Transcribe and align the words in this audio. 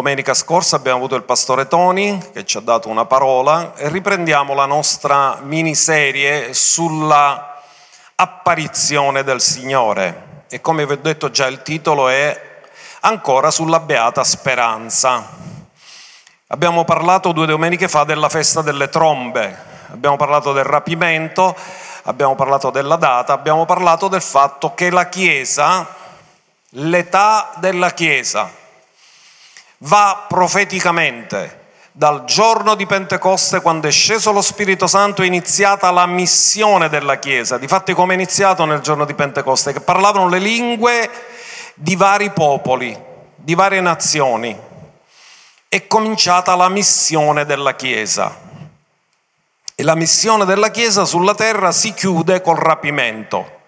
Domenica 0.00 0.32
scorsa 0.32 0.76
abbiamo 0.76 0.96
avuto 0.96 1.14
il 1.14 1.24
pastore 1.24 1.68
Tony 1.68 2.18
che 2.32 2.46
ci 2.46 2.56
ha 2.56 2.60
dato 2.60 2.88
una 2.88 3.04
parola 3.04 3.74
e 3.76 3.90
riprendiamo 3.90 4.54
la 4.54 4.64
nostra 4.64 5.40
miniserie 5.42 6.54
sulla 6.54 7.60
apparizione 8.14 9.22
del 9.24 9.42
Signore. 9.42 10.44
E 10.48 10.62
come 10.62 10.86
vi 10.86 10.94
ho 10.94 10.96
detto 10.96 11.30
già 11.30 11.46
il 11.48 11.60
titolo 11.60 12.08
è 12.08 12.62
ancora 13.00 13.50
sulla 13.50 13.78
beata 13.78 14.24
speranza. 14.24 15.22
Abbiamo 16.46 16.84
parlato 16.84 17.32
due 17.32 17.44
domeniche 17.44 17.86
fa 17.86 18.04
della 18.04 18.30
festa 18.30 18.62
delle 18.62 18.88
trombe, 18.88 19.54
abbiamo 19.92 20.16
parlato 20.16 20.54
del 20.54 20.64
rapimento, 20.64 21.54
abbiamo 22.04 22.34
parlato 22.36 22.70
della 22.70 22.96
data, 22.96 23.34
abbiamo 23.34 23.66
parlato 23.66 24.08
del 24.08 24.22
fatto 24.22 24.72
che 24.72 24.88
la 24.88 25.10
Chiesa, 25.10 25.86
l'età 26.70 27.50
della 27.56 27.90
Chiesa, 27.90 28.59
va 29.82 30.26
profeticamente 30.28 31.58
dal 31.92 32.24
giorno 32.24 32.74
di 32.76 32.86
Pentecoste, 32.86 33.60
quando 33.60 33.88
è 33.88 33.90
sceso 33.90 34.32
lo 34.32 34.42
Spirito 34.42 34.86
Santo, 34.86 35.22
è 35.22 35.26
iniziata 35.26 35.90
la 35.90 36.06
missione 36.06 36.88
della 36.88 37.18
Chiesa. 37.18 37.58
Difatti 37.58 37.94
come 37.94 38.12
è 38.12 38.16
iniziato 38.16 38.64
nel 38.64 38.80
giorno 38.80 39.04
di 39.04 39.14
Pentecoste? 39.14 39.72
Che 39.72 39.80
parlavano 39.80 40.28
le 40.28 40.38
lingue 40.38 41.10
di 41.74 41.96
vari 41.96 42.30
popoli, 42.30 42.98
di 43.34 43.54
varie 43.54 43.80
nazioni. 43.80 44.58
È 45.68 45.86
cominciata 45.86 46.54
la 46.54 46.68
missione 46.68 47.44
della 47.44 47.74
Chiesa. 47.74 48.48
E 49.74 49.82
la 49.82 49.94
missione 49.94 50.44
della 50.44 50.70
Chiesa 50.70 51.04
sulla 51.04 51.34
terra 51.34 51.72
si 51.72 51.92
chiude 51.92 52.40
col 52.40 52.56
rapimento. 52.56 53.59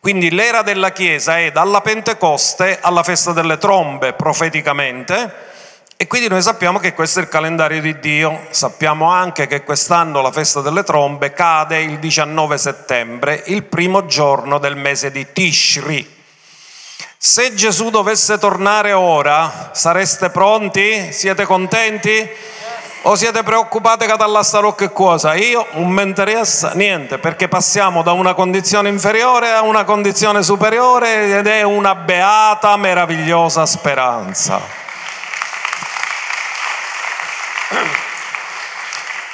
Quindi 0.00 0.30
l'era 0.30 0.62
della 0.62 0.92
Chiesa 0.92 1.38
è 1.38 1.52
dalla 1.52 1.82
Pentecoste 1.82 2.78
alla 2.80 3.02
festa 3.02 3.32
delle 3.32 3.58
trombe 3.58 4.14
profeticamente 4.14 5.48
e 5.94 6.06
quindi 6.06 6.28
noi 6.28 6.40
sappiamo 6.40 6.78
che 6.78 6.94
questo 6.94 7.18
è 7.18 7.22
il 7.22 7.28
calendario 7.28 7.82
di 7.82 8.00
Dio, 8.00 8.46
sappiamo 8.48 9.10
anche 9.10 9.46
che 9.46 9.62
quest'anno 9.62 10.22
la 10.22 10.32
festa 10.32 10.62
delle 10.62 10.84
trombe 10.84 11.34
cade 11.34 11.82
il 11.82 11.98
19 11.98 12.56
settembre, 12.56 13.42
il 13.48 13.64
primo 13.64 14.06
giorno 14.06 14.56
del 14.56 14.74
mese 14.74 15.10
di 15.10 15.30
Tishri. 15.30 16.16
Se 17.18 17.52
Gesù 17.52 17.90
dovesse 17.90 18.38
tornare 18.38 18.92
ora, 18.92 19.68
sareste 19.74 20.30
pronti? 20.30 21.12
Siete 21.12 21.44
contenti? 21.44 22.26
O 23.02 23.14
siete 23.14 23.42
preoccupati 23.42 24.04
che 24.04 24.14
dalla 24.14 24.42
sta 24.42 24.60
qualche 24.60 24.92
cosa? 24.92 25.34
Io 25.34 25.66
non 25.72 25.88
mi 25.88 26.02
interessa 26.02 26.72
niente 26.74 27.16
perché 27.16 27.48
passiamo 27.48 28.02
da 28.02 28.12
una 28.12 28.34
condizione 28.34 28.90
inferiore 28.90 29.52
a 29.52 29.62
una 29.62 29.84
condizione 29.84 30.42
superiore 30.42 31.38
ed 31.38 31.46
è 31.46 31.62
una 31.62 31.94
beata, 31.94 32.76
meravigliosa 32.76 33.64
speranza. 33.64 34.60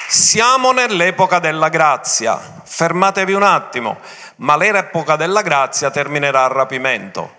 Siamo 0.07 0.71
nell'epoca 0.71 1.39
della 1.39 1.67
grazia, 1.67 2.39
fermatevi 2.63 3.33
un 3.33 3.43
attimo, 3.43 3.97
ma 4.37 4.55
l'epoca 4.55 5.17
della 5.17 5.41
grazia 5.41 5.91
terminerà 5.91 6.45
al 6.45 6.51
rapimento. 6.51 7.33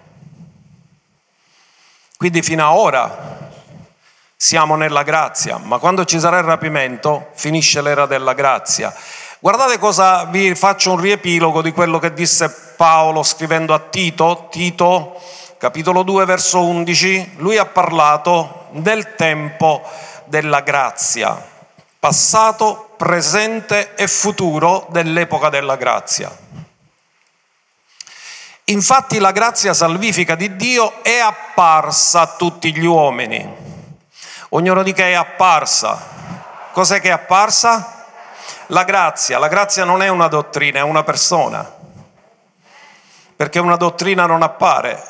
Quindi 2.19 2.43
fino 2.43 2.69
ad 2.69 2.77
ora 2.77 3.47
siamo 4.41 4.77
nella 4.77 5.03
grazia, 5.03 5.59
ma 5.59 5.79
quando 5.79 6.05
ci 6.05 6.21
sarà 6.21 6.39
il 6.39 6.45
rapimento 6.45 7.31
finisce 7.35 7.83
l'era 7.83 8.07
della 8.07 8.35
grazia. 8.35 8.95
Guardate 9.41 9.79
cosa 9.79 10.27
vi 10.27 10.55
faccio 10.55 10.93
un 10.93 11.01
riepilogo 11.01 11.61
di 11.61 11.73
quello 11.73 11.99
che 11.99 12.15
disse 12.15 12.49
Paolo 12.77 13.25
scrivendo 13.25 13.75
a 13.75 13.81
Tito, 13.81 14.47
Tito 14.49 15.21
capitolo 15.59 16.05
2 16.05 16.25
verso 16.25 16.65
11, 16.65 17.33
lui 17.39 17.59
ha 17.59 17.67
parlato 17.67 18.69
del 18.71 19.17
tempo 19.17 19.83
della 20.27 20.61
grazia, 20.61 21.45
passato, 21.99 22.91
presente 22.97 23.97
e 23.97 24.07
futuro 24.07 24.87
dell'epoca 24.91 25.49
della 25.49 25.75
grazia. 25.75 26.31
Infatti 28.67 29.19
la 29.19 29.33
grazia 29.33 29.75
salvifica 29.75 30.37
di 30.37 30.55
Dio 30.55 31.03
è 31.03 31.19
apparsa 31.19 32.21
a 32.21 32.37
tutti 32.37 32.73
gli 32.73 32.85
uomini 32.85 33.67
Ognuno 34.51 34.83
di 34.83 34.93
che 34.93 35.11
è 35.11 35.13
apparsa. 35.13 35.99
Cos'è 36.73 37.01
che 37.01 37.09
è 37.09 37.13
apparsa? 37.13 38.07
La 38.69 38.85
grazia. 38.85 39.39
La 39.39 39.49
grazia 39.49 39.85
non 39.85 40.03
è 40.03 40.09
una 40.09 40.29
dottrina, 40.29 40.79
è 40.79 40.83
una 40.83 41.03
persona. 41.03 41.71
Perché 43.37 43.59
una 43.59 43.77
dottrina 43.77 44.27
non 44.27 44.43
appare, 44.43 45.03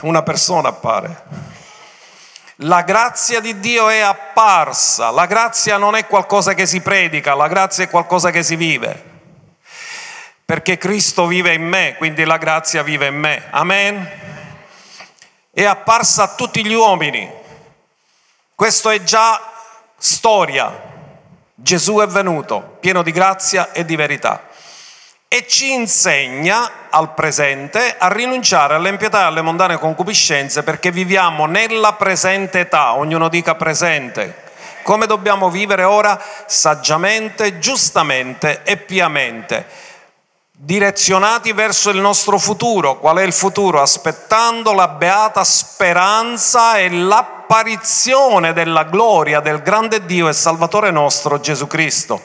una 0.00 0.22
persona 0.22 0.70
appare. 0.70 1.22
La 2.62 2.82
grazia 2.82 3.40
di 3.40 3.60
Dio 3.60 3.88
è 3.88 4.00
apparsa. 4.00 5.10
La 5.10 5.26
grazia 5.26 5.76
non 5.76 5.94
è 5.94 6.06
qualcosa 6.06 6.54
che 6.54 6.66
si 6.66 6.80
predica, 6.80 7.34
la 7.34 7.46
grazia 7.46 7.84
è 7.84 7.90
qualcosa 7.90 8.30
che 8.30 8.42
si 8.42 8.56
vive. 8.56 9.04
Perché 10.44 10.78
Cristo 10.78 11.26
vive 11.26 11.52
in 11.52 11.62
me, 11.62 11.94
quindi 11.98 12.24
la 12.24 12.38
grazia 12.38 12.82
vive 12.82 13.06
in 13.06 13.16
me. 13.16 13.44
Amen. 13.50 14.10
È 15.52 15.64
apparsa 15.64 16.22
a 16.22 16.34
tutti 16.34 16.64
gli 16.64 16.72
uomini. 16.72 17.37
Questo 18.58 18.90
è 18.90 19.04
già 19.04 19.40
storia. 19.96 20.82
Gesù 21.54 21.98
è 21.98 22.08
venuto, 22.08 22.76
pieno 22.80 23.04
di 23.04 23.12
grazia 23.12 23.70
e 23.70 23.84
di 23.84 23.94
verità. 23.94 24.48
E 25.28 25.46
ci 25.46 25.72
insegna 25.72 26.88
al 26.90 27.14
presente 27.14 27.94
a 27.96 28.08
rinunciare 28.08 28.74
all'impietà 28.74 29.20
e 29.20 29.24
alle 29.26 29.42
mondane 29.42 29.78
concupiscenze 29.78 30.64
perché 30.64 30.90
viviamo 30.90 31.46
nella 31.46 31.92
presente 31.92 32.58
età, 32.58 32.94
ognuno 32.94 33.28
dica 33.28 33.54
presente. 33.54 34.46
Come 34.82 35.06
dobbiamo 35.06 35.50
vivere 35.50 35.84
ora? 35.84 36.20
Saggiamente, 36.46 37.60
giustamente 37.60 38.62
e 38.64 38.76
piamente 38.76 39.66
direzionati 40.60 41.52
verso 41.52 41.90
il 41.90 41.98
nostro 41.98 42.36
futuro. 42.36 42.98
Qual 42.98 43.16
è 43.18 43.22
il 43.22 43.32
futuro? 43.32 43.80
Aspettando 43.80 44.72
la 44.72 44.88
beata 44.88 45.44
speranza 45.44 46.78
e 46.78 46.90
l'apparizione 46.90 48.52
della 48.52 48.82
gloria 48.82 49.38
del 49.38 49.62
grande 49.62 50.04
Dio 50.04 50.28
e 50.28 50.32
Salvatore 50.32 50.90
nostro 50.90 51.38
Gesù 51.38 51.68
Cristo. 51.68 52.20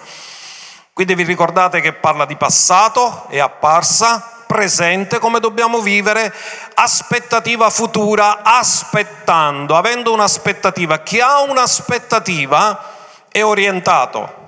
Quindi 0.94 1.14
vi 1.14 1.24
ricordate 1.24 1.80
che 1.80 1.94
parla 1.94 2.26
di 2.26 2.36
passato, 2.36 3.26
è 3.30 3.38
apparsa, 3.38 4.46
presente, 4.48 5.20
come 5.20 5.40
dobbiamo 5.40 5.80
vivere, 5.80 6.34
aspettativa 6.74 7.70
futura, 7.70 8.40
aspettando, 8.42 9.76
avendo 9.76 10.12
un'aspettativa. 10.12 11.00
Chi 11.00 11.20
ha 11.20 11.42
un'aspettativa 11.42 12.92
è 13.30 13.44
orientato. 13.44 14.42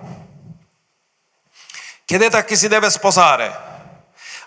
Chiedete 2.04 2.38
a 2.38 2.44
chi 2.44 2.56
si 2.56 2.68
deve 2.68 2.92
sposare, 2.92 3.75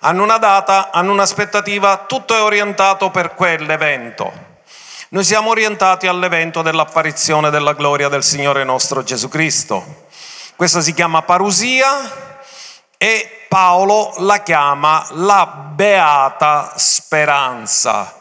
hanno 0.00 0.22
una 0.22 0.38
data, 0.38 0.90
hanno 0.92 1.12
un'aspettativa, 1.12 2.04
tutto 2.06 2.34
è 2.34 2.42
orientato 2.42 3.10
per 3.10 3.34
quell'evento. 3.34 4.46
Noi 5.10 5.24
siamo 5.24 5.50
orientati 5.50 6.06
all'evento 6.06 6.62
dell'apparizione 6.62 7.50
della 7.50 7.72
gloria 7.72 8.08
del 8.08 8.22
Signore 8.22 8.62
nostro 8.64 9.02
Gesù 9.02 9.28
Cristo. 9.28 10.06
Questa 10.54 10.80
si 10.80 10.92
chiama 10.92 11.22
parusia 11.22 12.36
e 12.98 13.46
Paolo 13.48 14.12
la 14.18 14.42
chiama 14.42 15.06
la 15.10 15.46
beata 15.46 16.74
speranza. 16.76 18.17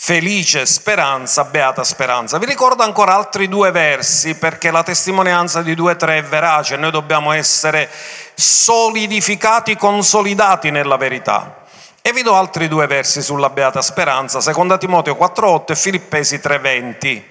Felice 0.00 0.64
speranza, 0.64 1.42
beata 1.42 1.82
speranza. 1.82 2.38
Vi 2.38 2.46
ricordo 2.46 2.84
ancora 2.84 3.16
altri 3.16 3.48
due 3.48 3.72
versi 3.72 4.36
perché 4.36 4.70
la 4.70 4.84
testimonianza 4.84 5.60
di 5.60 5.74
due 5.74 5.96
tre 5.96 6.18
è 6.18 6.22
verace, 6.22 6.76
noi 6.76 6.92
dobbiamo 6.92 7.32
essere 7.32 7.90
solidificati, 8.32 9.76
consolidati 9.76 10.70
nella 10.70 10.96
verità. 10.96 11.64
E 12.00 12.12
vi 12.12 12.22
do 12.22 12.36
altri 12.36 12.68
due 12.68 12.86
versi 12.86 13.20
sulla 13.20 13.50
beata 13.50 13.82
speranza, 13.82 14.40
seconda 14.40 14.78
Timoteo 14.78 15.16
4:8 15.16 15.72
e 15.72 15.76
Filippesi 15.76 16.38
3:20. 16.38 17.22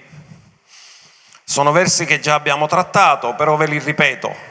Sono 1.42 1.72
versi 1.72 2.04
che 2.04 2.20
già 2.20 2.34
abbiamo 2.34 2.66
trattato, 2.66 3.34
però 3.34 3.56
ve 3.56 3.66
li 3.66 3.78
ripeto. 3.78 4.47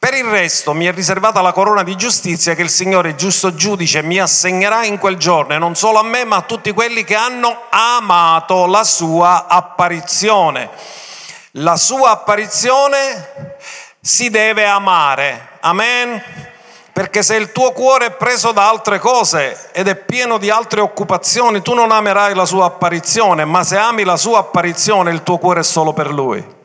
Per 0.00 0.14
il 0.14 0.26
resto 0.26 0.74
mi 0.74 0.84
è 0.84 0.92
riservata 0.92 1.40
la 1.40 1.50
corona 1.50 1.82
di 1.82 1.96
giustizia 1.96 2.54
che 2.54 2.62
il 2.62 2.70
Signore 2.70 3.16
giusto 3.16 3.56
giudice 3.56 4.00
mi 4.00 4.20
assegnerà 4.20 4.84
in 4.84 4.96
quel 4.96 5.16
giorno, 5.16 5.54
e 5.54 5.58
non 5.58 5.74
solo 5.74 5.98
a 5.98 6.04
me, 6.04 6.24
ma 6.24 6.36
a 6.36 6.42
tutti 6.42 6.70
quelli 6.72 7.02
che 7.02 7.16
hanno 7.16 7.62
amato 7.68 8.66
la 8.66 8.84
sua 8.84 9.48
apparizione. 9.48 10.70
La 11.52 11.76
sua 11.76 12.10
apparizione 12.10 13.56
si 14.00 14.30
deve 14.30 14.66
amare. 14.66 15.48
Amen. 15.60 16.22
Perché 16.92 17.24
se 17.24 17.34
il 17.34 17.50
tuo 17.50 17.72
cuore 17.72 18.06
è 18.06 18.10
preso 18.12 18.52
da 18.52 18.68
altre 18.68 19.00
cose 19.00 19.70
ed 19.72 19.88
è 19.88 19.96
pieno 19.96 20.38
di 20.38 20.48
altre 20.48 20.80
occupazioni, 20.80 21.60
tu 21.60 21.74
non 21.74 21.90
amerai 21.90 22.36
la 22.36 22.44
sua 22.44 22.66
apparizione, 22.66 23.44
ma 23.44 23.64
se 23.64 23.76
ami 23.76 24.04
la 24.04 24.16
sua 24.16 24.38
apparizione, 24.38 25.10
il 25.10 25.24
tuo 25.24 25.38
cuore 25.38 25.60
è 25.60 25.64
solo 25.64 25.92
per 25.92 26.12
lui. 26.12 26.56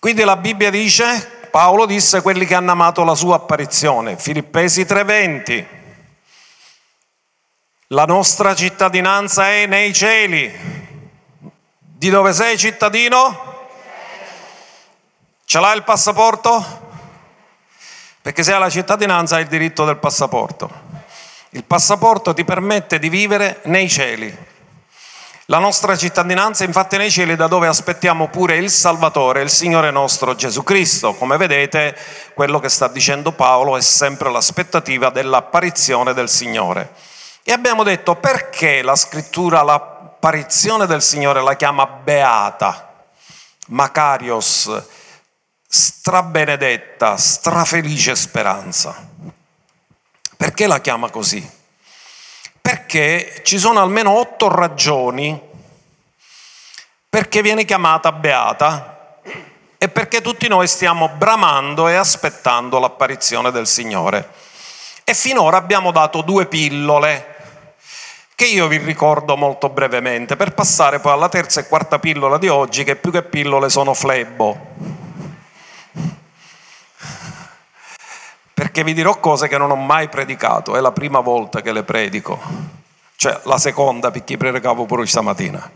Quindi 0.00 0.24
la 0.24 0.36
Bibbia 0.36 0.70
dice 0.70 1.35
Paolo 1.56 1.86
disse 1.86 2.20
quelli 2.20 2.44
che 2.44 2.54
hanno 2.54 2.72
amato 2.72 3.02
la 3.02 3.14
sua 3.14 3.36
apparizione, 3.36 4.18
Filippesi 4.18 4.84
3:20. 4.84 5.66
La 7.86 8.04
nostra 8.04 8.54
cittadinanza 8.54 9.48
è 9.48 9.64
nei 9.64 9.94
cieli. 9.94 10.52
Di 11.78 12.10
dove 12.10 12.34
sei 12.34 12.58
cittadino? 12.58 13.68
Ce 15.46 15.58
l'hai 15.58 15.78
il 15.78 15.84
passaporto? 15.84 16.62
Perché 18.20 18.42
se 18.42 18.52
hai 18.52 18.60
la 18.60 18.68
cittadinanza 18.68 19.36
hai 19.36 19.42
il 19.44 19.48
diritto 19.48 19.86
del 19.86 19.96
passaporto. 19.96 20.70
Il 21.52 21.64
passaporto 21.64 22.34
ti 22.34 22.44
permette 22.44 22.98
di 22.98 23.08
vivere 23.08 23.60
nei 23.64 23.88
cieli. 23.88 24.55
La 25.48 25.58
nostra 25.58 25.96
cittadinanza 25.96 26.64
infatti 26.64 26.96
nei 26.96 27.08
cieli 27.08 27.36
da 27.36 27.46
dove 27.46 27.68
aspettiamo 27.68 28.26
pure 28.26 28.56
il 28.56 28.68
Salvatore, 28.68 29.42
il 29.42 29.48
Signore 29.48 29.92
nostro 29.92 30.34
Gesù 30.34 30.64
Cristo. 30.64 31.14
Come 31.14 31.36
vedete, 31.36 31.96
quello 32.34 32.58
che 32.58 32.68
sta 32.68 32.88
dicendo 32.88 33.30
Paolo 33.30 33.76
è 33.76 33.80
sempre 33.80 34.28
l'aspettativa 34.28 35.10
dell'apparizione 35.10 36.14
del 36.14 36.28
Signore. 36.28 36.92
E 37.44 37.52
abbiamo 37.52 37.84
detto 37.84 38.16
perché 38.16 38.82
la 38.82 38.96
scrittura 38.96 39.62
l'apparizione 39.62 40.84
del 40.86 41.00
Signore 41.00 41.40
la 41.40 41.54
chiama 41.54 41.86
beata, 41.86 43.04
Macarios, 43.68 44.68
strabenedetta, 45.68 47.16
strafelice 47.16 48.16
speranza. 48.16 48.96
Perché 50.36 50.66
la 50.66 50.80
chiama 50.80 51.08
così? 51.10 51.55
Perché 52.66 53.42
ci 53.44 53.60
sono 53.60 53.80
almeno 53.80 54.18
otto 54.18 54.52
ragioni 54.52 55.40
perché 57.08 57.40
viene 57.40 57.64
chiamata 57.64 58.10
beata 58.10 59.20
e 59.78 59.88
perché 59.88 60.20
tutti 60.20 60.48
noi 60.48 60.66
stiamo 60.66 61.08
bramando 61.10 61.86
e 61.86 61.94
aspettando 61.94 62.80
l'apparizione 62.80 63.52
del 63.52 63.68
Signore. 63.68 64.30
E 65.04 65.14
finora 65.14 65.58
abbiamo 65.58 65.92
dato 65.92 66.22
due 66.22 66.46
pillole 66.46 67.36
che 68.34 68.46
io 68.46 68.66
vi 68.66 68.78
ricordo 68.78 69.36
molto 69.36 69.68
brevemente, 69.68 70.34
per 70.34 70.52
passare 70.52 70.98
poi 70.98 71.12
alla 71.12 71.28
terza 71.28 71.60
e 71.60 71.68
quarta 71.68 72.00
pillola 72.00 72.36
di 72.36 72.48
oggi, 72.48 72.82
che 72.82 72.96
più 72.96 73.12
che 73.12 73.22
pillole 73.22 73.68
sono 73.68 73.94
flebbo. 73.94 75.05
Perché 78.76 78.92
vi 78.92 79.00
dirò 79.00 79.18
cose 79.20 79.48
che 79.48 79.56
non 79.56 79.70
ho 79.70 79.76
mai 79.76 80.10
predicato, 80.10 80.76
è 80.76 80.80
la 80.80 80.92
prima 80.92 81.20
volta 81.20 81.62
che 81.62 81.72
le 81.72 81.82
predico, 81.82 82.38
cioè 83.16 83.40
la 83.44 83.56
seconda 83.56 84.10
perché 84.10 84.36
predicavo 84.36 84.84
pure 84.84 85.06
stamattina. 85.06 85.70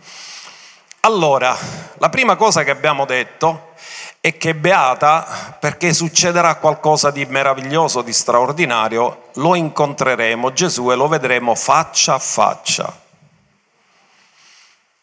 Allora, 1.01 1.57
la 1.97 2.11
prima 2.11 2.37
cosa 2.37 2.63
che 2.63 2.71
abbiamo 2.71 3.07
detto 3.07 3.73
e 4.21 4.37
che 4.37 4.51
è 4.51 4.55
beata 4.55 5.57
perché 5.59 5.95
succederà 5.95 6.57
qualcosa 6.57 7.11
di 7.11 7.25
meraviglioso, 7.25 8.03
di 8.03 8.13
straordinario, 8.13 9.29
lo 9.37 9.55
incontreremo 9.55 10.53
Gesù 10.53 10.91
e 10.91 10.95
lo 10.95 11.09
vedremo 11.09 11.55
faccia 11.55 12.13
a 12.13 12.19
faccia. 12.19 13.01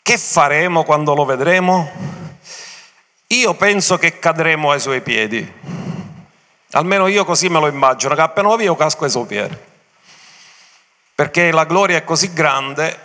Che 0.04 0.18
faremo 0.20 0.84
quando 0.84 1.16
lo 1.16 1.26
vedremo? 1.26 1.90
Io 3.26 3.56
penso 3.56 3.98
che 3.98 4.20
cadremo 4.20 4.70
ai 4.70 4.80
suoi 4.80 5.02
piedi. 5.02 5.77
Almeno 6.72 7.08
io 7.08 7.24
così 7.24 7.50
me 7.50 7.60
lo 7.60 7.68
immagino, 7.68 8.14
che 8.14 8.22
appena 8.22 8.50
lo 8.50 8.62
io 8.62 8.76
casco 8.76 9.06
ai 9.06 9.10
suoi 9.10 9.26
piedi. 9.26 9.58
Perché 11.16 11.52
la 11.52 11.66
gloria 11.66 11.98
è 11.98 12.04
così 12.04 12.34
grande 12.34 13.00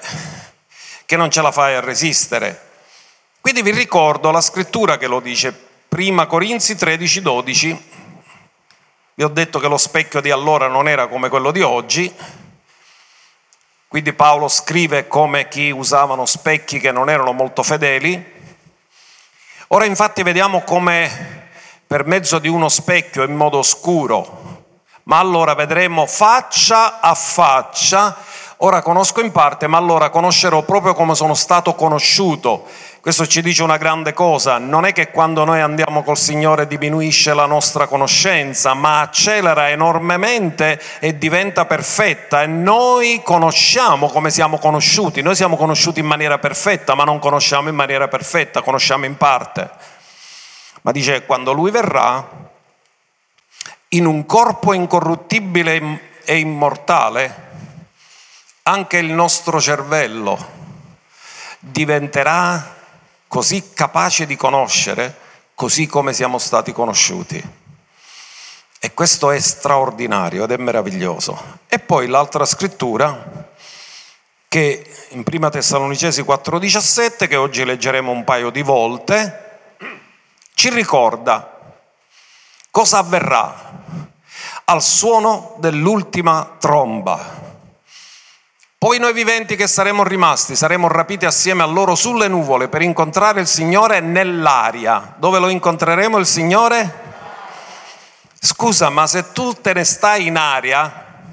che 1.07 1.17
non 1.17 1.31
ce 1.31 1.43
la 1.43 1.53
fai 1.53 1.75
a 1.75 1.81
resistere. 1.81 2.71
Quindi 3.41 3.63
vi 3.63 3.71
ricordo 3.71 4.31
la 4.31 4.41
scrittura 4.41 4.99
che 4.99 5.07
lo 5.07 5.21
dice 5.21 5.53
Prima 5.89 6.27
Corinzi 6.27 6.75
13, 6.75 7.21
12, 7.21 7.91
vi 9.15 9.23
ho 9.23 9.29
detto 9.29 9.59
che 9.59 9.69
lo 9.69 9.77
specchio 9.77 10.23
di 10.23 10.31
allora 10.31 10.69
non 10.69 10.89
era 10.89 11.07
come 11.07 11.29
quello 11.29 11.51
di 11.51 11.61
oggi, 11.61 12.11
quindi 13.89 14.15
Paolo 14.15 14.49
scrive 14.49 15.07
come 15.07 15.49
chi 15.49 15.71
usavano 15.71 16.25
specchi 16.25 16.81
che 16.81 16.93
non 16.93 17.11
erano 17.11 17.33
molto 17.33 17.63
fedeli. 17.63 18.25
Ora 19.69 19.85
infatti 19.85 20.23
vediamo 20.23 20.63
come 20.63 21.42
per 21.93 22.07
mezzo 22.07 22.39
di 22.39 22.49
uno 22.49 22.71
specchio 22.71 23.23
in 23.23 23.37
modo 23.37 23.59
oscuro, 23.59 24.63
ma 25.03 25.19
allora 25.19 25.55
vedremo 25.55 26.07
faccia 26.07 27.01
a 27.01 27.13
faccia, 27.13 28.17
ora 28.59 28.81
conosco 28.81 29.21
in 29.21 29.31
parte, 29.31 29.67
ma 29.67 29.77
allora 29.77 30.09
conoscerò 30.09 30.63
proprio 30.63 30.95
come 30.95 31.15
sono 31.15 31.35
stato 31.35 31.75
conosciuto. 31.75 32.65
Questo 33.03 33.27
ci 33.27 33.43
dice 33.43 33.63
una 33.63 33.77
grande 33.77 34.15
cosa, 34.15 34.57
non 34.57 34.87
è 34.87 34.95
che 34.95 35.11
quando 35.11 35.45
noi 35.45 35.61
andiamo 35.61 36.03
col 36.03 36.17
Signore 36.17 36.67
diminuisce 36.67 37.35
la 37.35 37.45
nostra 37.45 37.87
conoscenza, 37.87 38.73
ma 38.73 39.03
accelera 39.03 39.69
enormemente 39.69 40.81
e 40.99 41.19
diventa 41.19 41.67
perfetta. 41.67 42.41
E 42.41 42.47
noi 42.47 43.21
conosciamo 43.23 44.09
come 44.09 44.31
siamo 44.31 44.57
conosciuti, 44.57 45.21
noi 45.21 45.35
siamo 45.35 45.59
conosciuti 45.59 46.01
in 46.01 46.07
maniera 46.07 46.39
perfetta, 46.39 46.95
ma 46.95 47.05
non 47.05 47.19
conosciamo 47.19 47.69
in 47.69 47.75
maniera 47.75 48.09
perfetta, 48.09 48.63
conosciamo 48.63 49.05
in 49.05 49.19
parte. 49.19 49.92
Ma 50.83 50.93
dice, 50.93 51.25
quando 51.25 51.53
Lui 51.53 51.71
verrà, 51.71 52.51
in 53.89 54.07
un 54.07 54.27
corpo 54.27 54.73
incorruttibile 54.73 56.21
e 56.25 56.39
immortale, 56.39 57.51
anche 58.65 58.99
il 58.99 59.13
nostro 59.13 59.61
cervello 59.61 60.61
diventerà 61.59 62.77
così 63.29 63.73
capace 63.73 64.27
di 64.27 64.37
conoscere 64.37 65.19
così 65.55 65.87
come 65.87 66.13
siamo 66.13 66.39
stati 66.39 66.73
conosciuti. 66.73 67.61
E 68.81 68.95
questo 68.95 69.31
è 69.31 69.39
straordinario 69.39 70.43
ed 70.43 70.51
è 70.51 70.57
meraviglioso. 70.57 71.61
E 71.69 71.79
poi 71.79 72.09
l'altra 72.09 72.45
scrittura 72.45 73.51
che 74.49 74.85
in 75.11 75.23
Prima 75.23 75.51
Tessalonicesi 75.51 76.23
4:17, 76.23 77.29
che 77.29 77.37
oggi 77.37 77.65
leggeremo 77.65 78.11
un 78.11 78.25
paio 78.25 78.51
di 78.51 78.63
volte, 78.63 79.52
ci 80.63 80.71
ricorda 80.71 81.59
cosa 82.71 82.99
avverrà 82.99 83.53
al 84.67 84.81
suono 84.81 85.57
dell'ultima 85.59 86.55
tromba. 86.61 87.19
Poi 88.79 89.01
noi 89.01 89.13
viventi 89.13 89.57
che 89.57 89.67
saremo 89.67 90.05
rimasti 90.05 90.55
saremo 90.55 90.87
rapiti 90.87 91.27
assieme 91.27 91.65
a 91.65 91.67
loro 91.67 91.97
sulle 91.97 92.29
nuvole 92.29 92.69
per 92.69 92.81
incontrare 92.81 93.41
il 93.41 93.49
Signore 93.49 93.99
nell'aria. 93.99 95.17
Dove 95.17 95.41
lo 95.41 95.49
incontreremo 95.49 96.17
il 96.17 96.27
Signore? 96.27 97.01
Scusa, 98.41 98.89
ma 98.89 99.09
se 99.09 99.33
tu 99.33 99.55
te 99.55 99.73
ne 99.73 99.83
stai 99.83 100.29
in 100.29 100.37
aria, 100.37 101.25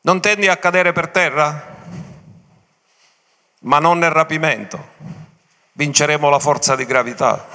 non 0.00 0.20
tendi 0.20 0.48
a 0.48 0.56
cadere 0.56 0.92
per 0.92 1.10
terra? 1.10 1.76
Ma 3.60 3.78
non 3.78 3.98
nel 3.98 4.10
rapimento. 4.10 5.15
Vinceremo 5.78 6.30
la 6.30 6.38
forza 6.38 6.74
di 6.74 6.86
gravità, 6.86 7.46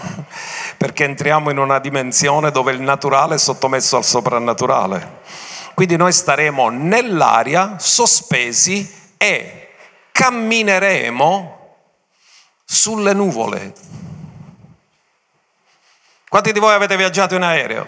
perché 0.77 1.05
entriamo 1.05 1.49
in 1.49 1.57
una 1.57 1.79
dimensione 1.79 2.51
dove 2.51 2.71
il 2.71 2.79
naturale 2.79 3.33
è 3.33 3.37
sottomesso 3.39 3.97
al 3.97 4.05
soprannaturale. 4.05 5.21
Quindi 5.73 5.95
noi 5.95 6.13
staremo 6.13 6.69
nell'aria 6.69 7.77
sospesi 7.79 9.15
e 9.17 9.69
cammineremo 10.11 11.75
sulle 12.63 13.13
nuvole. 13.13 13.73
Quanti 16.29 16.51
di 16.51 16.59
voi 16.59 16.75
avete 16.75 16.95
viaggiato 16.97 17.33
in 17.33 17.41
aereo? 17.41 17.87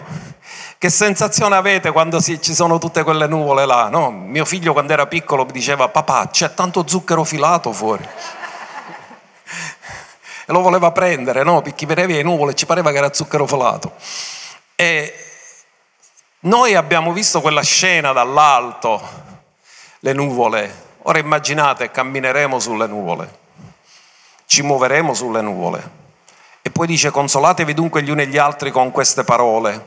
Che 0.76 0.90
sensazione 0.90 1.54
avete 1.54 1.92
quando 1.92 2.20
ci 2.20 2.54
sono 2.54 2.78
tutte 2.78 3.04
quelle 3.04 3.28
nuvole 3.28 3.66
là? 3.66 3.88
No? 3.88 4.10
Mio 4.10 4.44
figlio 4.44 4.72
quando 4.72 4.92
era 4.92 5.06
piccolo 5.06 5.44
mi 5.44 5.52
diceva 5.52 5.86
papà 5.86 6.28
c'è 6.28 6.52
tanto 6.54 6.82
zucchero 6.88 7.22
filato 7.22 7.72
fuori. 7.72 8.04
E 10.46 10.52
lo 10.52 10.60
voleva 10.60 10.92
prendere, 10.92 11.42
no? 11.42 11.62
Perché 11.62 11.86
vedeva 11.86 12.12
le 12.12 12.22
nuvole 12.22 12.52
e 12.52 12.54
ci 12.54 12.66
pareva 12.66 12.90
che 12.90 12.98
era 12.98 13.12
zucchero 13.12 13.46
filato. 13.46 13.92
E 14.76 15.14
noi 16.40 16.74
abbiamo 16.74 17.12
visto 17.12 17.40
quella 17.40 17.62
scena 17.62 18.12
dall'alto, 18.12 19.00
le 20.00 20.12
nuvole. 20.12 20.82
Ora 21.02 21.18
immaginate, 21.18 21.90
cammineremo 21.90 22.58
sulle 22.58 22.86
nuvole, 22.86 23.38
ci 24.46 24.62
muoveremo 24.62 25.14
sulle 25.14 25.40
nuvole. 25.40 26.02
E 26.60 26.70
poi 26.70 26.86
dice, 26.86 27.10
consolatevi 27.10 27.74
dunque 27.74 28.02
gli 28.02 28.10
uni 28.10 28.22
e 28.22 28.26
gli 28.26 28.38
altri 28.38 28.70
con 28.70 28.90
queste 28.90 29.24
parole, 29.24 29.84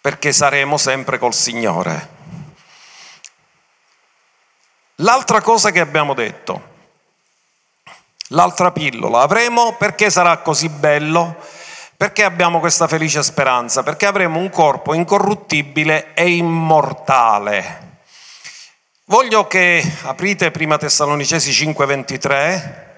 perché 0.00 0.32
saremo 0.32 0.78
sempre 0.78 1.18
col 1.18 1.34
Signore. 1.34 2.18
L'altra 4.96 5.40
cosa 5.40 5.70
che 5.70 5.80
abbiamo 5.80 6.14
detto, 6.14 6.69
l'altra 8.30 8.72
pillola, 8.72 9.20
avremo 9.20 9.76
perché 9.78 10.10
sarà 10.10 10.38
così 10.38 10.68
bello 10.68 11.36
perché 12.00 12.24
abbiamo 12.24 12.60
questa 12.60 12.88
felice 12.88 13.22
speranza? 13.22 13.82
Perché 13.82 14.06
avremo 14.06 14.38
un 14.38 14.48
corpo 14.48 14.94
incorruttibile 14.94 16.14
e 16.14 16.30
immortale. 16.30 17.98
Voglio 19.04 19.46
che 19.46 19.84
aprite 20.04 20.50
prima 20.50 20.78
Tessalonicesi 20.78 21.50
5:23 21.52 22.94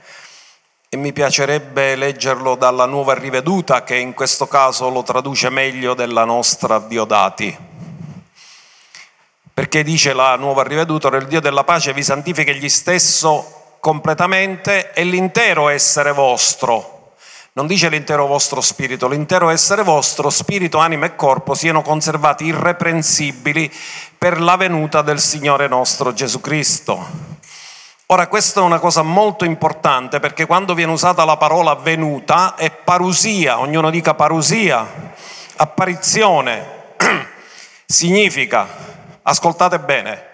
e 0.89 0.97
mi 0.97 1.13
piacerebbe 1.13 1.97
leggerlo 1.97 2.55
dalla 2.55 2.87
nuova 2.87 3.15
riveduta 3.15 3.83
che 3.83 3.97
in 3.97 4.15
questo 4.15 4.47
caso 4.47 4.89
lo 4.89 5.03
traduce 5.03 5.51
meglio 5.51 5.95
della 5.95 6.25
nostra 6.25 6.79
Diodati. 6.79 7.59
Perché 9.53 9.83
dice 9.83 10.13
la 10.13 10.37
nuova 10.37 10.63
riveduta, 10.63 11.09
il 11.09 11.27
Dio 11.27 11.41
della 11.41 11.65
pace 11.65 11.93
vi 11.93 12.05
santifica 12.05 12.53
egli 12.53 12.69
stesso 12.69 13.62
completamente 13.83 14.93
e 14.93 15.03
l'intero 15.03 15.69
essere 15.69 16.13
vostro. 16.13 17.15
Non 17.55 17.67
dice 17.67 17.89
l'intero 17.89 18.29
vostro 18.29 18.61
spirito, 18.61 19.09
l'intero 19.09 19.49
essere 19.49 19.83
vostro, 19.83 20.31
spirito, 20.31 20.79
anima 20.79 21.07
e 21.07 21.17
corpo 21.17 21.55
siano 21.55 21.83
conservati 21.83 22.45
irreprensibili 22.45 23.69
per 24.17 24.41
la 24.41 24.55
venuta 24.55 25.03
del 25.03 25.19
Signore 25.19 25.67
nostro 25.67 26.13
Gesù 26.13 26.41
Cristo. 26.41 27.05
Ora, 28.07 28.29
questa 28.29 28.61
è 28.61 28.63
una 28.63 28.79
cosa 28.79 29.03
molto 29.03 29.45
importante 29.45 30.21
perché 30.21 30.47
quando 30.47 30.75
viene 30.75 30.93
usata 30.93 31.25
la 31.25 31.37
parola 31.37 31.75
venuta 31.75 32.55
è 32.55 32.71
parusia, 32.71 33.59
ognuno 33.59 33.91
dica 33.91 34.15
parusia, 34.15 35.13
apparizione, 35.57 36.95
significa, 37.85 38.65
ascoltate 39.23 39.81
bene, 39.81 40.31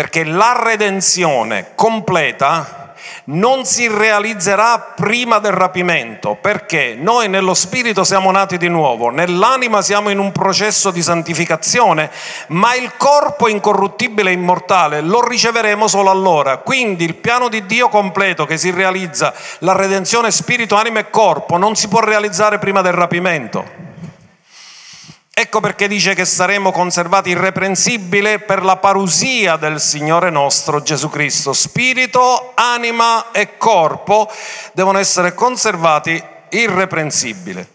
perché 0.00 0.24
la 0.24 0.58
redenzione 0.58 1.72
completa 1.74 2.94
non 3.24 3.66
si 3.66 3.86
realizzerà 3.86 4.94
prima 4.96 5.40
del 5.40 5.52
rapimento, 5.52 6.38
perché 6.40 6.96
noi 6.98 7.28
nello 7.28 7.52
spirito 7.52 8.02
siamo 8.02 8.30
nati 8.30 8.56
di 8.56 8.68
nuovo, 8.68 9.10
nell'anima 9.10 9.82
siamo 9.82 10.08
in 10.08 10.18
un 10.18 10.32
processo 10.32 10.90
di 10.90 11.02
santificazione, 11.02 12.10
ma 12.46 12.74
il 12.74 12.92
corpo 12.96 13.46
incorruttibile 13.46 14.30
e 14.30 14.32
immortale 14.32 15.02
lo 15.02 15.22
riceveremo 15.22 15.86
solo 15.86 16.08
allora. 16.08 16.56
Quindi 16.56 17.04
il 17.04 17.16
piano 17.16 17.50
di 17.50 17.66
Dio 17.66 17.90
completo 17.90 18.46
che 18.46 18.56
si 18.56 18.70
realizza, 18.70 19.34
la 19.58 19.76
redenzione 19.76 20.30
spirito, 20.30 20.76
anima 20.76 21.00
e 21.00 21.10
corpo, 21.10 21.58
non 21.58 21.76
si 21.76 21.88
può 21.88 22.00
realizzare 22.00 22.58
prima 22.58 22.80
del 22.80 22.94
rapimento. 22.94 23.89
Ecco 25.40 25.60
perché 25.60 25.88
dice 25.88 26.14
che 26.14 26.26
saremo 26.26 26.70
conservati 26.70 27.30
irreprensibili 27.30 28.40
per 28.40 28.62
la 28.62 28.76
parusia 28.76 29.56
del 29.56 29.80
Signore 29.80 30.28
nostro 30.28 30.82
Gesù 30.82 31.08
Cristo. 31.08 31.54
Spirito, 31.54 32.52
anima 32.54 33.30
e 33.30 33.56
corpo 33.56 34.30
devono 34.74 34.98
essere 34.98 35.32
conservati 35.32 36.22
irreprensibili. 36.50 37.66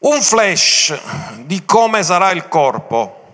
Un 0.00 0.20
flash 0.20 0.94
di 1.36 1.64
come 1.64 2.02
sarà 2.02 2.32
il 2.32 2.46
corpo, 2.48 3.28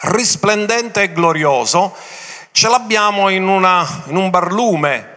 risplendente 0.00 1.00
e 1.00 1.12
glorioso, 1.12 1.96
ce 2.52 2.68
l'abbiamo 2.68 3.30
in, 3.30 3.48
una, 3.48 4.02
in 4.08 4.16
un 4.16 4.28
barlume 4.28 5.14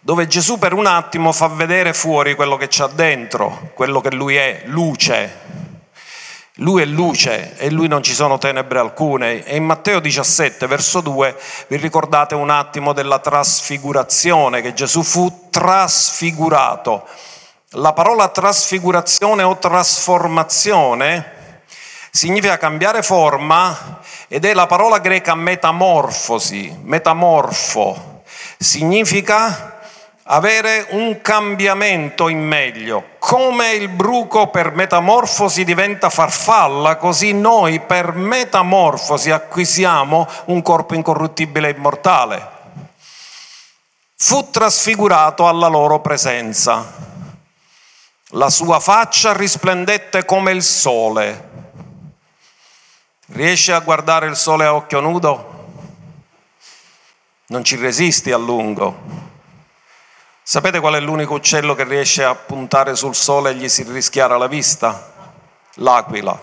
dove 0.00 0.26
Gesù 0.26 0.58
per 0.58 0.72
un 0.72 0.86
attimo 0.86 1.30
fa 1.30 1.46
vedere 1.46 1.94
fuori 1.94 2.34
quello 2.34 2.56
che 2.56 2.66
c'ha 2.68 2.88
dentro, 2.88 3.70
quello 3.74 4.00
che 4.00 4.10
lui 4.10 4.34
è, 4.34 4.62
luce, 4.64 5.65
lui 6.60 6.80
è 6.80 6.86
luce 6.86 7.54
e 7.56 7.70
lui 7.70 7.86
non 7.86 8.02
ci 8.02 8.14
sono 8.14 8.38
tenebre 8.38 8.78
alcune. 8.78 9.44
E 9.44 9.56
in 9.56 9.64
Matteo 9.64 10.00
17, 10.00 10.66
verso 10.66 11.00
2, 11.00 11.36
vi 11.68 11.76
ricordate 11.76 12.34
un 12.34 12.48
attimo 12.48 12.92
della 12.92 13.18
trasfigurazione, 13.18 14.62
che 14.62 14.72
Gesù 14.72 15.02
fu 15.02 15.48
trasfigurato. 15.50 17.06
La 17.70 17.92
parola 17.92 18.28
trasfigurazione 18.28 19.42
o 19.42 19.58
trasformazione 19.58 21.32
significa 22.10 22.56
cambiare 22.56 23.02
forma 23.02 24.00
ed 24.28 24.46
è 24.46 24.54
la 24.54 24.66
parola 24.66 24.98
greca 24.98 25.34
metamorfosi, 25.34 26.74
metamorfo. 26.84 28.22
Significa 28.58 29.75
avere 30.28 30.86
un 30.90 31.20
cambiamento 31.20 32.28
in 32.28 32.40
meglio. 32.40 33.10
Come 33.18 33.72
il 33.72 33.88
bruco 33.88 34.48
per 34.48 34.72
metamorfosi 34.72 35.64
diventa 35.64 36.10
farfalla, 36.10 36.96
così 36.96 37.32
noi 37.32 37.80
per 37.80 38.12
metamorfosi 38.12 39.30
acquisiamo 39.30 40.26
un 40.46 40.62
corpo 40.62 40.94
incorruttibile 40.94 41.68
e 41.68 41.74
immortale. 41.76 42.54
Fu 44.16 44.50
trasfigurato 44.50 45.46
alla 45.46 45.68
loro 45.68 46.00
presenza. 46.00 47.04
La 48.30 48.50
sua 48.50 48.80
faccia 48.80 49.32
risplendette 49.32 50.24
come 50.24 50.50
il 50.50 50.62
sole. 50.62 51.54
Riesci 53.26 53.70
a 53.70 53.80
guardare 53.80 54.26
il 54.26 54.36
sole 54.36 54.64
a 54.64 54.74
occhio 54.74 55.00
nudo? 55.00 55.54
Non 57.48 57.62
ci 57.62 57.76
resisti 57.76 58.32
a 58.32 58.36
lungo 58.36 59.34
Sapete 60.48 60.78
qual 60.78 60.94
è 60.94 61.00
l'unico 61.00 61.34
uccello 61.34 61.74
che 61.74 61.82
riesce 61.82 62.22
a 62.22 62.36
puntare 62.36 62.94
sul 62.94 63.16
sole 63.16 63.50
e 63.50 63.54
gli 63.56 63.68
si 63.68 63.82
rischiara 63.82 64.36
la 64.36 64.46
vista? 64.46 65.12
L'aquila, 65.74 66.40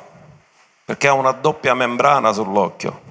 perché 0.83 1.07
ha 1.07 1.13
una 1.13 1.31
doppia 1.31 1.74
membrana 1.74 2.33
sull'occhio. 2.33 3.01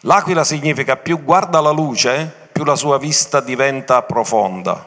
L'aquila 0.00 0.44
significa 0.44 0.98
più 0.98 1.24
guarda 1.24 1.62
la 1.62 1.70
luce, 1.70 2.48
più 2.52 2.62
la 2.62 2.76
sua 2.76 2.98
vista 2.98 3.40
diventa 3.40 4.02
profonda. 4.02 4.86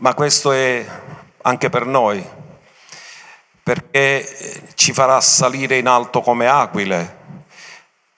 Ma 0.00 0.12
questo 0.12 0.52
è 0.52 0.86
anche 1.40 1.70
per 1.70 1.86
noi, 1.86 2.22
perché 3.62 4.62
ci 4.74 4.92
farà 4.92 5.18
salire 5.22 5.78
in 5.78 5.86
alto 5.86 6.20
come 6.20 6.48
aquile, 6.48 7.16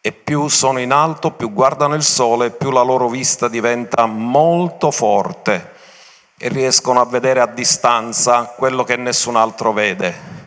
e 0.06 0.12
più 0.12 0.46
sono 0.46 0.78
in 0.78 0.92
alto, 0.92 1.32
più 1.32 1.52
guardano 1.52 1.96
il 1.96 2.04
sole, 2.04 2.52
più 2.52 2.70
la 2.70 2.82
loro 2.82 3.08
vista 3.08 3.48
diventa 3.48 4.06
molto 4.06 4.92
forte 4.92 5.72
e 6.38 6.48
riescono 6.48 7.00
a 7.00 7.06
vedere 7.06 7.40
a 7.40 7.46
distanza 7.46 8.54
quello 8.56 8.84
che 8.84 8.94
nessun 8.94 9.34
altro 9.34 9.72
vede. 9.72 10.44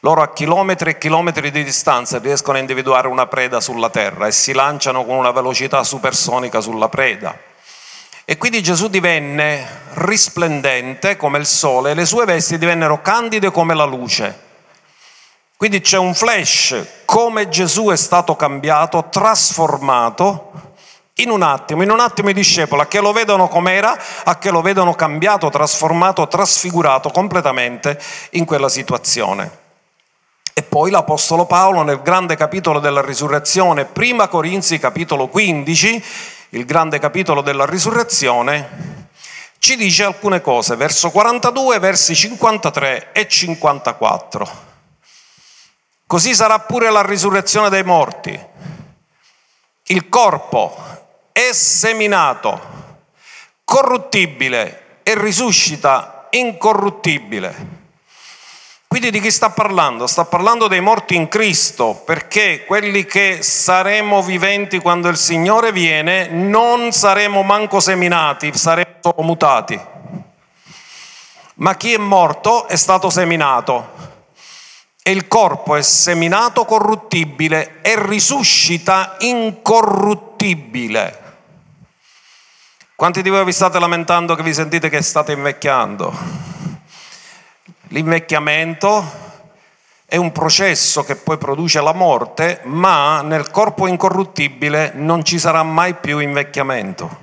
Loro 0.00 0.22
a 0.22 0.32
chilometri 0.32 0.90
e 0.90 0.98
chilometri 0.98 1.52
di 1.52 1.62
distanza 1.62 2.18
riescono 2.18 2.56
a 2.56 2.60
individuare 2.60 3.06
una 3.06 3.28
preda 3.28 3.60
sulla 3.60 3.90
terra 3.90 4.26
e 4.26 4.32
si 4.32 4.52
lanciano 4.52 5.04
con 5.04 5.14
una 5.14 5.30
velocità 5.30 5.84
supersonica 5.84 6.60
sulla 6.60 6.88
preda. 6.88 7.38
E 8.24 8.36
quindi 8.38 8.60
Gesù 8.60 8.88
divenne 8.88 9.64
risplendente 9.92 11.14
come 11.14 11.38
il 11.38 11.46
sole 11.46 11.92
e 11.92 11.94
le 11.94 12.06
sue 12.06 12.24
vesti 12.24 12.58
divennero 12.58 13.00
candide 13.02 13.52
come 13.52 13.76
la 13.76 13.84
luce. 13.84 14.45
Quindi 15.56 15.80
c'è 15.80 15.96
un 15.96 16.14
flash, 16.14 16.84
come 17.06 17.48
Gesù 17.48 17.86
è 17.86 17.96
stato 17.96 18.36
cambiato, 18.36 19.06
trasformato 19.10 20.52
in 21.14 21.30
un 21.30 21.40
attimo, 21.40 21.82
in 21.82 21.90
un 21.90 22.00
attimo 22.00 22.28
i 22.28 22.34
discepoli, 22.34 22.82
a 22.82 22.86
che 22.86 23.00
lo 23.00 23.12
vedono 23.12 23.48
com'era, 23.48 23.98
a 24.24 24.36
che 24.36 24.50
lo 24.50 24.60
vedono 24.60 24.94
cambiato, 24.94 25.48
trasformato, 25.48 26.28
trasfigurato 26.28 27.08
completamente 27.08 27.98
in 28.32 28.44
quella 28.44 28.68
situazione. 28.68 29.64
E 30.52 30.62
poi 30.62 30.90
l'Apostolo 30.90 31.46
Paolo 31.46 31.82
nel 31.82 32.02
grande 32.02 32.36
capitolo 32.36 32.78
della 32.78 33.00
risurrezione, 33.00 33.86
prima 33.86 34.28
Corinzi 34.28 34.78
capitolo 34.78 35.28
15, 35.28 36.04
il 36.50 36.66
grande 36.66 36.98
capitolo 36.98 37.40
della 37.40 37.64
risurrezione, 37.64 39.08
ci 39.58 39.76
dice 39.76 40.04
alcune 40.04 40.42
cose, 40.42 40.76
verso 40.76 41.10
42, 41.10 41.78
versi 41.78 42.14
53 42.14 43.12
e 43.12 43.26
54. 43.26 44.74
Così 46.06 46.34
sarà 46.36 46.60
pure 46.60 46.88
la 46.90 47.02
risurrezione 47.02 47.68
dei 47.68 47.82
morti. 47.82 48.38
Il 49.88 50.08
corpo 50.08 50.76
è 51.32 51.52
seminato 51.52 52.74
corruttibile 53.64 55.00
e 55.02 55.20
risuscita 55.20 56.28
incorruttibile. 56.30 57.74
Quindi 58.86 59.10
di 59.10 59.20
chi 59.20 59.32
sta 59.32 59.50
parlando? 59.50 60.06
Sta 60.06 60.24
parlando 60.24 60.68
dei 60.68 60.80
morti 60.80 61.16
in 61.16 61.26
Cristo, 61.26 62.00
perché 62.04 62.64
quelli 62.64 63.04
che 63.04 63.42
saremo 63.42 64.22
viventi 64.22 64.78
quando 64.78 65.08
il 65.08 65.16
Signore 65.16 65.72
viene 65.72 66.28
non 66.28 66.92
saremo 66.92 67.42
manco 67.42 67.80
seminati, 67.80 68.56
saremo 68.56 69.14
mutati. 69.18 69.78
Ma 71.54 71.74
chi 71.74 71.94
è 71.94 71.98
morto 71.98 72.68
è 72.68 72.76
stato 72.76 73.10
seminato 73.10 74.14
e 75.06 75.12
il 75.12 75.28
corpo 75.28 75.76
è 75.76 75.82
seminato 75.82 76.64
corruttibile 76.64 77.80
e 77.80 77.94
risuscita 78.08 79.14
incorruttibile. 79.20 81.20
Quanti 82.96 83.22
di 83.22 83.30
voi 83.30 83.44
vi 83.44 83.52
state 83.52 83.78
lamentando 83.78 84.34
che 84.34 84.42
vi 84.42 84.52
sentite 84.52 84.88
che 84.88 85.00
state 85.02 85.30
invecchiando? 85.30 86.12
L'invecchiamento 87.90 89.08
è 90.06 90.16
un 90.16 90.32
processo 90.32 91.04
che 91.04 91.14
poi 91.14 91.38
produce 91.38 91.80
la 91.80 91.92
morte, 91.92 92.62
ma 92.64 93.22
nel 93.22 93.48
corpo 93.52 93.86
incorruttibile 93.86 94.90
non 94.96 95.24
ci 95.24 95.38
sarà 95.38 95.62
mai 95.62 95.94
più 95.94 96.18
invecchiamento. 96.18 97.20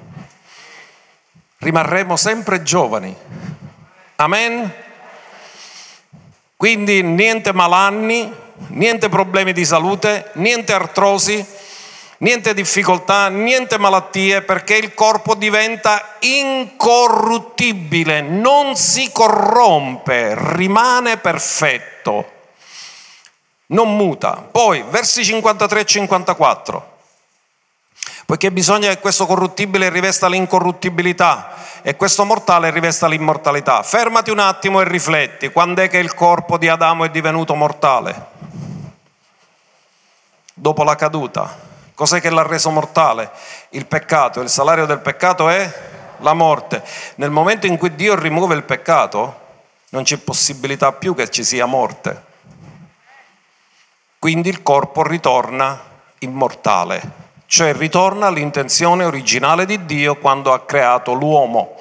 Rimarremo 1.58 2.16
sempre 2.16 2.64
giovani. 2.64 3.14
Amen? 4.16 4.74
Quindi 6.64 7.04
niente 7.04 7.52
malanni, 7.52 8.34
niente 8.68 9.10
problemi 9.10 9.52
di 9.52 9.66
salute, 9.66 10.32
niente 10.36 10.72
artrosi, 10.72 11.46
niente 12.20 12.54
difficoltà, 12.54 13.28
niente 13.28 13.78
malattie, 13.78 14.44
perché 14.44 14.78
il 14.78 14.94
corpo 14.94 15.36
diventa 15.36 16.16
incorruttibile, 16.20 18.22
non 18.22 18.78
si 18.78 19.12
corrompe, 19.12 20.36
rimane 20.38 21.18
perfetto, 21.18 22.32
non 23.66 23.98
muta. 23.98 24.48
Poi, 24.50 24.86
versi 24.90 25.26
53 25.26 25.82
e 25.82 25.86
54. 25.86 26.93
Poiché 28.26 28.52
bisogna 28.52 28.88
che 28.90 29.00
questo 29.00 29.26
corruttibile 29.26 29.90
rivesta 29.90 30.28
l'incorruttibilità 30.28 31.54
e 31.82 31.98
questo 31.98 32.24
mortale 32.24 32.72
rivesta 32.72 33.08
l'immortalità. 33.08 33.84
Fermati 33.84 34.32
un 34.32 34.40
attimo 34.40 34.80
e 34.80 34.88
rifletti, 34.88 35.50
quando 35.50 35.82
è 35.82 35.90
che 35.90 35.98
il 35.98 36.14
corpo 36.14 36.58
di 36.58 36.70
Adamo 36.70 37.04
è 37.04 37.10
divenuto 37.10 37.56
mortale? 37.56 38.28
Dopo 40.54 40.84
la 40.84 40.96
caduta. 40.96 41.72
Cos'è 41.94 42.22
che 42.22 42.30
l'ha 42.30 42.44
reso 42.44 42.70
mortale? 42.70 43.30
Il 43.72 43.86
peccato. 43.86 44.40
Il 44.40 44.50
salario 44.50 44.86
del 44.86 45.00
peccato 45.00 45.50
è 45.50 45.72
la 46.20 46.34
morte. 46.34 46.82
Nel 47.16 47.32
momento 47.32 47.68
in 47.68 47.78
cui 47.78 47.94
Dio 47.96 48.16
rimuove 48.16 48.56
il 48.56 48.64
peccato, 48.64 49.42
non 49.90 50.04
c'è 50.04 50.18
possibilità 50.18 50.94
più 50.94 51.14
che 51.14 51.30
ci 51.30 51.44
sia 51.44 51.66
morte. 51.66 52.32
Quindi 54.20 54.48
il 54.48 54.64
corpo 54.64 55.04
ritorna 55.04 55.82
immortale 56.20 57.23
cioè 57.54 57.72
ritorna 57.72 58.26
all'intenzione 58.26 59.04
originale 59.04 59.68
di 59.68 59.86
Dio 59.86 60.16
quando 60.16 60.54
ha 60.54 60.62
creato 60.62 61.14
l'uomo. 61.14 61.76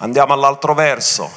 Andiamo 0.00 0.34
all'altro 0.34 0.74
verso. 0.74 1.30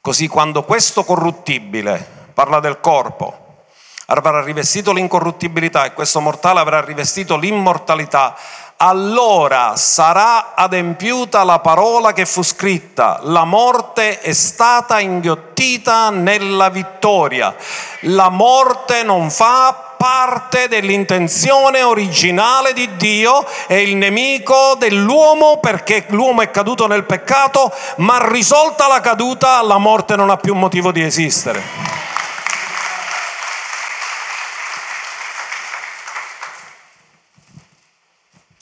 Così 0.00 0.26
quando 0.26 0.64
questo 0.64 1.04
corruttibile, 1.04 2.04
parla 2.34 2.58
del 2.58 2.80
corpo, 2.80 3.66
avrà 4.06 4.42
rivestito 4.42 4.92
l'incorruttibilità 4.92 5.84
e 5.84 5.92
questo 5.92 6.20
mortale 6.20 6.58
avrà 6.58 6.80
rivestito 6.80 7.36
l'immortalità, 7.36 8.36
allora 8.80 9.74
sarà 9.74 10.54
adempiuta 10.54 11.42
la 11.42 11.58
parola 11.58 12.12
che 12.12 12.26
fu 12.26 12.42
scritta, 12.42 13.18
la 13.24 13.44
morte 13.44 14.20
è 14.20 14.32
stata 14.32 15.00
inghiottita 15.00 16.10
nella 16.10 16.68
vittoria. 16.68 17.54
La 18.02 18.28
morte 18.28 19.02
non 19.02 19.30
fa 19.30 19.94
parte 19.96 20.68
dell'intenzione 20.68 21.82
originale 21.82 22.72
di 22.72 22.88
Dio, 22.96 23.44
è 23.66 23.74
il 23.74 23.96
nemico 23.96 24.76
dell'uomo 24.78 25.58
perché 25.58 26.04
l'uomo 26.10 26.42
è 26.42 26.50
caduto 26.52 26.86
nel 26.86 27.04
peccato, 27.04 27.72
ma 27.96 28.28
risolta 28.28 28.86
la 28.86 29.00
caduta 29.00 29.60
la 29.62 29.78
morte 29.78 30.14
non 30.14 30.30
ha 30.30 30.36
più 30.36 30.54
motivo 30.54 30.92
di 30.92 31.02
esistere. 31.02 32.07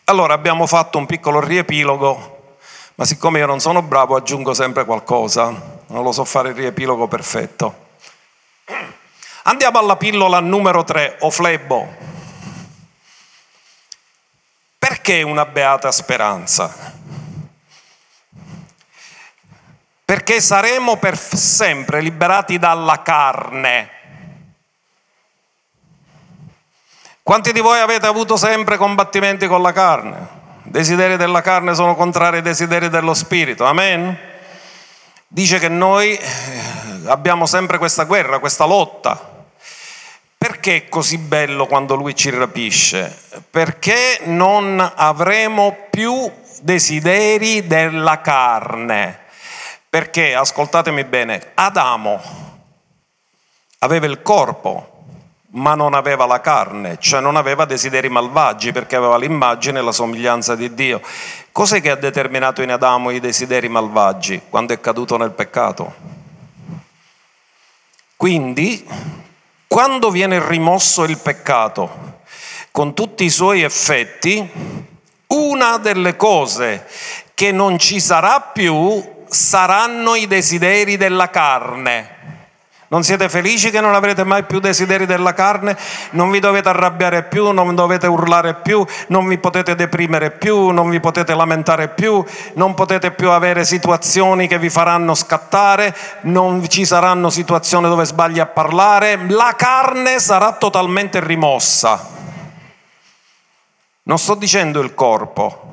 Allora 0.09 0.35
abbiamo 0.35 0.69
fatto 0.69 0.99
un 0.99 1.07
piccolo 1.07 1.41
riepilogo, 1.41 2.59
ma 2.95 3.05
siccome 3.05 3.41
io 3.41 3.47
non 3.47 3.59
sono 3.59 3.83
bravo 3.83 4.15
aggiungo 4.15 4.55
sempre 4.55 4.85
qualcosa, 4.85 5.81
non 5.89 6.05
lo 6.05 6.13
so 6.13 6.25
fare 6.25 6.51
il 6.51 6.55
riepilogo 6.55 7.09
perfetto. 7.09 7.89
Andiamo 9.43 9.81
alla 9.81 9.97
pillola 9.97 10.39
numero 10.39 10.85
3, 10.85 11.17
o 11.23 11.31
flebbo. 11.31 11.93
Perché 14.79 15.23
una 15.23 15.45
beata 15.45 15.91
speranza? 15.91 16.95
Perché 20.05 20.41
saremo 20.41 20.99
per 20.99 21.19
sempre 21.19 22.01
liberati 22.01 22.61
dalla 22.61 23.03
carne. 23.03 23.91
Quanti 27.27 27.51
di 27.51 27.59
voi 27.59 27.81
avete 27.81 28.07
avuto 28.07 28.37
sempre 28.37 28.77
combattimenti 28.77 29.49
con 29.49 29.61
la 29.61 29.73
carne? 29.73 30.29
Desideri 30.63 31.17
della 31.17 31.41
carne 31.41 31.75
sono 31.75 31.97
contrari 31.97 32.37
ai 32.37 32.43
desideri 32.43 32.89
dello 32.89 33.15
spirito. 33.15 33.65
Amen? 33.65 34.17
Dice 35.27 35.59
che 35.59 35.67
noi 35.67 36.17
eh, 36.17 36.29
abbiamo 37.07 37.47
sempre 37.47 37.79
questa 37.79 38.05
guerra, 38.05 38.39
questa 38.39 38.65
lotta. 38.65 39.45
Perché 40.39 40.77
è 40.77 40.89
così 40.89 41.19
bello 41.19 41.67
quando 41.67 41.97
lui 41.97 42.15
ci 42.15 42.31
rapisce? 42.31 43.19
Perché 43.51 44.21
non 44.27 44.79
avremo 44.95 45.77
più 45.91 46.31
desideri 46.61 47.67
della 47.67 48.21
carne. 48.21 49.19
Perché, 49.91 50.33
ascoltatemi 50.33 51.03
bene, 51.03 51.51
Adamo 51.55 52.21
aveva 53.81 54.07
il 54.07 54.23
corpo, 54.23 54.96
ma 55.57 55.75
non 55.75 55.95
aveva 55.95 56.27
la 56.27 56.41
carne, 56.41 56.99
cioè 56.99 57.21
non 57.21 57.37
aveva 57.37 57.65
desideri 57.65 58.09
malvagi 58.09 58.73
perché 58.73 58.97
aveva 58.97 59.17
l'immagine 59.17 59.79
e 59.79 59.83
la 59.83 59.93
somiglianza 59.93 60.55
di 60.55 60.75
Dio. 60.75 61.01
Cos'è 61.51 61.81
che 61.81 61.91
ha 61.91 61.97
determinato 61.97 62.63
in 62.63 62.71
Adamo 62.71 63.11
i 63.11 63.21
desideri 63.21 63.69
malvagi 63.69 64.43
quando 64.49 64.75
è 64.75 64.81
caduto 64.81 65.17
nel 65.17 65.31
peccato? 65.31 65.95
Quindi 68.17 68.87
quando 69.67 70.11
viene 70.11 70.47
rimosso 70.47 71.05
il 71.05 71.19
peccato 71.19 72.15
con 72.71 72.95
tutti 72.95 73.25
i 73.25 73.31
suoi 73.31 73.63
effetti, 73.63 74.51
una 75.29 75.79
delle 75.79 76.17
cose 76.17 76.87
che 77.33 77.51
non 77.51 77.79
ci 77.79 77.99
sarà 77.99 78.41
più 78.41 79.25
saranno 79.27 80.15
i 80.15 80.27
desideri 80.27 80.99
della 80.99 81.31
carne. 81.31 82.36
Non 82.89 83.03
siete 83.03 83.29
felici 83.29 83.71
che 83.71 83.81
non 83.81 83.97
avrete 83.97 84.23
mai 84.23 84.45
più 84.45 84.61
desideri 84.61 85.07
della 85.07 85.35
carne? 85.35 85.77
Non 86.11 86.31
vi 86.31 86.39
dovete 86.39 86.69
arrabbiare 86.69 87.25
più, 87.25 87.51
non 87.51 87.75
dovete 87.75 88.07
urlare 88.07 88.55
più, 88.55 88.87
non 89.09 89.27
vi 89.27 89.39
potete 89.39 89.75
deprimere 89.75 90.31
più, 90.31 90.69
non 90.69 90.89
vi 90.89 91.01
potete 91.01 91.35
lamentare 91.35 91.89
più, 91.89 92.25
non 92.55 92.75
potete 92.75 93.11
più 93.11 93.31
avere 93.31 93.65
situazioni 93.65 94.47
che 94.47 94.61
vi 94.61 94.71
faranno 94.71 95.15
scattare, 95.15 95.97
non 96.23 96.65
ci 96.69 96.85
saranno 96.85 97.29
situazioni 97.29 97.89
dove 97.89 98.05
sbagli 98.05 98.39
a 98.39 98.47
parlare, 98.47 99.19
la 99.31 99.55
carne 99.57 100.21
sarà 100.21 100.53
totalmente 100.53 101.19
rimossa. 101.19 102.15
Non 104.05 104.19
sto 104.19 104.37
dicendo 104.37 104.81
il 104.81 104.95
corpo, 104.95 105.73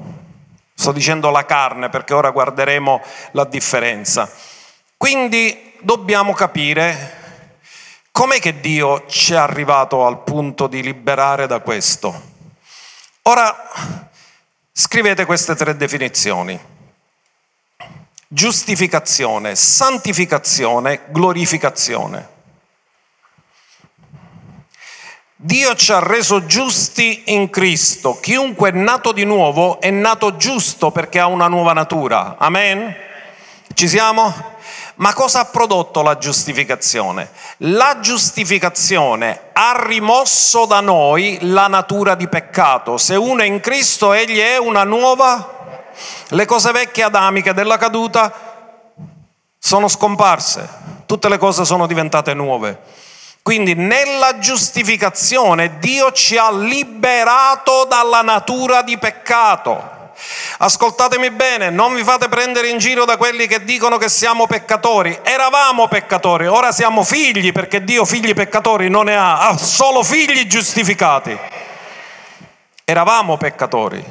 sto 0.73 0.91
dicendo 0.91 1.29
la 1.29 1.45
carne 1.45 1.89
perché 1.89 2.15
ora 2.15 2.31
guarderemo 2.31 3.01
la 3.33 3.45
differenza. 3.45 4.27
Quindi 4.97 5.72
dobbiamo 5.83 6.33
capire 6.33 7.21
com'è 8.11 8.39
che 8.39 8.59
Dio 8.59 9.05
ci 9.07 9.33
è 9.33 9.37
arrivato 9.37 10.05
al 10.05 10.23
punto 10.23 10.67
di 10.67 10.81
liberare 10.81 11.45
da 11.45 11.59
questo. 11.59 12.31
Ora 13.23 13.55
scrivete 14.71 15.25
queste 15.25 15.55
tre 15.55 15.75
definizioni. 15.75 16.59
Giustificazione, 18.27 19.55
santificazione, 19.55 21.01
glorificazione. 21.09 22.31
Dio 25.35 25.75
ci 25.75 25.91
ha 25.91 25.99
reso 25.99 26.45
giusti 26.45 27.23
in 27.25 27.49
Cristo. 27.49 28.17
Chiunque 28.19 28.69
è 28.69 28.71
nato 28.71 29.11
di 29.11 29.25
nuovo 29.25 29.81
è 29.81 29.89
nato 29.89 30.37
giusto 30.37 30.89
perché 30.91 31.19
ha 31.19 31.27
una 31.27 31.47
nuova 31.47 31.73
natura. 31.73 32.37
Amen? 32.37 32.95
Ci 33.73 33.87
siamo? 33.89 34.52
Ma 34.95 35.13
cosa 35.13 35.39
ha 35.41 35.45
prodotto 35.45 36.01
la 36.01 36.17
giustificazione? 36.17 37.31
La 37.57 37.99
giustificazione 37.99 39.49
ha 39.53 39.83
rimosso 39.85 40.65
da 40.65 40.81
noi 40.81 41.39
la 41.41 41.67
natura 41.67 42.15
di 42.15 42.27
peccato. 42.27 42.97
Se 42.97 43.15
uno 43.15 43.41
è 43.41 43.45
in 43.45 43.59
Cristo, 43.59 44.13
egli 44.13 44.39
è 44.39 44.57
una 44.57 44.83
nuova... 44.83 45.61
Le 46.29 46.45
cose 46.45 46.71
vecchie 46.71 47.03
adamiche 47.03 47.53
della 47.53 47.77
caduta 47.77 48.33
sono 49.59 49.87
scomparse, 49.87 50.67
tutte 51.05 51.29
le 51.29 51.37
cose 51.37 51.65
sono 51.65 51.85
diventate 51.85 52.33
nuove. 52.33 52.79
Quindi 53.43 53.75
nella 53.75 54.39
giustificazione 54.39 55.77
Dio 55.77 56.11
ci 56.11 56.37
ha 56.37 56.51
liberato 56.51 57.85
dalla 57.85 58.21
natura 58.21 58.81
di 58.81 58.97
peccato. 58.97 60.02
Ascoltatemi 60.59 61.31
bene, 61.31 61.69
non 61.69 61.93
vi 61.95 62.03
fate 62.03 62.29
prendere 62.29 62.69
in 62.69 62.77
giro 62.77 63.05
da 63.05 63.17
quelli 63.17 63.47
che 63.47 63.63
dicono 63.63 63.97
che 63.97 64.09
siamo 64.09 64.47
peccatori. 64.47 65.19
Eravamo 65.23 65.87
peccatori, 65.87 66.47
ora 66.47 66.71
siamo 66.71 67.03
figli 67.03 67.51
perché 67.51 67.83
Dio 67.83 68.05
figli 68.05 68.33
peccatori 68.33 68.89
non 68.89 69.05
ne 69.05 69.15
ha, 69.15 69.47
ha 69.47 69.57
solo 69.57 70.03
figli 70.03 70.45
giustificati. 70.47 71.37
Eravamo 72.85 73.37
peccatori. 73.37 74.03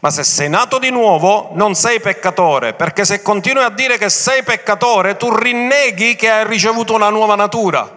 Ma 0.00 0.10
se 0.10 0.22
sei 0.22 0.48
nato 0.48 0.78
di 0.78 0.90
nuovo 0.90 1.50
non 1.54 1.74
sei 1.74 2.00
peccatore, 2.00 2.74
perché 2.74 3.04
se 3.04 3.20
continui 3.20 3.64
a 3.64 3.68
dire 3.68 3.98
che 3.98 4.08
sei 4.08 4.44
peccatore, 4.44 5.16
tu 5.16 5.34
rinneghi 5.34 6.14
che 6.14 6.30
hai 6.30 6.46
ricevuto 6.46 6.94
una 6.94 7.08
nuova 7.08 7.34
natura. 7.34 7.96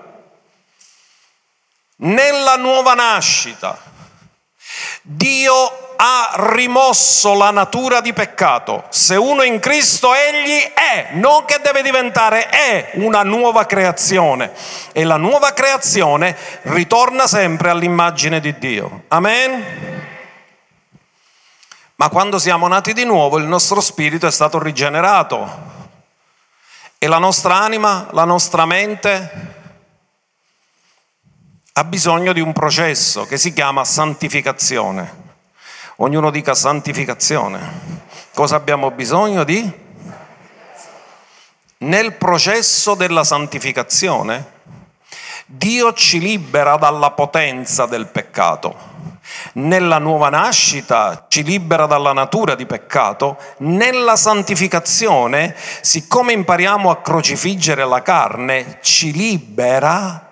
Nella 1.97 2.55
nuova 2.57 2.95
nascita, 2.95 3.77
Dio 5.03 5.95
ha 5.95 6.31
rimosso 6.53 7.33
la 7.33 7.51
natura 7.51 8.01
di 8.01 8.13
peccato. 8.13 8.85
Se 8.89 9.15
uno 9.15 9.41
è 9.41 9.47
in 9.47 9.59
Cristo, 9.59 10.13
egli 10.13 10.71
è, 10.73 11.09
non 11.13 11.45
che 11.45 11.59
deve 11.61 11.81
diventare, 11.81 12.49
è 12.49 12.91
una 12.95 13.23
nuova 13.23 13.65
creazione. 13.65 14.51
E 14.91 15.03
la 15.03 15.17
nuova 15.17 15.53
creazione 15.53 16.35
ritorna 16.63 17.27
sempre 17.27 17.69
all'immagine 17.69 18.39
di 18.39 18.57
Dio. 18.57 19.03
Amen? 19.07 19.99
Ma 21.95 22.09
quando 22.09 22.39
siamo 22.39 22.67
nati 22.67 22.93
di 22.93 23.05
nuovo, 23.05 23.37
il 23.37 23.45
nostro 23.45 23.79
spirito 23.79 24.25
è 24.25 24.31
stato 24.31 24.57
rigenerato. 24.57 25.69
E 26.97 27.07
la 27.07 27.19
nostra 27.19 27.55
anima, 27.55 28.07
la 28.11 28.25
nostra 28.25 28.65
mente 28.65 29.60
ha 31.73 31.83
bisogno 31.85 32.33
di 32.33 32.41
un 32.41 32.51
processo 32.51 33.25
che 33.25 33.37
si 33.37 33.53
chiama 33.53 33.85
santificazione. 33.85 35.29
Ognuno 35.97 36.29
dica 36.29 36.53
santificazione. 36.53 37.99
Cosa 38.33 38.57
abbiamo 38.57 38.91
bisogno 38.91 39.45
di? 39.45 39.71
Nel 41.77 42.13
processo 42.13 42.93
della 42.95 43.23
santificazione, 43.23 44.59
Dio 45.45 45.93
ci 45.93 46.19
libera 46.19 46.75
dalla 46.75 47.11
potenza 47.11 47.85
del 47.85 48.07
peccato. 48.07 48.89
Nella 49.53 49.97
nuova 49.97 50.29
nascita 50.29 51.25
ci 51.29 51.41
libera 51.43 51.85
dalla 51.85 52.11
natura 52.11 52.55
di 52.55 52.65
peccato, 52.65 53.37
nella 53.59 54.17
santificazione, 54.17 55.55
siccome 55.81 56.33
impariamo 56.33 56.89
a 56.89 56.97
crocifiggere 56.97 57.85
la 57.85 58.01
carne, 58.01 58.79
ci 58.81 59.13
libera 59.13 60.30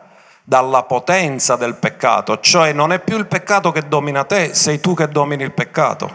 dalla 0.50 0.82
potenza 0.82 1.56
del 1.58 1.76
peccato, 1.76 2.40
cioè 2.40 2.74
non 2.74 2.92
è 2.92 2.98
più 3.00 3.20
il 3.20 3.28
peccato 3.28 3.72
che 3.72 3.88
domina 3.88 4.24
te, 4.24 4.56
sei 4.56 4.80
tu 4.80 4.96
che 4.96 5.08
domini 5.08 5.44
il 5.44 5.52
peccato. 5.52 6.12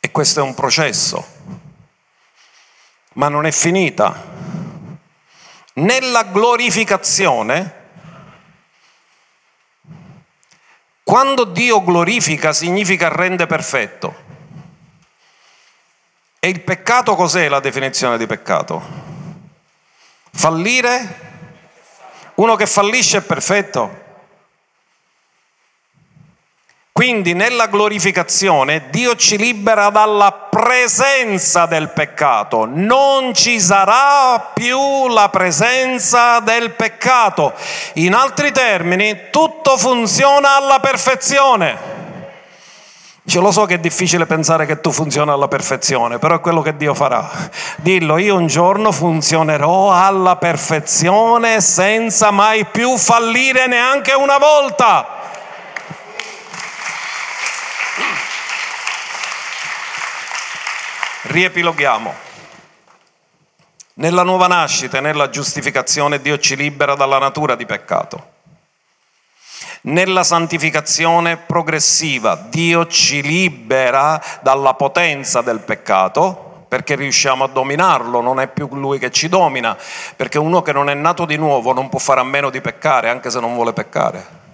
E 0.00 0.10
questo 0.10 0.40
è 0.40 0.42
un 0.42 0.54
processo, 0.54 1.24
ma 3.12 3.28
non 3.28 3.46
è 3.46 3.52
finita. 3.52 4.24
Nella 5.74 6.24
glorificazione, 6.24 7.74
quando 11.04 11.44
Dio 11.44 11.80
glorifica 11.80 12.52
significa 12.52 13.06
rende 13.06 13.46
perfetto. 13.46 14.24
E 16.40 16.48
il 16.48 16.60
peccato 16.62 17.14
cos'è 17.14 17.46
la 17.46 17.60
definizione 17.60 18.18
di 18.18 18.26
peccato? 18.26 19.04
Fallire 20.32 21.26
uno 22.36 22.56
che 22.56 22.66
fallisce 22.66 23.18
è 23.18 23.22
perfetto. 23.22 24.04
Quindi 26.92 27.34
nella 27.34 27.66
glorificazione 27.66 28.88
Dio 28.88 29.16
ci 29.16 29.36
libera 29.36 29.90
dalla 29.90 30.32
presenza 30.32 31.66
del 31.66 31.90
peccato, 31.90 32.64
non 32.64 33.34
ci 33.34 33.60
sarà 33.60 34.52
più 34.54 35.06
la 35.08 35.28
presenza 35.28 36.40
del 36.40 36.70
peccato. 36.70 37.52
In 37.94 38.14
altri 38.14 38.50
termini, 38.50 39.28
tutto 39.30 39.76
funziona 39.76 40.56
alla 40.56 40.80
perfezione. 40.80 42.05
Ce 43.28 43.40
lo 43.40 43.50
so 43.50 43.64
che 43.64 43.74
è 43.74 43.78
difficile 43.78 44.24
pensare 44.24 44.66
che 44.66 44.80
tu 44.80 44.92
funzioni 44.92 45.30
alla 45.30 45.48
perfezione, 45.48 46.20
però 46.20 46.36
è 46.36 46.40
quello 46.40 46.62
che 46.62 46.76
Dio 46.76 46.94
farà. 46.94 47.28
Dillo, 47.78 48.18
io 48.18 48.36
un 48.36 48.46
giorno 48.46 48.92
funzionerò 48.92 49.90
alla 49.90 50.36
perfezione 50.36 51.60
senza 51.60 52.30
mai 52.30 52.66
più 52.66 52.96
fallire 52.96 53.66
neanche 53.66 54.12
una 54.12 54.38
volta. 54.38 55.08
Riepiloghiamo. 61.22 62.14
Nella 63.94 64.22
nuova 64.22 64.46
nascita 64.46 64.98
e 64.98 65.00
nella 65.00 65.30
giustificazione 65.30 66.20
Dio 66.20 66.38
ci 66.38 66.54
libera 66.54 66.94
dalla 66.94 67.18
natura 67.18 67.56
di 67.56 67.66
peccato 67.66 68.34
nella 69.86 70.24
santificazione 70.24 71.36
progressiva 71.36 72.34
Dio 72.34 72.86
ci 72.86 73.22
libera 73.22 74.22
dalla 74.42 74.74
potenza 74.74 75.42
del 75.42 75.60
peccato 75.60 76.64
perché 76.68 76.96
riusciamo 76.96 77.44
a 77.44 77.48
dominarlo, 77.48 78.20
non 78.20 78.40
è 78.40 78.48
più 78.48 78.68
lui 78.72 78.98
che 78.98 79.12
ci 79.12 79.28
domina, 79.28 79.78
perché 80.16 80.38
uno 80.38 80.62
che 80.62 80.72
non 80.72 80.90
è 80.90 80.94
nato 80.94 81.24
di 81.24 81.36
nuovo 81.36 81.72
non 81.72 81.88
può 81.88 82.00
fare 82.00 82.20
a 82.20 82.24
meno 82.24 82.50
di 82.50 82.60
peccare 82.60 83.08
anche 83.08 83.30
se 83.30 83.38
non 83.38 83.54
vuole 83.54 83.72
peccare. 83.72 84.44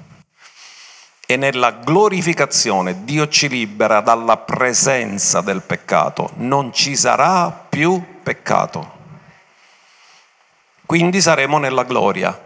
E 1.27 1.37
nella 1.37 1.71
glorificazione 1.71 3.05
Dio 3.05 3.29
ci 3.29 3.49
libera 3.49 4.01
dalla 4.03 4.37
presenza 4.37 5.41
del 5.41 5.63
peccato, 5.63 6.33
non 6.35 6.73
ci 6.75 6.95
sarà 6.95 7.51
più 7.51 8.21
peccato. 8.23 9.01
Quindi 10.85 11.23
saremo 11.23 11.57
nella 11.57 11.85
gloria. 11.85 12.39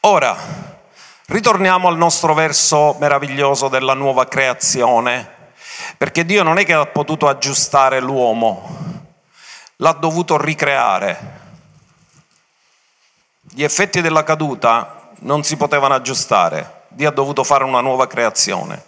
Ora, 0.00 0.71
Ritorniamo 1.32 1.88
al 1.88 1.96
nostro 1.96 2.34
verso 2.34 2.94
meraviglioso 3.00 3.68
della 3.68 3.94
nuova 3.94 4.28
creazione, 4.28 5.26
perché 5.96 6.26
Dio 6.26 6.42
non 6.42 6.58
è 6.58 6.64
che 6.66 6.74
ha 6.74 6.84
potuto 6.84 7.26
aggiustare 7.26 8.00
l'uomo, 8.00 9.06
l'ha 9.76 9.92
dovuto 9.92 10.36
ricreare. 10.36 11.40
Gli 13.40 13.62
effetti 13.62 14.02
della 14.02 14.24
caduta 14.24 15.08
non 15.20 15.42
si 15.42 15.56
potevano 15.56 15.94
aggiustare, 15.94 16.82
Dio 16.88 17.08
ha 17.08 17.12
dovuto 17.12 17.44
fare 17.44 17.64
una 17.64 17.80
nuova 17.80 18.06
creazione. 18.06 18.84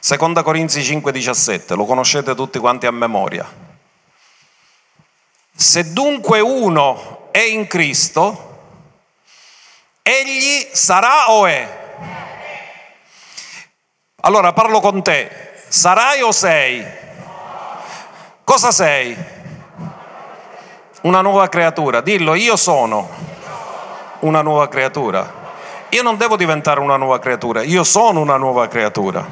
Seconda 0.00 0.42
Corinzi 0.42 0.82
5:17, 0.82 1.76
lo 1.76 1.84
conoscete 1.84 2.34
tutti 2.34 2.58
quanti 2.58 2.86
a 2.86 2.90
memoria. 2.90 3.48
Se 5.54 5.92
dunque 5.92 6.40
uno 6.40 7.28
è 7.30 7.38
in 7.38 7.68
Cristo, 7.68 8.62
egli 10.02 10.70
sarà 10.72 11.30
o 11.30 11.46
è? 11.46 11.82
Allora 14.20 14.52
parlo 14.52 14.80
con 14.80 15.02
te, 15.02 15.52
sarai 15.68 16.22
o 16.22 16.32
sei? 16.32 16.84
Cosa 18.42 18.70
sei? 18.72 19.16
Una 21.02 21.20
nuova 21.20 21.48
creatura. 21.48 22.00
Dillo, 22.00 22.34
io 22.34 22.56
sono 22.56 23.08
una 24.20 24.42
nuova 24.42 24.68
creatura. 24.68 25.42
Io 25.90 26.02
non 26.02 26.16
devo 26.16 26.36
diventare 26.36 26.80
una 26.80 26.96
nuova 26.96 27.18
creatura, 27.18 27.62
io 27.62 27.84
sono 27.84 28.20
una 28.20 28.36
nuova 28.36 28.66
creatura. 28.68 29.24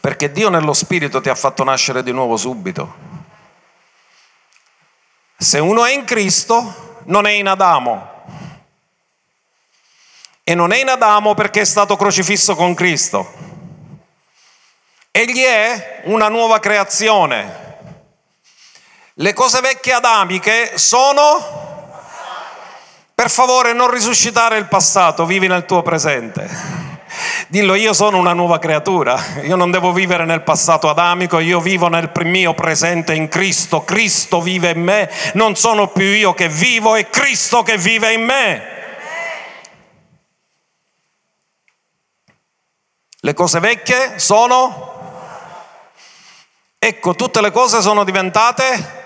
Perché 0.00 0.30
Dio 0.30 0.50
nello 0.50 0.72
Spirito 0.72 1.20
ti 1.20 1.28
ha 1.28 1.34
fatto 1.34 1.64
nascere 1.64 2.02
di 2.02 2.12
nuovo 2.12 2.36
subito. 2.36 2.94
Se 5.36 5.58
uno 5.58 5.84
è 5.84 5.92
in 5.92 6.04
Cristo, 6.04 7.00
non 7.04 7.26
è 7.26 7.30
in 7.30 7.46
Adamo. 7.46 8.15
E 10.48 10.54
non 10.54 10.70
è 10.70 10.80
in 10.80 10.88
Adamo 10.88 11.34
perché 11.34 11.62
è 11.62 11.64
stato 11.64 11.96
crocifisso 11.96 12.54
con 12.54 12.72
Cristo. 12.74 13.32
Egli 15.10 15.42
è 15.42 16.02
una 16.04 16.28
nuova 16.28 16.60
creazione. 16.60 17.64
Le 19.14 19.32
cose 19.32 19.60
vecchie 19.60 19.94
adamiche 19.94 20.78
sono... 20.78 21.64
Per 23.12 23.28
favore 23.28 23.72
non 23.72 23.90
risuscitare 23.90 24.56
il 24.58 24.66
passato, 24.66 25.26
vivi 25.26 25.48
nel 25.48 25.66
tuo 25.66 25.82
presente. 25.82 26.48
Dillo, 27.48 27.74
io 27.74 27.92
sono 27.92 28.18
una 28.18 28.32
nuova 28.32 28.60
creatura, 28.60 29.20
io 29.42 29.56
non 29.56 29.72
devo 29.72 29.92
vivere 29.92 30.24
nel 30.26 30.42
passato 30.42 30.88
adamico, 30.88 31.40
io 31.40 31.58
vivo 31.58 31.88
nel 31.88 32.12
mio 32.22 32.54
presente 32.54 33.14
in 33.14 33.26
Cristo, 33.26 33.82
Cristo 33.82 34.40
vive 34.40 34.70
in 34.70 34.82
me, 34.82 35.10
non 35.32 35.56
sono 35.56 35.88
più 35.88 36.04
io 36.04 36.34
che 36.34 36.48
vivo, 36.48 36.94
è 36.94 37.10
Cristo 37.10 37.64
che 37.64 37.76
vive 37.78 38.12
in 38.12 38.22
me. 38.22 38.74
Le 43.26 43.34
cose 43.34 43.58
vecchie 43.58 44.20
sono 44.20 44.94
Ecco, 46.78 47.16
tutte 47.16 47.40
le 47.40 47.50
cose 47.50 47.82
sono 47.82 48.04
diventate... 48.04 49.02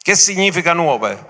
Che 0.00 0.14
significa 0.14 0.72
nuove? 0.72 1.26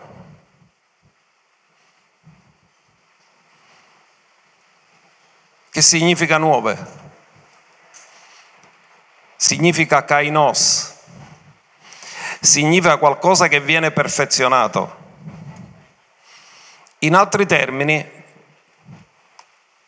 Che 5.70 5.82
significa 5.82 6.38
nuove? 6.38 6.86
Significa 9.34 10.04
kainos. 10.04 10.94
Significa 12.40 12.98
qualcosa 12.98 13.48
che 13.48 13.60
viene 13.60 13.90
perfezionato. 13.90 15.04
In 16.98 17.16
altri 17.16 17.46
termini, 17.46 18.15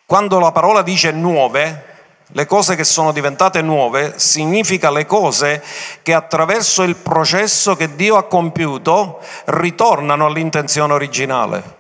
quando 0.08 0.38
la 0.38 0.52
parola 0.52 0.80
dice 0.80 1.10
nuove, 1.10 1.84
le 2.28 2.46
cose 2.46 2.76
che 2.76 2.84
sono 2.84 3.12
diventate 3.12 3.60
nuove 3.60 4.14
significa 4.16 4.90
le 4.90 5.04
cose 5.04 5.62
che 6.00 6.14
attraverso 6.14 6.82
il 6.82 6.96
processo 6.96 7.76
che 7.76 7.94
Dio 7.94 8.16
ha 8.16 8.22
compiuto 8.22 9.20
ritornano 9.44 10.24
all'intenzione 10.24 10.94
originale. 10.94 11.76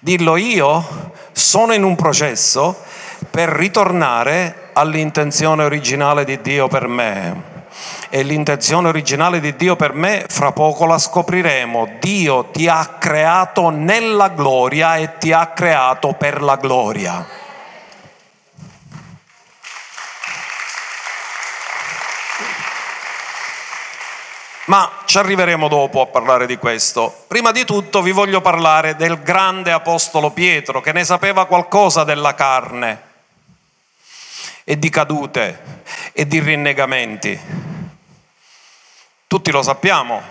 Dillo 0.00 0.34
io 0.34 1.12
sono 1.30 1.74
in 1.74 1.84
un 1.84 1.94
processo 1.94 2.82
per 3.30 3.50
ritornare 3.50 4.70
all'intenzione 4.72 5.62
originale 5.62 6.24
di 6.24 6.40
Dio 6.40 6.66
per 6.66 6.88
me. 6.88 7.57
E 8.10 8.22
l'intenzione 8.22 8.88
originale 8.88 9.38
di 9.38 9.54
Dio 9.54 9.76
per 9.76 9.92
me, 9.92 10.24
fra 10.28 10.52
poco 10.52 10.86
la 10.86 10.98
scopriremo. 10.98 11.96
Dio 12.00 12.46
ti 12.46 12.66
ha 12.66 12.96
creato 12.98 13.68
nella 13.68 14.28
gloria 14.28 14.96
e 14.96 15.18
ti 15.18 15.32
ha 15.32 15.48
creato 15.48 16.14
per 16.14 16.42
la 16.42 16.56
gloria. 16.56 17.26
Ma 24.68 24.90
ci 25.06 25.16
arriveremo 25.16 25.66
dopo 25.68 26.02
a 26.02 26.06
parlare 26.06 26.46
di 26.46 26.58
questo. 26.58 27.24
Prima 27.26 27.52
di 27.52 27.64
tutto 27.64 28.02
vi 28.02 28.12
voglio 28.12 28.42
parlare 28.42 28.96
del 28.96 29.22
grande 29.22 29.72
apostolo 29.72 30.30
Pietro, 30.30 30.82
che 30.82 30.92
ne 30.92 31.04
sapeva 31.04 31.46
qualcosa 31.46 32.04
della 32.04 32.34
carne 32.34 33.02
e 34.64 34.78
di 34.78 34.90
cadute 34.90 35.82
e 36.12 36.26
di 36.26 36.40
rinnegamenti. 36.40 37.76
Tutti 39.28 39.50
lo 39.50 39.60
sappiamo. 39.60 40.22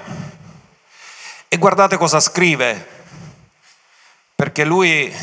E 1.47 1.57
guardate 1.60 1.97
cosa 1.97 2.19
scrive, 2.19 2.88
perché 4.33 4.65
lui, 4.65 5.15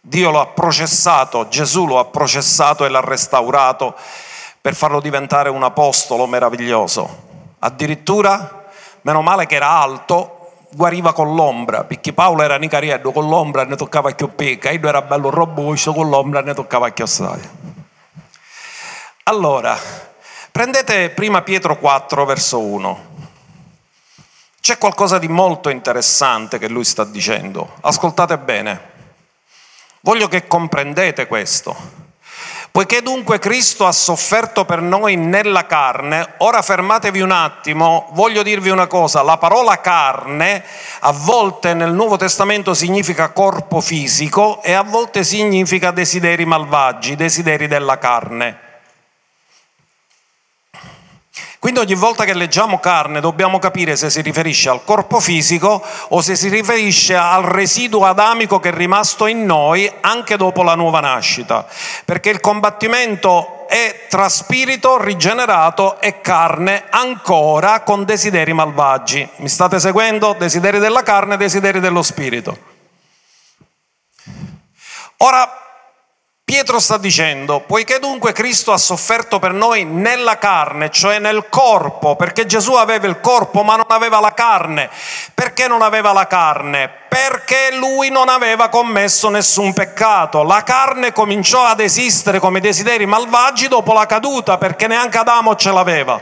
Dio 0.00 0.30
lo 0.30 0.40
ha 0.40 0.46
processato, 0.46 1.46
Gesù 1.48 1.84
lo 1.84 1.98
ha 1.98 2.06
processato 2.06 2.86
e 2.86 2.88
l'ha 2.88 3.02
restaurato 3.02 3.94
per 4.58 4.74
farlo 4.74 4.98
diventare 4.98 5.50
un 5.50 5.62
apostolo 5.62 6.26
meraviglioso. 6.26 7.54
Addirittura, 7.58 8.64
meno 9.02 9.20
male 9.20 9.44
che 9.44 9.56
era 9.56 9.68
alto, 9.68 10.52
guariva 10.70 11.12
con 11.12 11.34
l'ombra, 11.34 11.84
perché 11.84 12.14
Paolo 12.14 12.40
era 12.40 12.56
nicariello, 12.56 13.12
con 13.12 13.28
l'ombra 13.28 13.64
ne 13.64 13.76
toccava 13.76 14.10
più 14.12 14.32
e 14.36 14.58
lui 14.78 14.88
era 14.88 15.02
bello 15.02 15.28
robusto, 15.28 15.92
con 15.92 16.08
l'ombra 16.08 16.40
ne 16.40 16.54
toccava 16.54 16.90
più 16.90 17.04
assai. 17.04 17.40
Allora, 19.24 19.78
prendete 20.52 21.10
prima 21.10 21.42
Pietro 21.42 21.78
4, 21.78 22.24
verso 22.24 22.60
1. 22.60 23.10
C'è 24.60 24.78
qualcosa 24.78 25.18
di 25.18 25.26
molto 25.26 25.70
interessante 25.70 26.58
che 26.58 26.68
lui 26.68 26.84
sta 26.84 27.04
dicendo. 27.04 27.76
Ascoltate 27.80 28.38
bene. 28.38 28.90
Voglio 30.02 30.28
che 30.28 30.46
comprendete 30.46 31.26
questo. 31.26 32.00
Poiché 32.70 33.02
dunque 33.02 33.38
Cristo 33.38 33.86
ha 33.86 33.92
sofferto 33.92 34.64
per 34.64 34.80
noi 34.80 35.16
nella 35.16 35.66
carne, 35.66 36.34
ora 36.38 36.62
fermatevi 36.62 37.20
un 37.20 37.30
attimo, 37.30 38.08
voglio 38.12 38.42
dirvi 38.42 38.70
una 38.70 38.86
cosa, 38.86 39.20
la 39.22 39.36
parola 39.36 39.78
carne 39.82 40.64
a 41.00 41.12
volte 41.12 41.74
nel 41.74 41.92
Nuovo 41.92 42.16
Testamento 42.16 42.72
significa 42.72 43.28
corpo 43.28 43.82
fisico 43.82 44.62
e 44.62 44.72
a 44.72 44.82
volte 44.82 45.22
significa 45.22 45.90
desideri 45.90 46.46
malvagi, 46.46 47.14
desideri 47.14 47.66
della 47.66 47.98
carne. 47.98 48.71
Quindi 51.62 51.78
ogni 51.78 51.94
volta 51.94 52.24
che 52.24 52.34
leggiamo 52.34 52.80
carne 52.80 53.20
dobbiamo 53.20 53.60
capire 53.60 53.94
se 53.94 54.10
si 54.10 54.20
riferisce 54.20 54.68
al 54.68 54.82
corpo 54.82 55.20
fisico 55.20 55.80
o 56.08 56.20
se 56.20 56.34
si 56.34 56.48
riferisce 56.48 57.14
al 57.14 57.44
residuo 57.44 58.04
adamico 58.04 58.58
che 58.58 58.70
è 58.70 58.72
rimasto 58.74 59.28
in 59.28 59.44
noi 59.44 59.88
anche 60.00 60.36
dopo 60.36 60.64
la 60.64 60.74
nuova 60.74 60.98
nascita, 60.98 61.64
perché 62.04 62.30
il 62.30 62.40
combattimento 62.40 63.68
è 63.68 64.06
tra 64.08 64.28
spirito 64.28 65.00
rigenerato 65.00 66.00
e 66.00 66.20
carne 66.20 66.86
ancora 66.90 67.82
con 67.82 68.04
desideri 68.04 68.52
malvagi. 68.52 69.28
Mi 69.36 69.48
state 69.48 69.78
seguendo? 69.78 70.34
Desideri 70.36 70.80
della 70.80 71.04
carne, 71.04 71.36
desideri 71.36 71.78
dello 71.78 72.02
spirito. 72.02 72.58
Ora 75.18 75.62
Pietro 76.52 76.80
sta 76.80 76.98
dicendo, 76.98 77.60
poiché 77.60 77.98
dunque 77.98 78.32
Cristo 78.32 78.72
ha 78.72 78.76
sofferto 78.76 79.38
per 79.38 79.54
noi 79.54 79.84
nella 79.86 80.36
carne, 80.36 80.90
cioè 80.90 81.18
nel 81.18 81.46
corpo, 81.48 82.14
perché 82.14 82.44
Gesù 82.44 82.74
aveva 82.74 83.06
il 83.06 83.20
corpo 83.20 83.62
ma 83.62 83.76
non 83.76 83.86
aveva 83.88 84.20
la 84.20 84.34
carne. 84.34 84.90
Perché 85.32 85.66
non 85.66 85.80
aveva 85.80 86.12
la 86.12 86.26
carne? 86.26 86.90
Perché 87.08 87.74
lui 87.74 88.10
non 88.10 88.28
aveva 88.28 88.68
commesso 88.68 89.30
nessun 89.30 89.72
peccato. 89.72 90.42
La 90.42 90.62
carne 90.62 91.12
cominciò 91.12 91.64
ad 91.64 91.80
esistere 91.80 92.38
come 92.38 92.60
desideri 92.60 93.06
malvagi 93.06 93.68
dopo 93.68 93.94
la 93.94 94.04
caduta, 94.04 94.58
perché 94.58 94.86
neanche 94.86 95.16
Adamo 95.16 95.56
ce 95.56 95.72
l'aveva. 95.72 96.20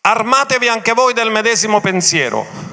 Armatevi 0.00 0.66
anche 0.66 0.94
voi 0.94 1.12
del 1.12 1.30
medesimo 1.30 1.80
pensiero 1.80 2.68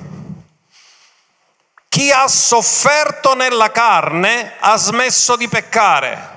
chi 1.96 2.12
ha 2.12 2.28
sofferto 2.28 3.36
nella 3.36 3.72
carne 3.72 4.56
ha 4.60 4.76
smesso 4.76 5.38
di 5.38 5.48
peccare. 5.48 6.34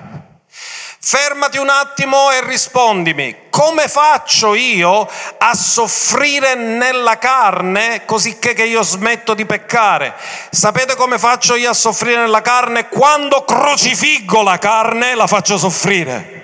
Fermati 1.01 1.57
un 1.57 1.67
attimo 1.67 2.31
e 2.31 2.41
rispondimi, 2.45 3.49
come 3.49 3.89
faccio 3.89 4.55
io 4.55 5.05
a 5.37 5.53
soffrire 5.53 6.55
nella 6.55 7.17
carne 7.17 8.05
così 8.05 8.39
che 8.39 8.51
io 8.51 8.83
smetto 8.83 9.33
di 9.33 9.45
peccare? 9.45 10.15
Sapete 10.49 10.95
come 10.95 11.19
faccio 11.19 11.55
io 11.55 11.71
a 11.71 11.73
soffrire 11.73 12.21
nella 12.21 12.41
carne? 12.41 12.87
Quando 12.87 13.43
crocifiggo 13.43 14.41
la 14.41 14.59
carne 14.59 15.13
la 15.13 15.27
faccio 15.27 15.57
soffrire. 15.57 16.38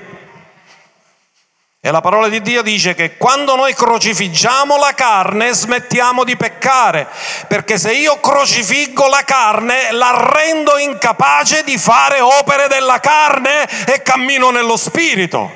E 1.86 1.92
la 1.92 2.02
parola 2.02 2.30
di 2.30 2.42
Dio 2.42 2.64
dice 2.64 2.96
che 2.96 3.16
quando 3.16 3.56
noi 3.56 3.76
crocifiggiamo 3.76 4.76
la 4.76 4.96
carne 4.96 5.54
smettiamo 5.54 6.24
di 6.24 6.36
peccare, 6.36 7.08
perché 7.48 7.78
se 7.78 7.94
io 7.94 8.20
crocifiggo 8.20 9.08
la 9.08 9.22
carne 9.24 9.92
la 9.92 10.32
rendo 10.34 10.80
incapace 10.80 11.64
di 11.64 11.78
fare 11.78 12.22
opere 12.22 12.68
della 12.68 13.00
carne 13.00 13.86
e 13.86 14.02
cammino 14.02 14.50
nello 14.50 14.78
spirito. 14.78 15.52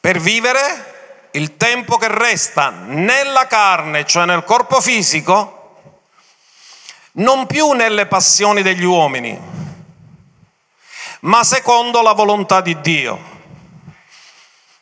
Per 0.00 0.18
vivere 0.18 1.28
il 1.34 1.56
tempo 1.56 1.98
che 1.98 2.08
resta 2.08 2.70
nella 2.84 3.46
carne, 3.46 4.04
cioè 4.06 4.24
nel 4.24 4.42
corpo 4.42 4.80
fisico, 4.80 5.63
non 7.16 7.46
più 7.46 7.72
nelle 7.72 8.06
passioni 8.06 8.62
degli 8.62 8.84
uomini, 8.84 9.38
ma 11.20 11.44
secondo 11.44 12.02
la 12.02 12.12
volontà 12.12 12.60
di 12.60 12.80
Dio. 12.80 13.32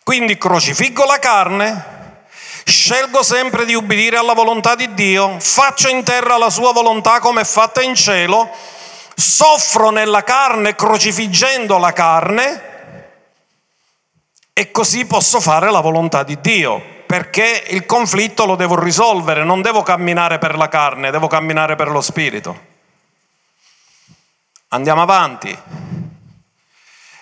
Quindi 0.02 0.38
crocifiggo 0.38 1.04
la 1.04 1.18
carne, 1.18 2.24
scelgo 2.64 3.22
sempre 3.22 3.64
di 3.64 3.74
ubbidire 3.74 4.16
alla 4.16 4.32
volontà 4.32 4.74
di 4.74 4.92
Dio, 4.94 5.38
faccio 5.38 5.88
in 5.88 6.02
terra 6.02 6.36
la 6.38 6.50
sua 6.50 6.72
volontà 6.72 7.20
come 7.20 7.42
è 7.42 7.44
fatta 7.44 7.82
in 7.82 7.94
cielo, 7.94 8.50
soffro 9.14 9.90
nella 9.90 10.24
carne 10.24 10.74
crocifiggendo 10.74 11.78
la 11.78 11.92
carne 11.92 12.70
e 14.54 14.70
così 14.70 15.04
posso 15.04 15.40
fare 15.40 15.70
la 15.70 15.80
volontà 15.80 16.22
di 16.22 16.40
Dio 16.40 17.01
perché 17.12 17.64
il 17.68 17.84
conflitto 17.84 18.46
lo 18.46 18.56
devo 18.56 18.80
risolvere, 18.80 19.44
non 19.44 19.60
devo 19.60 19.82
camminare 19.82 20.38
per 20.38 20.56
la 20.56 20.68
carne, 20.68 21.10
devo 21.10 21.26
camminare 21.26 21.76
per 21.76 21.90
lo 21.90 22.00
spirito. 22.00 22.58
Andiamo 24.68 25.02
avanti. 25.02 25.54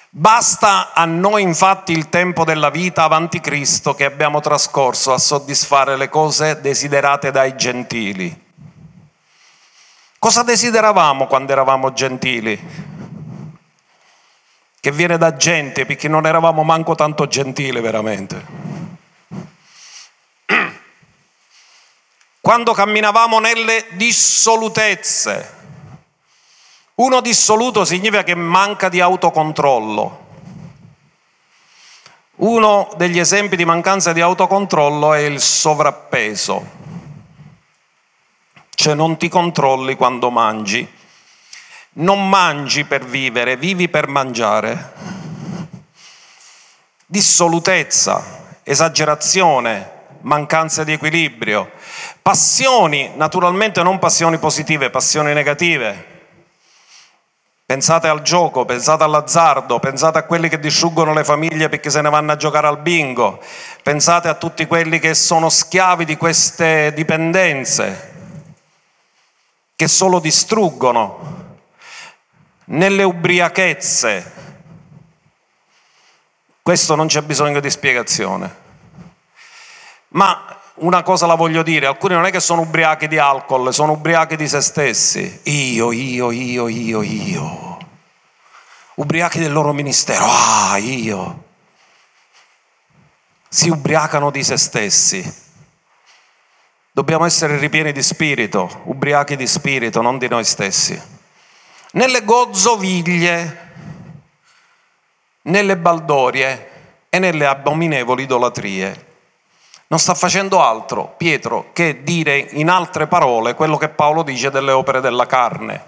Basta 0.09 0.93
a 0.93 1.05
noi 1.07 1.43
infatti 1.43 1.91
il 1.91 2.09
tempo 2.09 2.45
della 2.45 2.71
vita 2.71 3.03
avanti 3.03 3.41
Cristo 3.41 3.93
che 3.93 4.05
abbiamo 4.05 4.39
trascorso 4.39 5.13
a 5.13 5.19
soddisfare 5.19 5.97
le 5.97 6.09
cose 6.09 6.61
desiderate 6.61 7.33
dai 7.33 7.57
gentili. 7.57 8.45
Cosa 10.21 10.45
desideravamo 10.45 11.27
quando 11.27 11.51
eravamo 11.51 11.93
gentili? 11.93 12.57
Che 14.79 14.93
viene 14.93 15.19
da 15.19 15.35
gente, 15.35 15.85
perché 15.85 16.07
non 16.07 16.27
eravamo 16.27 16.63
manco 16.63 16.95
tanto 16.95 17.27
gentili 17.27 17.81
veramente. 17.81 18.71
Quando 22.41 22.73
camminavamo 22.73 23.39
nelle 23.39 23.87
dissolutezze. 23.91 25.59
Uno 26.95 27.21
dissoluto 27.21 27.85
significa 27.85 28.23
che 28.23 28.35
manca 28.35 28.89
di 28.89 29.01
autocontrollo. 29.01 30.29
Uno 32.37 32.91
degli 32.97 33.19
esempi 33.19 33.57
di 33.57 33.67
mancanza 33.67 34.15
di 34.15 34.23
autocontrollo 34.23 35.13
è 35.13 35.21
il 35.21 35.41
sovrappeso, 35.41 36.67
cioè 38.75 38.95
non 38.95 39.19
ti 39.19 39.29
controlli 39.29 39.95
quando 39.95 40.31
mangi, 40.31 40.91
non 41.93 42.27
mangi 42.31 42.85
per 42.85 43.05
vivere, 43.05 43.59
vivi 43.59 43.91
per 43.91 44.09
mangiare. 44.09 44.93
Dissolutezza, 47.05 48.59
esagerazione, 48.63 50.00
mancanza 50.23 50.85
di 50.85 50.93
equilibrio, 50.93 51.71
passioni, 52.23 53.11
naturalmente 53.15 53.83
non 53.83 53.99
passioni 53.99 54.39
positive, 54.39 54.91
passioni 54.91 55.33
negative. 55.33 56.19
Pensate 57.65 58.09
al 58.09 58.23
gioco, 58.23 58.65
pensate 58.65 59.05
all'azzardo, 59.05 59.79
pensate 59.79 60.19
a 60.19 60.25
quelli 60.25 60.49
che 60.49 60.59
distruggono 60.59 61.13
le 61.13 61.23
famiglie 61.23 61.69
perché 61.69 61.89
se 61.89 62.01
ne 62.01 62.11
vanno 62.11 62.33
a 62.33 62.37
giocare 62.37 62.67
al 62.67 62.81
bingo, 62.81 63.41
pensate 63.85 64.27
a 64.27 64.35
tutti 64.35 64.67
quelli 64.67 64.99
che 64.99 65.15
sono 65.15 65.49
schiavi 65.49 66.05
di 66.05 66.17
queste 66.17 66.93
dipendenze, 66.93 68.13
che 69.77 69.87
solo 69.87 70.19
distruggono, 70.19 71.59
nelle 72.65 73.05
ubriachezze. 73.05 74.33
Questo 76.61 76.95
non 76.95 77.07
c'è 77.07 77.23
bisogno 77.23 77.61
di 77.61 77.71
spiegazione. 77.71 78.70
Ma 80.11 80.59
una 80.77 81.03
cosa 81.03 81.27
la 81.27 81.35
voglio 81.35 81.63
dire, 81.63 81.87
alcuni 81.87 82.15
non 82.15 82.25
è 82.25 82.31
che 82.31 82.41
sono 82.41 82.63
ubriachi 82.63 83.07
di 83.07 83.19
alcol, 83.19 83.73
sono 83.73 83.93
ubriachi 83.93 84.37
di 84.37 84.49
se 84.49 84.61
stessi. 84.61 85.41
Io, 85.45 85.93
io, 85.93 86.31
io, 86.31 86.69
io, 86.69 87.03
io. 87.03 87.79
ubriachi 88.95 89.39
del 89.39 89.53
loro 89.53 89.73
ministero. 89.73 90.25
Ah, 90.27 90.79
io. 90.79 91.45
Si 93.49 93.69
ubriacano 93.69 94.31
di 94.31 94.43
se 94.43 94.57
stessi. 94.57 95.49
Dobbiamo 96.93 97.25
essere 97.25 97.59
ripieni 97.59 97.93
di 97.93 98.03
spirito, 98.03 98.83
ubriachi 98.85 99.37
di 99.37 99.47
spirito, 99.47 100.03
non 100.03 100.19
di 100.19 100.29
noi 100.29 100.45
stessi. 100.45 101.01
Nelle 101.93 102.25
gozzoviglie, 102.25 103.69
nelle 105.43 105.77
baldorie 105.77 106.71
e 107.09 107.19
nelle 107.19 107.47
abominevoli 107.47 108.25
idolatrie. 108.25 109.09
Non 109.91 109.99
sta 109.99 110.15
facendo 110.15 110.63
altro 110.63 111.15
Pietro 111.17 111.71
che 111.73 112.05
dire 112.05 112.39
in 112.39 112.69
altre 112.69 113.09
parole 113.09 113.55
quello 113.55 113.77
che 113.77 113.89
Paolo 113.89 114.23
dice 114.23 114.49
delle 114.49 114.71
opere 114.71 115.01
della 115.01 115.27
carne. 115.27 115.85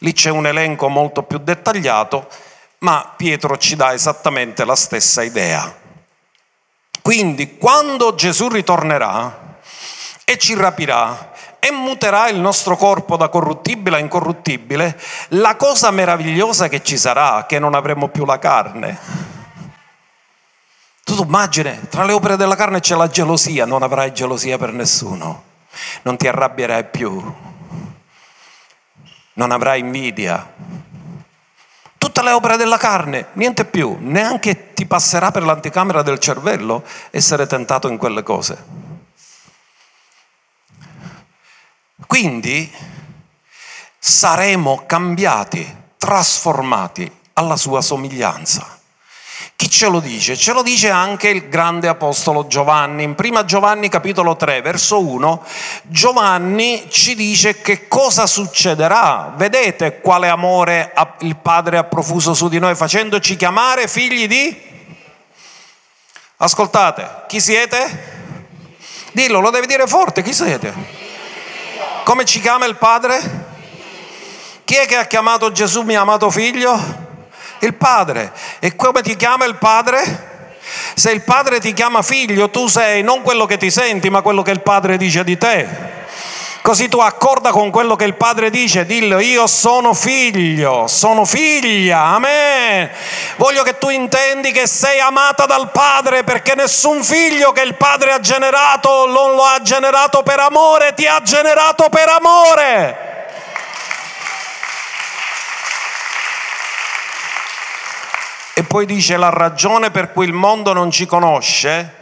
Lì 0.00 0.12
c'è 0.12 0.28
un 0.28 0.46
elenco 0.46 0.90
molto 0.90 1.22
più 1.22 1.38
dettagliato, 1.38 2.28
ma 2.80 3.14
Pietro 3.16 3.56
ci 3.56 3.76
dà 3.76 3.94
esattamente 3.94 4.66
la 4.66 4.76
stessa 4.76 5.22
idea. 5.22 5.74
Quindi 7.00 7.56
quando 7.56 8.14
Gesù 8.14 8.48
ritornerà 8.48 9.56
e 10.26 10.36
ci 10.36 10.54
rapirà 10.54 11.32
e 11.60 11.72
muterà 11.72 12.28
il 12.28 12.38
nostro 12.38 12.76
corpo 12.76 13.16
da 13.16 13.30
corruttibile 13.30 13.96
a 13.96 14.00
incorruttibile, 14.00 15.00
la 15.28 15.56
cosa 15.56 15.90
meravigliosa 15.90 16.68
che 16.68 16.82
ci 16.82 16.98
sarà 16.98 17.40
è 17.40 17.46
che 17.46 17.58
non 17.58 17.72
avremo 17.72 18.08
più 18.08 18.26
la 18.26 18.38
carne. 18.38 19.37
Tu 21.18 21.24
immagini, 21.24 21.80
tra 21.90 22.04
le 22.04 22.12
opere 22.12 22.36
della 22.36 22.54
carne 22.54 22.78
c'è 22.78 22.94
la 22.94 23.08
gelosia, 23.08 23.66
non 23.66 23.82
avrai 23.82 24.14
gelosia 24.14 24.56
per 24.56 24.72
nessuno, 24.72 25.42
non 26.02 26.16
ti 26.16 26.28
arrabbierai 26.28 26.84
più, 26.84 27.34
non 29.32 29.50
avrai 29.50 29.80
invidia. 29.80 30.54
Tutte 31.98 32.22
le 32.22 32.30
opere 32.30 32.56
della 32.56 32.76
carne, 32.76 33.30
niente 33.32 33.64
più, 33.64 33.96
neanche 33.98 34.74
ti 34.74 34.86
passerà 34.86 35.32
per 35.32 35.42
l'anticamera 35.42 36.02
del 36.02 36.20
cervello 36.20 36.84
essere 37.10 37.48
tentato 37.48 37.88
in 37.88 37.96
quelle 37.96 38.22
cose. 38.22 38.64
Quindi 42.06 42.72
saremo 43.98 44.84
cambiati, 44.86 45.76
trasformati 45.96 47.12
alla 47.32 47.56
sua 47.56 47.80
somiglianza. 47.80 48.77
Chi 49.60 49.68
ce 49.68 49.88
lo 49.88 49.98
dice? 49.98 50.36
Ce 50.36 50.52
lo 50.52 50.62
dice 50.62 50.88
anche 50.88 51.30
il 51.30 51.48
grande 51.48 51.88
apostolo 51.88 52.46
Giovanni. 52.46 53.02
In 53.02 53.16
prima 53.16 53.44
Giovanni 53.44 53.88
capitolo 53.88 54.36
3, 54.36 54.60
verso 54.60 55.04
1, 55.04 55.44
Giovanni 55.82 56.86
ci 56.90 57.16
dice 57.16 57.60
che 57.60 57.88
cosa 57.88 58.28
succederà. 58.28 59.32
Vedete 59.34 60.00
quale 60.00 60.28
amore 60.28 60.92
il 61.22 61.34
Padre 61.38 61.76
ha 61.76 61.82
profuso 61.82 62.34
su 62.34 62.46
di 62.46 62.60
noi 62.60 62.76
facendoci 62.76 63.34
chiamare 63.34 63.88
figli 63.88 64.28
di... 64.28 64.56
Ascoltate, 66.36 67.24
chi 67.26 67.40
siete? 67.40 68.14
Dillo, 69.10 69.40
lo 69.40 69.50
devi 69.50 69.66
dire 69.66 69.88
forte, 69.88 70.22
chi 70.22 70.34
siete? 70.34 70.72
Come 72.04 72.24
ci 72.24 72.40
chiama 72.40 72.64
il 72.66 72.76
Padre? 72.76 73.46
Chi 74.62 74.76
è 74.76 74.86
che 74.86 74.94
ha 74.94 75.06
chiamato 75.06 75.50
Gesù 75.50 75.82
mio 75.82 76.00
amato 76.00 76.30
figlio? 76.30 77.06
Il 77.60 77.74
Padre. 77.74 78.32
E 78.60 78.74
come 78.74 79.02
ti 79.02 79.16
chiama 79.16 79.44
il 79.44 79.56
Padre? 79.56 80.26
Se 80.94 81.10
il 81.10 81.22
Padre 81.22 81.60
ti 81.60 81.72
chiama 81.72 82.02
figlio, 82.02 82.50
tu 82.50 82.66
sei 82.66 83.02
non 83.02 83.22
quello 83.22 83.46
che 83.46 83.56
ti 83.56 83.70
senti, 83.70 84.10
ma 84.10 84.20
quello 84.20 84.42
che 84.42 84.50
il 84.50 84.62
Padre 84.62 84.96
dice 84.96 85.24
di 85.24 85.38
te. 85.38 85.96
Così 86.68 86.88
tu 86.88 86.98
accorda 86.98 87.50
con 87.50 87.70
quello 87.70 87.96
che 87.96 88.04
il 88.04 88.14
padre 88.14 88.50
dice, 88.50 88.84
dillo 88.84 89.20
io 89.20 89.46
sono 89.46 89.94
figlio, 89.94 90.86
sono 90.86 91.24
figlia, 91.24 92.00
amen. 92.00 92.90
Voglio 93.36 93.62
che 93.62 93.78
tu 93.78 93.88
intendi 93.88 94.52
che 94.52 94.66
sei 94.66 95.00
amata 95.00 95.46
dal 95.46 95.70
padre 95.70 96.24
perché 96.24 96.54
nessun 96.54 97.02
figlio 97.02 97.52
che 97.52 97.62
il 97.62 97.74
padre 97.76 98.12
ha 98.12 98.20
generato 98.20 99.06
non 99.06 99.34
lo 99.34 99.44
ha 99.44 99.62
generato 99.62 100.22
per 100.22 100.40
amore, 100.40 100.92
ti 100.92 101.06
ha 101.06 101.22
generato 101.22 101.88
per 101.88 102.08
amore. 102.08 103.07
E 108.58 108.64
poi 108.64 108.86
dice 108.86 109.16
la 109.16 109.28
ragione 109.30 109.92
per 109.92 110.10
cui 110.10 110.26
il 110.26 110.32
mondo 110.32 110.72
non 110.72 110.90
ci 110.90 111.06
conosce 111.06 111.94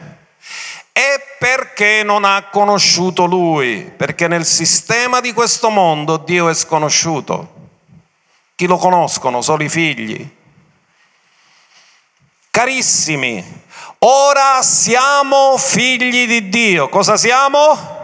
è 0.91 1.37
perché 1.39 2.03
non 2.03 2.25
ha 2.25 2.49
conosciuto 2.51 3.27
Lui, 3.27 3.93
perché 3.95 4.27
nel 4.27 4.47
sistema 4.47 5.21
di 5.21 5.35
questo 5.35 5.69
mondo 5.69 6.17
Dio 6.17 6.49
è 6.49 6.55
sconosciuto. 6.55 7.69
Chi 8.55 8.67
lo 8.67 8.79
conoscono? 8.79 9.43
Solo 9.43 9.65
i 9.65 9.69
figli. 9.69 10.27
Carissimi, 12.51 13.63
ora 13.99 14.63
siamo 14.63 15.59
figli 15.59 16.27
di 16.27 16.49
Dio. 16.49 16.89
Cosa 16.89 17.19
siamo? 17.19 17.96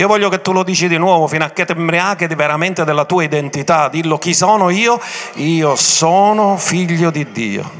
Io 0.00 0.06
voglio 0.06 0.30
che 0.30 0.40
tu 0.40 0.52
lo 0.52 0.62
dici 0.62 0.88
di 0.88 0.96
nuovo 0.96 1.26
fino 1.26 1.44
a 1.44 1.50
che 1.50 1.66
ti 1.66 1.72
imbriachi 1.72 2.26
veramente 2.28 2.84
della 2.84 3.04
tua 3.04 3.22
identità. 3.22 3.90
Dillo 3.90 4.16
chi 4.16 4.32
sono 4.32 4.70
io? 4.70 4.98
Io 5.34 5.76
sono 5.76 6.56
figlio 6.56 7.10
di 7.10 7.30
Dio. 7.30 7.70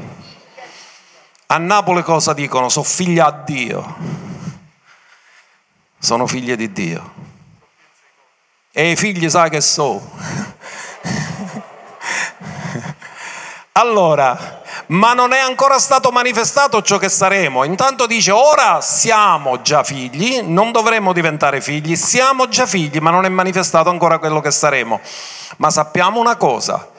A 1.47 1.57
Napoli 1.57 2.03
cosa 2.03 2.33
dicono? 2.33 2.69
Sono 2.69 2.85
figlia 2.85 3.25
a 3.25 3.31
Dio. 3.31 3.95
Sono 5.97 6.27
figlie 6.27 6.55
di 6.55 6.71
Dio. 6.71 7.11
E 8.71 8.91
i 8.91 8.95
figli 8.95 9.27
sai 9.27 9.49
che 9.49 9.59
so. 9.59 9.99
allora, 13.73 14.60
ma 14.91 15.13
non 15.13 15.31
è 15.31 15.39
ancora 15.39 15.79
stato 15.79 16.11
manifestato 16.11 16.81
ciò 16.81 16.97
che 16.97 17.09
saremo. 17.09 17.63
Intanto 17.63 18.05
dice, 18.07 18.31
ora 18.31 18.81
siamo 18.81 19.61
già 19.61 19.83
figli, 19.83 20.41
non 20.41 20.71
dovremmo 20.71 21.13
diventare 21.13 21.61
figli, 21.61 21.95
siamo 21.95 22.49
già 22.49 22.65
figli, 22.65 22.99
ma 22.99 23.09
non 23.09 23.25
è 23.25 23.29
manifestato 23.29 23.89
ancora 23.89 24.19
quello 24.19 24.41
che 24.41 24.51
saremo. 24.51 24.99
Ma 25.57 25.69
sappiamo 25.69 26.19
una 26.19 26.35
cosa, 26.35 26.89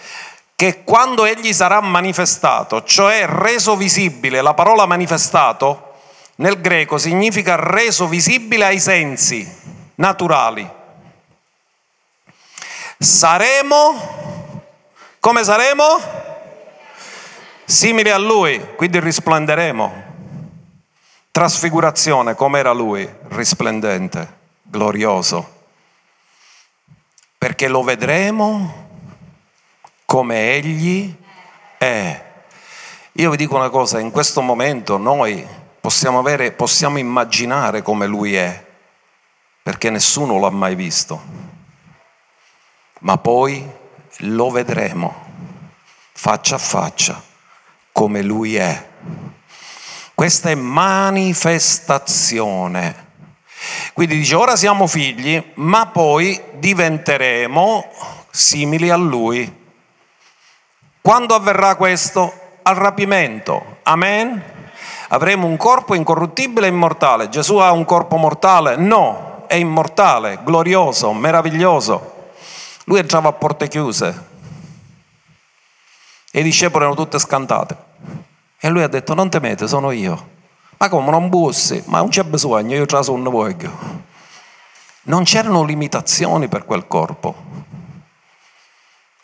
che 0.57 0.85
quando 0.85 1.27
egli 1.27 1.53
sarà 1.53 1.81
manifestato, 1.81 2.83
cioè 2.85 3.27
reso 3.27 3.77
visibile, 3.77 4.41
la 4.41 4.55
parola 4.55 4.87
manifestato 4.87 5.91
nel 6.37 6.63
greco 6.63 6.97
significa 6.97 7.57
reso 7.57 8.07
visibile 8.07 8.65
ai 8.65 8.81
sensi 8.81 9.47
naturali. 9.97 10.67
Saremo, 12.99 14.63
come 15.21 15.45
saremo? 15.45 16.31
Simili 17.73 18.11
a 18.11 18.19
lui, 18.19 18.75
quindi 18.77 19.01
risplenderemo. 19.01 20.03
Trasfigurazione, 21.31 22.35
come 22.35 22.59
era 22.59 22.73
lui, 22.73 23.11
risplendente, 23.29 24.37
glorioso. 24.61 25.61
Perché 27.39 27.69
lo 27.69 27.83
vedremo 27.83 28.91
come 30.05 30.53
Egli 30.53 31.17
è. 31.79 32.25
Io 33.13 33.31
vi 33.31 33.39
dico 33.39 33.57
una 33.57 33.71
cosa, 33.71 33.99
in 34.01 34.11
questo 34.11 34.43
momento 34.43 34.99
noi 34.99 35.43
possiamo, 35.81 36.19
avere, 36.19 36.53
possiamo 36.53 36.99
immaginare 36.99 37.81
come 37.81 38.07
Lui 38.07 38.35
è, 38.35 38.67
perché 39.63 39.89
nessuno 39.89 40.39
l'ha 40.39 40.51
mai 40.51 40.75
visto, 40.75 41.23
ma 42.99 43.17
poi 43.17 43.67
lo 44.19 44.51
vedremo 44.51 45.31
faccia 46.13 46.57
a 46.57 46.59
faccia 46.59 47.31
come 47.93 48.23
Lui 48.23 48.57
è. 48.57 48.89
Questa 50.15 50.51
è 50.51 50.55
manifestazione. 50.55 53.11
Quindi 53.93 54.17
dice, 54.17 54.35
ora 54.35 54.57
siamo 54.57 54.87
figli, 54.87 55.43
ma 55.55 55.87
poi 55.87 56.41
diventeremo 56.59 57.85
simili 58.31 58.91
a 58.91 58.97
Lui 58.97 59.61
quando 61.03 61.35
avverrà 61.35 61.75
questo? 61.75 62.33
Al 62.63 62.77
rapimento. 62.77 63.79
Amen? 63.83 64.41
Avremo 65.09 65.49
un 65.49 65.57
corpo 65.57 65.95
incorruttibile 65.95 66.67
e 66.67 66.71
immortale. 66.71 67.29
Gesù 67.29 67.57
ha 67.57 67.73
un 67.73 67.85
corpo 67.85 68.17
mortale? 68.17 68.77
No, 68.77 69.43
è 69.49 69.57
immortale, 69.57 70.39
glorioso, 70.45 71.13
meraviglioso. 71.13 72.31
Lui 72.85 73.01
entrava 73.01 73.31
a 73.31 73.33
porte 73.33 73.67
chiuse 73.67 74.31
e 76.33 76.41
i 76.41 76.43
discepoli 76.43 76.83
erano 76.83 76.97
tutte 76.97 77.21
scantate. 77.21 77.77
E 78.59 78.69
lui 78.69 78.83
ha 78.83 78.89
detto, 78.89 79.15
non 79.15 79.31
temete, 79.31 79.69
sono 79.69 79.93
io. 79.93 80.31
Ma 80.79 80.89
come 80.89 81.11
non 81.11 81.29
bussi? 81.29 81.81
Ma 81.87 81.99
non 81.99 82.09
c'è 82.09 82.25
bisogno, 82.25 82.75
io 82.75 82.87
traso 82.87 83.13
un 83.13 83.23
voglio. 83.23 84.01
Non 85.03 85.23
c'erano 85.23 85.63
limitazioni 85.63 86.49
per 86.49 86.65
quel 86.65 86.89
corpo 86.89 87.53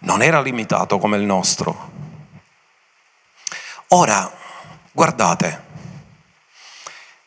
non 0.01 0.23
era 0.23 0.41
limitato 0.41 0.99
come 0.99 1.17
il 1.17 1.25
nostro. 1.25 1.97
Ora, 3.89 4.31
guardate, 4.93 5.65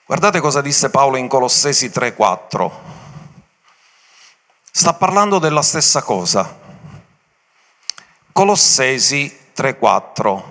guardate 0.06 0.40
cosa 0.40 0.62
disse 0.62 0.90
Paolo 0.90 1.18
in 1.18 1.28
Colossesi 1.28 1.90
3:4. 1.90 2.72
Sta 4.72 4.94
parlando 4.94 5.40
della 5.40 5.62
stessa 5.62 6.02
cosa. 6.02 6.60
Colossesi 8.32 9.41
3, 9.54 9.78
4. 9.78 10.44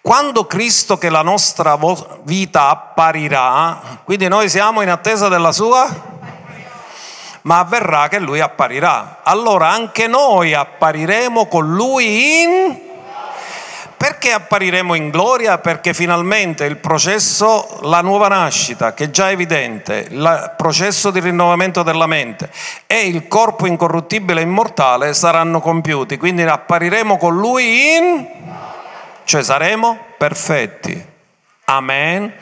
Quando 0.00 0.46
Cristo 0.46 0.96
che 0.98 1.08
la 1.08 1.22
nostra 1.22 1.78
vita 2.22 2.68
apparirà, 2.68 4.00
quindi 4.04 4.28
noi 4.28 4.48
siamo 4.48 4.82
in 4.82 4.90
attesa 4.90 5.28
della 5.28 5.52
sua 5.52 6.14
ma 7.46 7.60
avverrà 7.60 8.08
che 8.08 8.18
lui 8.18 8.40
apparirà. 8.40 9.20
Allora 9.22 9.70
anche 9.70 10.08
noi 10.08 10.52
appariremo 10.52 11.46
con 11.46 11.72
lui 11.72 12.42
in... 12.42 12.84
Perché 13.96 14.30
appariremo 14.30 14.94
in 14.94 15.08
gloria? 15.08 15.56
Perché 15.58 15.94
finalmente 15.94 16.64
il 16.64 16.76
processo, 16.76 17.78
la 17.82 18.02
nuova 18.02 18.28
nascita, 18.28 18.92
che 18.92 19.04
è 19.04 19.10
già 19.10 19.30
evidente, 19.30 20.06
il 20.10 20.54
processo 20.56 21.10
di 21.10 21.20
rinnovamento 21.20 21.82
della 21.82 22.06
mente 22.06 22.50
e 22.86 23.06
il 23.06 23.26
corpo 23.26 23.66
incorruttibile 23.66 24.40
e 24.40 24.44
immortale 24.44 25.14
saranno 25.14 25.60
compiuti. 25.60 26.18
Quindi 26.18 26.42
appariremo 26.42 27.16
con 27.16 27.36
lui 27.36 27.96
in... 27.96 28.26
cioè 29.24 29.42
saremo 29.42 29.98
perfetti. 30.18 31.04
Amen. 31.64 32.32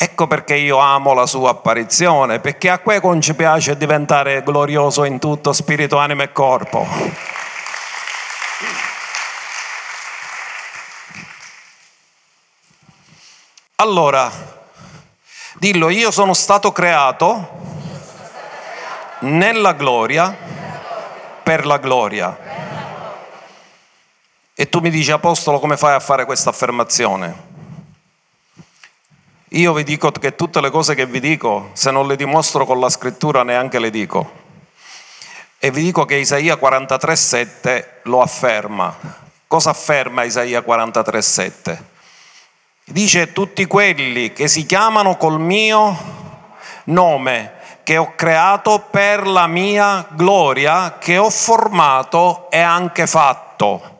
Ecco 0.00 0.26
perché 0.26 0.54
io 0.54 0.78
amo 0.78 1.12
la 1.12 1.26
sua 1.26 1.50
apparizione, 1.50 2.38
perché 2.38 2.70
a 2.70 2.78
quei 2.78 3.00
con 3.00 3.20
ci 3.20 3.34
piace 3.34 3.76
diventare 3.76 4.42
glorioso 4.42 5.04
in 5.04 5.18
tutto, 5.18 5.52
spirito, 5.52 5.98
anima 5.98 6.22
e 6.22 6.32
corpo. 6.32 6.86
Allora, 13.80 14.28
dillo, 15.54 15.88
io 15.88 16.10
sono 16.10 16.34
stato 16.34 16.72
creato 16.72 17.48
nella 19.20 19.72
gloria 19.74 20.36
per 21.44 21.64
la 21.64 21.76
gloria. 21.76 22.36
E 24.52 24.68
tu 24.68 24.80
mi 24.80 24.90
dici, 24.90 25.12
Apostolo, 25.12 25.60
come 25.60 25.76
fai 25.76 25.94
a 25.94 26.00
fare 26.00 26.24
questa 26.24 26.50
affermazione? 26.50 27.46
Io 29.50 29.72
vi 29.72 29.84
dico 29.84 30.10
che 30.10 30.34
tutte 30.34 30.60
le 30.60 30.70
cose 30.70 30.96
che 30.96 31.06
vi 31.06 31.20
dico, 31.20 31.70
se 31.74 31.92
non 31.92 32.08
le 32.08 32.16
dimostro 32.16 32.66
con 32.66 32.80
la 32.80 32.90
scrittura, 32.90 33.44
neanche 33.44 33.78
le 33.78 33.90
dico. 33.90 34.32
E 35.60 35.70
vi 35.70 35.84
dico 35.84 36.04
che 36.04 36.16
Isaia 36.16 36.56
43,7 36.56 37.84
lo 38.04 38.22
afferma. 38.22 38.92
Cosa 39.46 39.70
afferma 39.70 40.24
Isaia 40.24 40.62
43,7? 40.66 41.96
Dice 42.90 43.32
tutti 43.32 43.66
quelli 43.66 44.32
che 44.32 44.48
si 44.48 44.64
chiamano 44.64 45.18
col 45.18 45.38
mio 45.38 46.16
nome, 46.84 47.52
che 47.82 47.98
ho 47.98 48.14
creato 48.14 48.80
per 48.90 49.26
la 49.26 49.46
mia 49.46 50.06
gloria, 50.12 50.96
che 50.96 51.18
ho 51.18 51.28
formato 51.28 52.50
e 52.50 52.58
anche 52.60 53.06
fatto. 53.06 53.96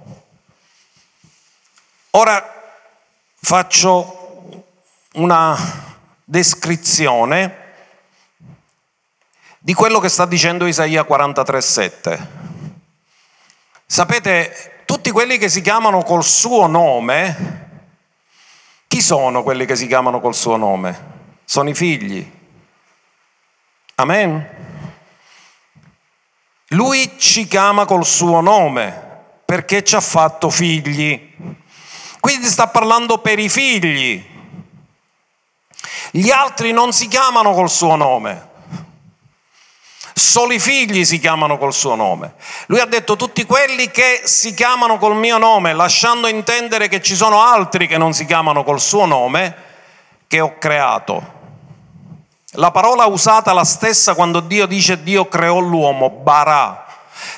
Ora 2.13 2.43
faccio 3.39 4.65
una 5.17 5.55
descrizione 6.25 7.57
di 9.59 9.75
quello 9.75 9.99
che 10.01 10.09
sta 10.09 10.25
dicendo 10.25 10.65
Isaia 10.65 11.03
43,7. 11.03 12.27
Sapete, 13.85 14.83
tutti 14.87 15.11
quelli 15.11 15.37
che 15.37 15.51
si 15.51 15.61
chiamano 15.61 16.03
col 16.03 16.25
suo 16.25 16.67
nome, 16.67 17.68
chi 18.89 19.03
sono 19.03 19.43
quelli 19.43 19.67
che 19.67 19.77
si 19.77 19.87
chiamano 19.87 20.19
col 20.19 20.35
suo 20.35 20.57
nome? 20.57 21.17
Sono 21.45 21.69
i 21.69 21.75
figli. 21.75 22.29
Amen. 23.97 24.57
Lui 26.69 27.19
ci 27.19 27.47
chiama 27.47 27.85
col 27.85 28.05
suo 28.05 28.41
nome 28.41 29.07
perché 29.45 29.85
ci 29.85 29.95
ha 29.95 30.01
fatto 30.01 30.51
figli. 30.51 31.35
Quindi 32.19 32.47
sta 32.47 32.69
parlando 32.69 33.19
per 33.19 33.39
i 33.39 33.49
figli. 33.49 34.25
Gli 36.11 36.31
altri 36.31 36.73
non 36.73 36.93
si 36.93 37.09
chiamano 37.09 37.53
col 37.53 37.71
suo 37.71 37.95
nome. 37.95 38.48
Solo 40.19 40.53
i 40.53 40.59
figli 40.59 41.05
si 41.05 41.21
chiamano 41.21 41.59
col 41.59 41.73
suo 41.73 41.95
nome. 41.95 42.35
Lui 42.67 42.81
ha 42.81 42.87
detto 42.87 43.15
tutti 43.15 43.45
quelli 43.45 43.89
che 43.91 44.23
si 44.25 44.53
chiamano 44.53 44.99
col 44.99 45.15
mio 45.15 45.39
nome, 45.39 45.73
lasciando 45.73 46.27
intendere 46.27 46.89
che 46.89 47.01
ci 47.01 47.15
sono 47.15 47.41
altri 47.41 47.87
che 47.87 47.99
non 47.99 48.13
si 48.13 48.27
chiamano 48.27 48.65
col 48.65 48.81
suo 48.81 49.07
nome, 49.07 49.55
che 50.27 50.41
ho 50.41 50.59
creato. 50.59 51.37
La 52.53 52.73
parola 52.73 53.07
usata 53.07 53.53
la 53.53 53.65
stessa 53.65 54.15
quando 54.15 54.41
Dio 54.41 54.67
dice 54.67 55.03
Dio 55.05 55.29
creò 55.29 55.61
l'uomo, 55.61 56.11
barà, 56.11 56.85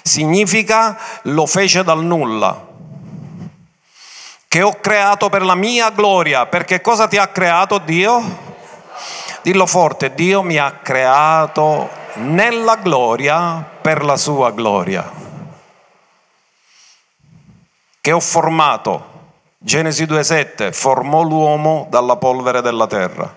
significa 0.02 0.98
lo 1.24 1.44
fece 1.44 1.84
dal 1.84 2.02
nulla. 2.02 2.68
Che 4.48 4.62
ho 4.62 4.80
creato 4.80 5.28
per 5.28 5.42
la 5.42 5.54
mia 5.54 5.90
gloria, 5.90 6.46
perché 6.46 6.80
cosa 6.80 7.06
ti 7.06 7.18
ha 7.18 7.26
creato 7.26 7.76
Dio? 7.78 8.48
Dillo 9.42 9.66
forte, 9.66 10.14
Dio 10.14 10.42
mi 10.42 10.56
ha 10.56 10.72
creato 10.82 11.98
nella 12.16 12.76
gloria 12.76 13.64
per 13.80 14.04
la 14.04 14.16
sua 14.16 14.50
gloria. 14.50 15.10
Che 18.00 18.12
ho 18.12 18.20
formato. 18.20 19.08
Genesi 19.58 20.04
2.7 20.04 20.72
formò 20.72 21.22
l'uomo 21.22 21.86
dalla 21.90 22.16
polvere 22.16 22.62
della 22.62 22.86
terra. 22.86 23.36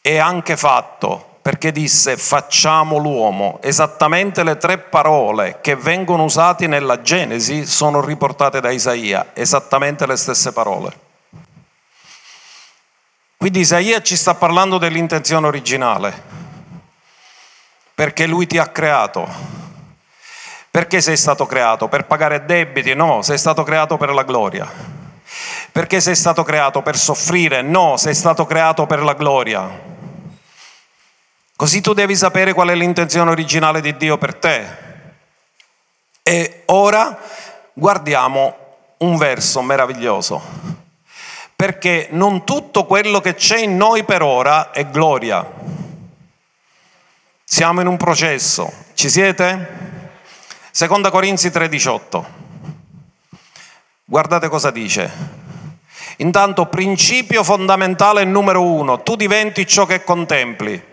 E 0.00 0.18
anche 0.18 0.56
fatto, 0.56 1.38
perché 1.44 1.72
disse 1.72 2.16
facciamo 2.16 2.96
l'uomo. 2.96 3.58
Esattamente 3.62 4.42
le 4.42 4.56
tre 4.56 4.78
parole 4.78 5.58
che 5.60 5.76
vengono 5.76 6.24
usate 6.24 6.66
nella 6.66 7.02
Genesi 7.02 7.66
sono 7.66 8.00
riportate 8.00 8.60
da 8.60 8.70
Isaia, 8.70 9.26
esattamente 9.34 10.06
le 10.06 10.16
stesse 10.16 10.52
parole. 10.52 10.98
Quindi 13.36 13.60
Isaia 13.60 14.00
ci 14.00 14.16
sta 14.16 14.34
parlando 14.34 14.78
dell'intenzione 14.78 15.46
originale, 15.46 16.43
perché 17.94 18.26
lui 18.26 18.46
ti 18.46 18.58
ha 18.58 18.66
creato. 18.68 19.26
Perché 20.70 21.00
sei 21.00 21.16
stato 21.16 21.46
creato? 21.46 21.88
Per 21.88 22.06
pagare 22.06 22.44
debiti? 22.44 22.94
No, 22.94 23.22
sei 23.22 23.38
stato 23.38 23.62
creato 23.62 23.96
per 23.96 24.12
la 24.12 24.24
gloria. 24.24 24.68
Perché 25.70 26.00
sei 26.00 26.16
stato 26.16 26.42
creato 26.42 26.82
per 26.82 26.96
soffrire? 26.96 27.62
No, 27.62 27.96
sei 27.96 28.14
stato 28.14 28.44
creato 28.44 28.86
per 28.86 29.02
la 29.02 29.14
gloria. 29.14 29.92
Così 31.56 31.80
tu 31.80 31.92
devi 31.92 32.16
sapere 32.16 32.52
qual 32.52 32.68
è 32.68 32.74
l'intenzione 32.74 33.30
originale 33.30 33.80
di 33.80 33.96
Dio 33.96 34.18
per 34.18 34.34
te. 34.34 34.66
E 36.22 36.62
ora 36.66 37.18
guardiamo 37.72 38.56
un 38.98 39.16
verso 39.16 39.62
meraviglioso 39.62 40.74
perché 41.56 42.08
non 42.10 42.44
tutto 42.44 42.84
quello 42.84 43.20
che 43.20 43.34
c'è 43.34 43.58
in 43.58 43.76
noi 43.76 44.04
per 44.04 44.22
ora 44.22 44.70
è 44.70 44.86
gloria. 44.86 45.46
Siamo 47.54 47.80
in 47.82 47.86
un 47.86 47.96
processo. 47.96 48.68
Ci 48.94 49.08
siete? 49.08 50.00
Seconda 50.72 51.12
Corinzi 51.12 51.50
3:18. 51.50 52.24
Guardate 54.04 54.48
cosa 54.48 54.72
dice. 54.72 55.08
Intanto 56.16 56.66
principio 56.66 57.44
fondamentale 57.44 58.24
numero 58.24 58.60
uno, 58.60 59.04
tu 59.04 59.14
diventi 59.14 59.68
ciò 59.68 59.86
che 59.86 60.02
contempli. 60.02 60.84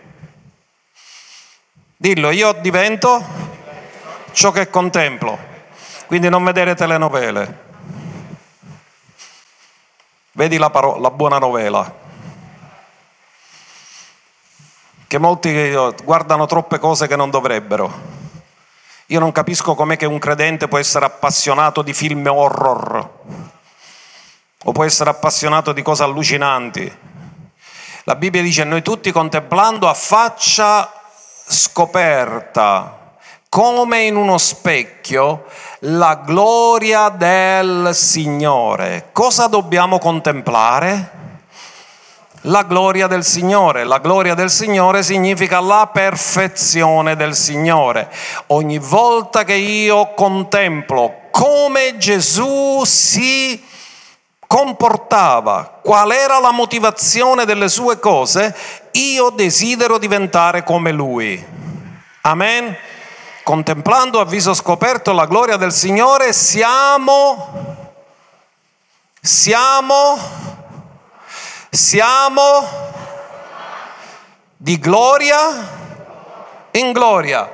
Dillo, 1.96 2.30
io 2.30 2.52
divento 2.52 3.24
ciò 4.30 4.52
che 4.52 4.70
contemplo. 4.70 5.36
Quindi 6.06 6.28
non 6.28 6.44
vedere 6.44 6.76
telenovele. 6.76 7.58
Vedi 10.30 10.58
la, 10.58 10.70
paro- 10.70 11.00
la 11.00 11.10
buona 11.10 11.38
novela. 11.38 12.01
Che 15.12 15.18
molti 15.18 15.70
guardano 16.04 16.46
troppe 16.46 16.78
cose 16.78 17.06
che 17.06 17.16
non 17.16 17.28
dovrebbero. 17.28 17.92
Io 19.08 19.20
non 19.20 19.30
capisco 19.30 19.74
com'è 19.74 19.98
che 19.98 20.06
un 20.06 20.18
credente 20.18 20.68
può 20.68 20.78
essere 20.78 21.04
appassionato 21.04 21.82
di 21.82 21.92
film 21.92 22.26
horror 22.26 23.10
o 24.64 24.72
può 24.72 24.84
essere 24.84 25.10
appassionato 25.10 25.72
di 25.72 25.82
cose 25.82 26.02
allucinanti. 26.02 26.90
La 28.04 28.14
Bibbia 28.14 28.40
dice 28.40 28.64
noi 28.64 28.80
tutti 28.80 29.12
contemplando 29.12 29.86
a 29.86 29.92
faccia 29.92 30.90
scoperta 31.46 33.16
come 33.50 34.04
in 34.04 34.16
uno 34.16 34.38
specchio 34.38 35.44
la 35.80 36.22
gloria 36.24 37.10
del 37.10 37.90
Signore. 37.92 39.10
Cosa 39.12 39.46
dobbiamo 39.46 39.98
contemplare? 39.98 41.21
La 42.46 42.64
gloria 42.64 43.06
del 43.06 43.24
Signore. 43.24 43.84
La 43.84 43.98
gloria 43.98 44.34
del 44.34 44.50
Signore 44.50 45.04
significa 45.04 45.60
la 45.60 45.88
perfezione 45.92 47.14
del 47.14 47.36
Signore. 47.36 48.10
Ogni 48.48 48.78
volta 48.78 49.44
che 49.44 49.54
io 49.54 50.12
contemplo 50.14 51.28
come 51.30 51.96
Gesù 51.98 52.82
si 52.84 53.64
comportava, 54.46 55.78
qual 55.82 56.10
era 56.10 56.40
la 56.40 56.50
motivazione 56.50 57.44
delle 57.44 57.68
sue 57.68 57.98
cose, 57.98 58.54
io 58.92 59.30
desidero 59.30 59.98
diventare 59.98 60.64
come 60.64 60.90
Lui. 60.92 61.42
Amen. 62.22 62.76
contemplando 63.44 64.20
a 64.20 64.24
viso 64.24 64.54
scoperto 64.54 65.12
la 65.12 65.26
gloria 65.26 65.56
del 65.56 65.72
Signore, 65.72 66.32
siamo, 66.32 67.88
siamo, 69.20 70.18
siamo 71.74 72.68
di 74.58 74.78
gloria 74.78 75.80
in 76.72 76.92
gloria, 76.92 77.50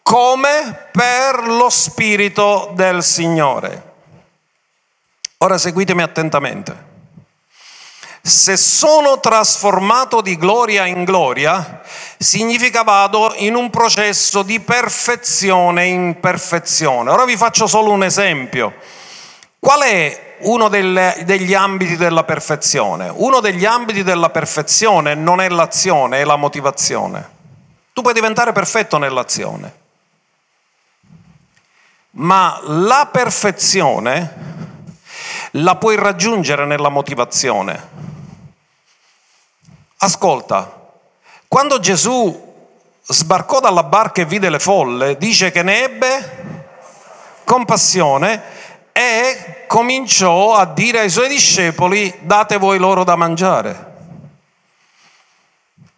come 0.00 0.88
per 0.92 1.46
lo 1.46 1.68
Spirito 1.68 2.70
del 2.72 3.04
Signore. 3.04 3.92
Ora 5.38 5.58
seguitemi 5.58 6.00
attentamente. 6.00 6.94
Se 8.22 8.56
sono 8.56 9.20
trasformato 9.20 10.22
di 10.22 10.38
gloria 10.38 10.86
in 10.86 11.04
gloria, 11.04 11.82
significa 12.16 12.82
vado 12.82 13.34
in 13.36 13.54
un 13.54 13.68
processo 13.68 14.42
di 14.42 14.58
perfezione 14.60 15.84
in 15.84 16.18
perfezione. 16.18 17.10
Ora 17.10 17.26
vi 17.26 17.36
faccio 17.36 17.66
solo 17.66 17.90
un 17.90 18.04
esempio. 18.04 18.74
Qual 19.58 19.82
è 19.82 20.25
uno 20.40 20.68
delle, 20.68 21.22
degli 21.24 21.54
ambiti 21.54 21.96
della 21.96 22.24
perfezione? 22.24 23.10
Uno 23.14 23.40
degli 23.40 23.64
ambiti 23.64 24.02
della 24.02 24.30
perfezione 24.30 25.14
non 25.14 25.40
è 25.40 25.48
l'azione, 25.48 26.20
è 26.20 26.24
la 26.24 26.36
motivazione. 26.36 27.34
Tu 27.92 28.02
puoi 28.02 28.14
diventare 28.14 28.52
perfetto 28.52 28.98
nell'azione, 28.98 29.74
ma 32.10 32.60
la 32.62 33.08
perfezione 33.10 34.44
la 35.52 35.76
puoi 35.76 35.96
raggiungere 35.96 36.66
nella 36.66 36.90
motivazione. 36.90 37.94
Ascolta, 39.98 40.90
quando 41.48 41.78
Gesù 41.78 42.44
sbarcò 43.02 43.60
dalla 43.60 43.84
barca 43.84 44.20
e 44.20 44.26
vide 44.26 44.50
le 44.50 44.58
folle, 44.58 45.16
dice 45.16 45.50
che 45.50 45.62
ne 45.62 45.84
ebbe 45.84 46.44
compassione 47.44 48.42
e 48.96 49.64
cominciò 49.66 50.54
a 50.54 50.64
dire 50.64 51.00
ai 51.00 51.10
suoi 51.10 51.28
discepoli 51.28 52.10
date 52.20 52.56
voi 52.56 52.78
loro 52.78 53.04
da 53.04 53.14
mangiare. 53.14 53.92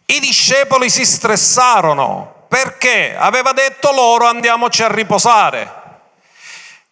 I 0.05 0.19
discepoli 0.19 0.91
si 0.91 1.05
stressarono 1.05 2.47
perché 2.49 3.17
aveva 3.17 3.53
detto 3.53 3.93
loro 3.93 4.27
andiamoci 4.27 4.83
a 4.83 4.93
riposare. 4.93 5.73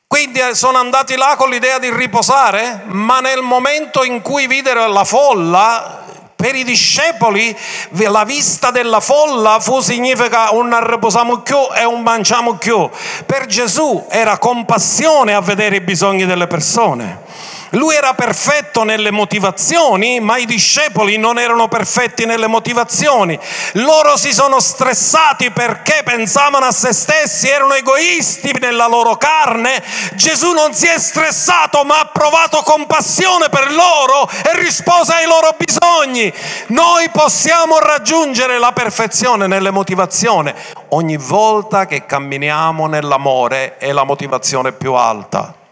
Quindi 0.07 0.39
eh, 0.39 0.55
sono 0.55 0.79
andati 0.79 1.17
là 1.17 1.35
con 1.37 1.51
l'idea 1.51 1.81
di 1.81 1.93
riposare, 1.93 2.85
ma 2.85 3.19
nel 3.19 3.43
momento 3.43 4.05
in 4.05 4.23
cui 4.23 4.47
videro 4.47 4.87
la 4.87 5.03
folla, 5.03 6.05
per 6.37 6.55
i 6.55 6.65
discepoli 6.65 7.57
la 7.91 8.25
vista 8.25 8.71
della 8.71 9.01
folla 9.01 9.59
fu 9.59 9.81
significa 9.81 10.51
un 10.53 10.77
riposiamo 10.87 11.39
più 11.39 11.57
e 11.75 11.85
un 11.85 12.03
mangiamo 12.03 12.57
più. 12.57 12.89
Per 13.25 13.47
Gesù 13.47 14.05
era 14.11 14.37
compassione 14.37 15.33
a 15.33 15.41
vedere 15.41 15.77
i 15.77 15.81
bisogni 15.81 16.27
delle 16.27 16.47
persone. 16.47 17.25
Lui 17.71 17.95
era 17.95 18.15
perfetto 18.15 18.85
nelle 18.85 19.11
motivazioni, 19.11 20.21
ma 20.21 20.37
i 20.37 20.47
discepoli 20.47 21.17
non 21.17 21.39
erano 21.39 21.69
perfetti 21.69 22.25
nelle 22.25 22.47
motivazioni. 22.47 23.39
Loro 23.73 24.17
si 24.17 24.33
sono 24.33 24.61
stressati 24.61 25.51
perché 25.51 26.03
pensavano 26.05 26.67
a 26.67 26.73
se 26.73 26.93
stessi, 26.93 27.49
erano 27.49 27.75
egoisti 27.75 28.55
nella 28.61 28.87
loro 28.87 29.17
carne. 29.17 29.83
Gesù 30.15 30.53
non 30.53 30.73
si 30.75 30.87
è 30.87 30.99
stressato, 30.99 31.85
ma 31.85 32.01
ha 32.01 32.11
provato 32.13 32.63
compassione 32.63 33.49
per 33.49 33.73
loro 33.73 34.29
e 34.29 34.59
rispose 34.61 35.13
ai 35.13 35.27
loro 35.27 35.55
bisogni. 35.57 36.33
Noi 36.69 37.09
possiamo 37.11 37.79
raggiungere 37.79 38.59
la 38.59 38.73
perfezione 38.73 39.47
nelle 39.47 39.71
motivazioni 39.71 40.53
ogni 40.91 41.17
volta 41.17 41.87
che 41.87 42.07
camminiamo 42.07 42.87
nell'amore 42.87 43.77
è 43.79 43.93
la 43.93 44.05
motivazione 44.05 44.73
più 44.73 44.93
alta. 44.93 45.66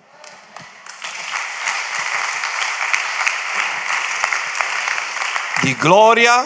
Di 5.65 5.75
gloria 5.77 6.45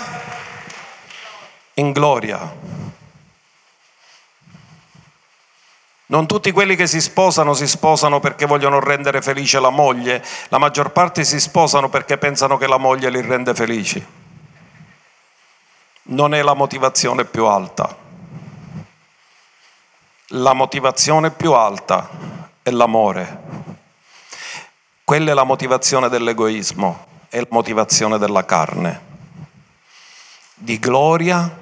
in 1.75 1.91
gloria. 1.91 2.55
Non 6.07 6.29
tutti 6.29 6.53
quelli 6.53 6.77
che 6.77 6.87
si 6.87 7.01
sposano 7.01 7.53
si 7.53 7.67
sposano 7.67 8.21
perché 8.21 8.47
vogliono 8.47 8.79
rendere 8.79 9.21
felice 9.21 9.59
la 9.59 9.71
moglie, 9.71 10.25
la 10.51 10.59
maggior 10.59 10.93
parte 10.93 11.25
si 11.25 11.41
sposano 11.41 11.89
perché 11.89 12.17
pensano 12.17 12.57
che 12.59 12.69
la 12.69 12.77
moglie 12.77 13.11
li 13.11 13.21
rende 13.21 13.55
felici. 13.55 14.07
Non 16.03 16.33
è 16.33 16.41
la 16.41 16.55
motivazione 16.55 17.25
più 17.25 17.45
alta. 17.45 17.97
La 20.29 20.53
motivazione 20.53 21.33
più 21.33 21.55
alta 21.55 22.09
è 22.63 22.71
l'amore. 22.71 23.41
Quella 25.03 25.33
è 25.33 25.35
la 25.35 25.43
motivazione 25.43 26.09
dell'egoismo, 26.09 27.07
è 27.29 27.41
la 27.41 27.47
motivazione 27.51 28.17
della 28.19 28.45
carne 28.45 29.07
di 30.59 30.79
gloria 30.81 31.57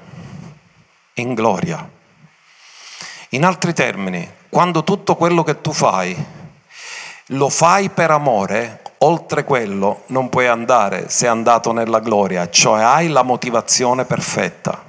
in 1.14 1.34
gloria. 1.34 1.88
In 3.30 3.44
altri 3.44 3.72
termini, 3.74 4.28
quando 4.48 4.82
tutto 4.84 5.16
quello 5.16 5.42
che 5.42 5.60
tu 5.60 5.72
fai 5.72 6.16
lo 7.30 7.48
fai 7.50 7.90
per 7.90 8.10
amore, 8.12 8.82
oltre 8.98 9.44
quello 9.44 10.04
non 10.06 10.28
puoi 10.28 10.46
andare 10.46 11.10
se 11.10 11.26
è 11.26 11.28
andato 11.28 11.72
nella 11.72 11.98
gloria, 12.00 12.48
cioè 12.48 12.82
hai 12.82 13.08
la 13.08 13.22
motivazione 13.22 14.04
perfetta. 14.04 14.84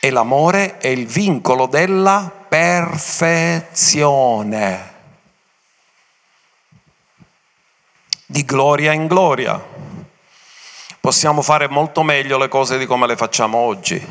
E 0.00 0.10
l'amore 0.10 0.78
è 0.78 0.88
il 0.88 1.06
vincolo 1.06 1.66
della 1.66 2.30
perfezione. 2.48 3.72
Di 8.26 8.44
gloria 8.44 8.92
in 8.92 9.06
gloria 9.06 9.93
possiamo 11.04 11.42
fare 11.42 11.68
molto 11.68 12.02
meglio 12.02 12.38
le 12.38 12.48
cose 12.48 12.78
di 12.78 12.86
come 12.86 13.06
le 13.06 13.14
facciamo 13.14 13.58
oggi. 13.58 14.02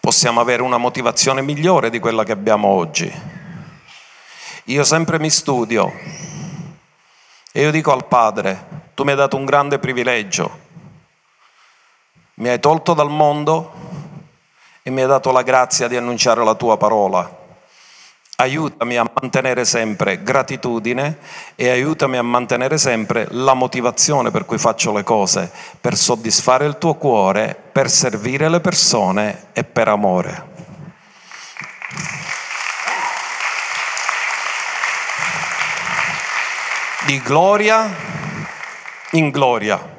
Possiamo 0.00 0.40
avere 0.40 0.60
una 0.62 0.76
motivazione 0.76 1.42
migliore 1.42 1.90
di 1.90 2.00
quella 2.00 2.24
che 2.24 2.32
abbiamo 2.32 2.66
oggi. 2.66 3.08
Io 4.64 4.82
sempre 4.82 5.20
mi 5.20 5.30
studio 5.30 5.92
e 7.52 7.60
io 7.60 7.70
dico 7.70 7.92
al 7.92 8.08
Padre, 8.08 8.90
tu 8.94 9.04
mi 9.04 9.10
hai 9.10 9.16
dato 9.16 9.36
un 9.36 9.44
grande 9.44 9.78
privilegio, 9.78 10.58
mi 12.34 12.48
hai 12.48 12.58
tolto 12.58 12.94
dal 12.94 13.08
mondo 13.08 13.72
e 14.82 14.90
mi 14.90 15.02
hai 15.02 15.06
dato 15.06 15.30
la 15.30 15.42
grazia 15.42 15.86
di 15.86 15.96
annunciare 15.96 16.42
la 16.42 16.54
tua 16.56 16.76
parola 16.76 17.41
aiutami 18.42 18.96
a 18.96 19.08
mantenere 19.20 19.64
sempre 19.64 20.22
gratitudine 20.22 21.18
e 21.54 21.70
aiutami 21.70 22.16
a 22.16 22.22
mantenere 22.22 22.76
sempre 22.76 23.26
la 23.30 23.54
motivazione 23.54 24.30
per 24.30 24.44
cui 24.44 24.58
faccio 24.58 24.92
le 24.92 25.04
cose, 25.04 25.50
per 25.80 25.96
soddisfare 25.96 26.66
il 26.66 26.78
tuo 26.78 26.94
cuore, 26.94 27.56
per 27.72 27.88
servire 27.88 28.48
le 28.48 28.60
persone 28.60 29.46
e 29.52 29.64
per 29.64 29.88
amore. 29.88 30.50
Di 37.06 37.20
gloria 37.20 37.94
in 39.12 39.30
gloria. 39.30 39.90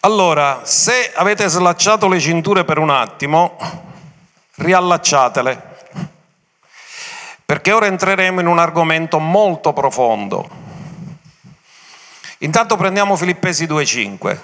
Allora, 0.00 0.60
se 0.64 1.12
avete 1.14 1.48
slacciato 1.48 2.08
le 2.08 2.20
cinture 2.20 2.64
per 2.64 2.78
un 2.78 2.90
attimo, 2.90 3.56
riallacciatele 4.56 5.72
perché 7.46 7.72
ora 7.72 7.86
entreremo 7.86 8.40
in 8.40 8.46
un 8.46 8.58
argomento 8.58 9.18
molto 9.18 9.72
profondo. 9.72 10.48
Intanto 12.38 12.76
prendiamo 12.76 13.16
Filippesi 13.16 13.66
2.5. 13.66 14.38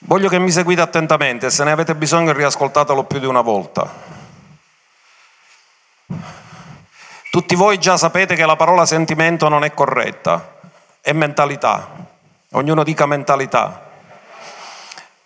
Voglio 0.00 0.28
che 0.28 0.38
mi 0.38 0.50
seguite 0.50 0.80
attentamente, 0.80 1.50
se 1.50 1.64
ne 1.64 1.72
avete 1.72 1.94
bisogno 1.94 2.32
riascoltatelo 2.32 3.04
più 3.04 3.18
di 3.18 3.26
una 3.26 3.40
volta. 3.40 3.92
Tutti 7.30 7.54
voi 7.54 7.78
già 7.78 7.96
sapete 7.96 8.34
che 8.34 8.46
la 8.46 8.56
parola 8.56 8.86
sentimento 8.86 9.48
non 9.48 9.64
è 9.64 9.74
corretta, 9.74 10.54
è 11.00 11.12
mentalità. 11.12 11.88
Ognuno 12.52 12.82
dica 12.82 13.06
mentalità. 13.06 13.90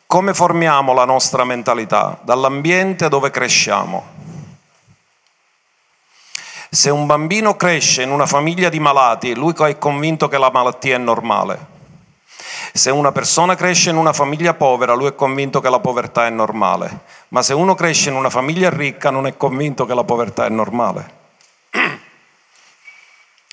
Come 0.06 0.34
formiamo 0.34 0.92
la 0.92 1.04
nostra 1.04 1.44
mentalità? 1.44 2.18
Dall'ambiente 2.22 3.08
dove 3.08 3.30
cresciamo. 3.30 4.19
Se 6.72 6.88
un 6.88 7.04
bambino 7.06 7.56
cresce 7.56 8.02
in 8.02 8.12
una 8.12 8.26
famiglia 8.26 8.68
di 8.68 8.78
malati, 8.78 9.34
lui 9.34 9.54
è 9.54 9.76
convinto 9.76 10.28
che 10.28 10.38
la 10.38 10.50
malattia 10.52 10.94
è 10.94 10.98
normale. 10.98 11.66
Se 12.72 12.90
una 12.90 13.10
persona 13.10 13.56
cresce 13.56 13.90
in 13.90 13.96
una 13.96 14.12
famiglia 14.12 14.54
povera, 14.54 14.94
lui 14.94 15.08
è 15.08 15.16
convinto 15.16 15.60
che 15.60 15.68
la 15.68 15.80
povertà 15.80 16.26
è 16.26 16.30
normale. 16.30 17.00
Ma 17.28 17.42
se 17.42 17.54
uno 17.54 17.74
cresce 17.74 18.10
in 18.10 18.14
una 18.14 18.30
famiglia 18.30 18.70
ricca, 18.70 19.10
non 19.10 19.26
è 19.26 19.36
convinto 19.36 19.84
che 19.84 19.94
la 19.94 20.04
povertà 20.04 20.46
è 20.46 20.48
normale. 20.48 21.14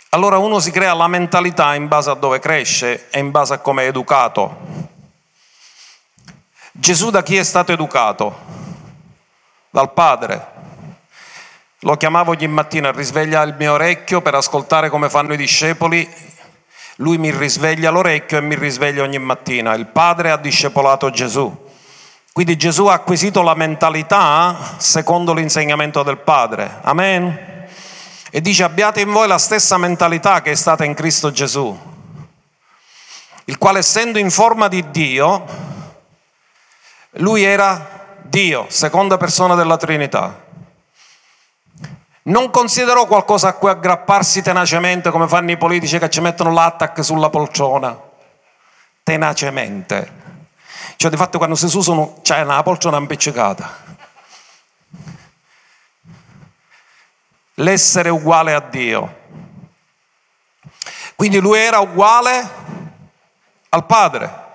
Allora 0.10 0.38
uno 0.38 0.60
si 0.60 0.70
crea 0.70 0.94
la 0.94 1.08
mentalità 1.08 1.74
in 1.74 1.88
base 1.88 2.12
a 2.12 2.14
dove 2.14 2.38
cresce 2.38 3.10
e 3.10 3.18
in 3.18 3.32
base 3.32 3.56
a 3.56 3.58
come 3.58 3.84
è 3.84 3.88
educato. 3.88 4.58
Gesù 6.72 7.10
da 7.10 7.24
chi 7.24 7.36
è 7.36 7.44
stato 7.44 7.72
educato? 7.72 8.38
Dal 9.72 9.92
Padre. 9.92 10.67
Lo 11.82 11.96
chiamavo 11.96 12.32
ogni 12.32 12.48
mattina 12.48 12.90
a 12.90 12.92
risvegliare 12.92 13.50
il 13.50 13.56
mio 13.56 13.74
orecchio 13.74 14.22
per 14.22 14.34
ascoltare 14.34 14.90
come 14.90 15.10
fanno 15.10 15.34
i 15.34 15.38
discepoli. 15.38 16.10
Lui 16.96 17.20
mi 17.20 17.30
risveglia 17.30 17.92
l'orecchio 17.92 18.40
e 18.40 18.42
mi 18.42 18.56
risveglia 18.56 19.04
ogni 19.04 19.20
mattina. 19.20 19.76
Il 19.76 19.86
Padre 19.86 20.32
ha 20.32 20.38
discepolato 20.38 21.12
Gesù. 21.12 21.66
Quindi 22.34 22.58
Gesù 22.58 22.88
ha 22.88 22.94
acquisito 22.94 23.44
la 23.44 23.54
mentalità 23.54 24.76
secondo 24.78 25.34
l'insegnamento 25.34 26.02
del 26.02 26.18
Padre. 26.18 26.80
Amen. 26.82 27.68
E 28.32 28.42
dice 28.42 28.64
abbiate 28.64 29.02
in 29.02 29.12
voi 29.12 29.28
la 29.28 29.38
stessa 29.38 29.78
mentalità 29.78 30.42
che 30.42 30.52
è 30.52 30.56
stata 30.56 30.84
in 30.84 30.96
Cristo 30.96 31.32
Gesù, 31.32 31.80
il 33.46 33.58
quale 33.58 33.80
essendo 33.80 34.18
in 34.18 34.32
forma 34.32 34.68
di 34.68 34.90
Dio, 34.90 35.46
lui 37.12 37.44
era 37.44 38.16
Dio, 38.24 38.66
seconda 38.68 39.18
persona 39.18 39.54
della 39.54 39.78
Trinità. 39.78 40.46
Non 42.28 42.50
considerò 42.50 43.06
qualcosa 43.06 43.50
a 43.50 43.54
cui 43.54 43.70
aggrapparsi 43.70 44.42
tenacemente 44.42 45.12
come 45.12 45.30
fanno 45.30 45.52
i 45.52 45.58
politici 45.58 45.98
che 45.98 46.10
ci 46.10 46.20
mettono 46.20 46.52
l'attack 46.52 47.04
sulla 47.04 47.30
poltrona. 47.30 47.98
Tenacemente. 49.02 50.26
Cioè, 50.98 51.10
di 51.10 51.16
fatto, 51.16 51.38
quando 51.38 51.56
si 51.56 51.66
usano, 51.66 52.20
c'è 52.22 52.42
una 52.42 52.62
poltrona 52.64 52.98
impiccicata. 52.98 53.86
L'essere 57.56 58.10
uguale 58.10 58.54
a 58.54 58.60
Dio. 58.60 59.16
Quindi 61.16 61.40
lui 61.40 61.60
era 61.60 61.80
uguale 61.80 62.50
al 63.70 63.86
Padre. 63.86 64.47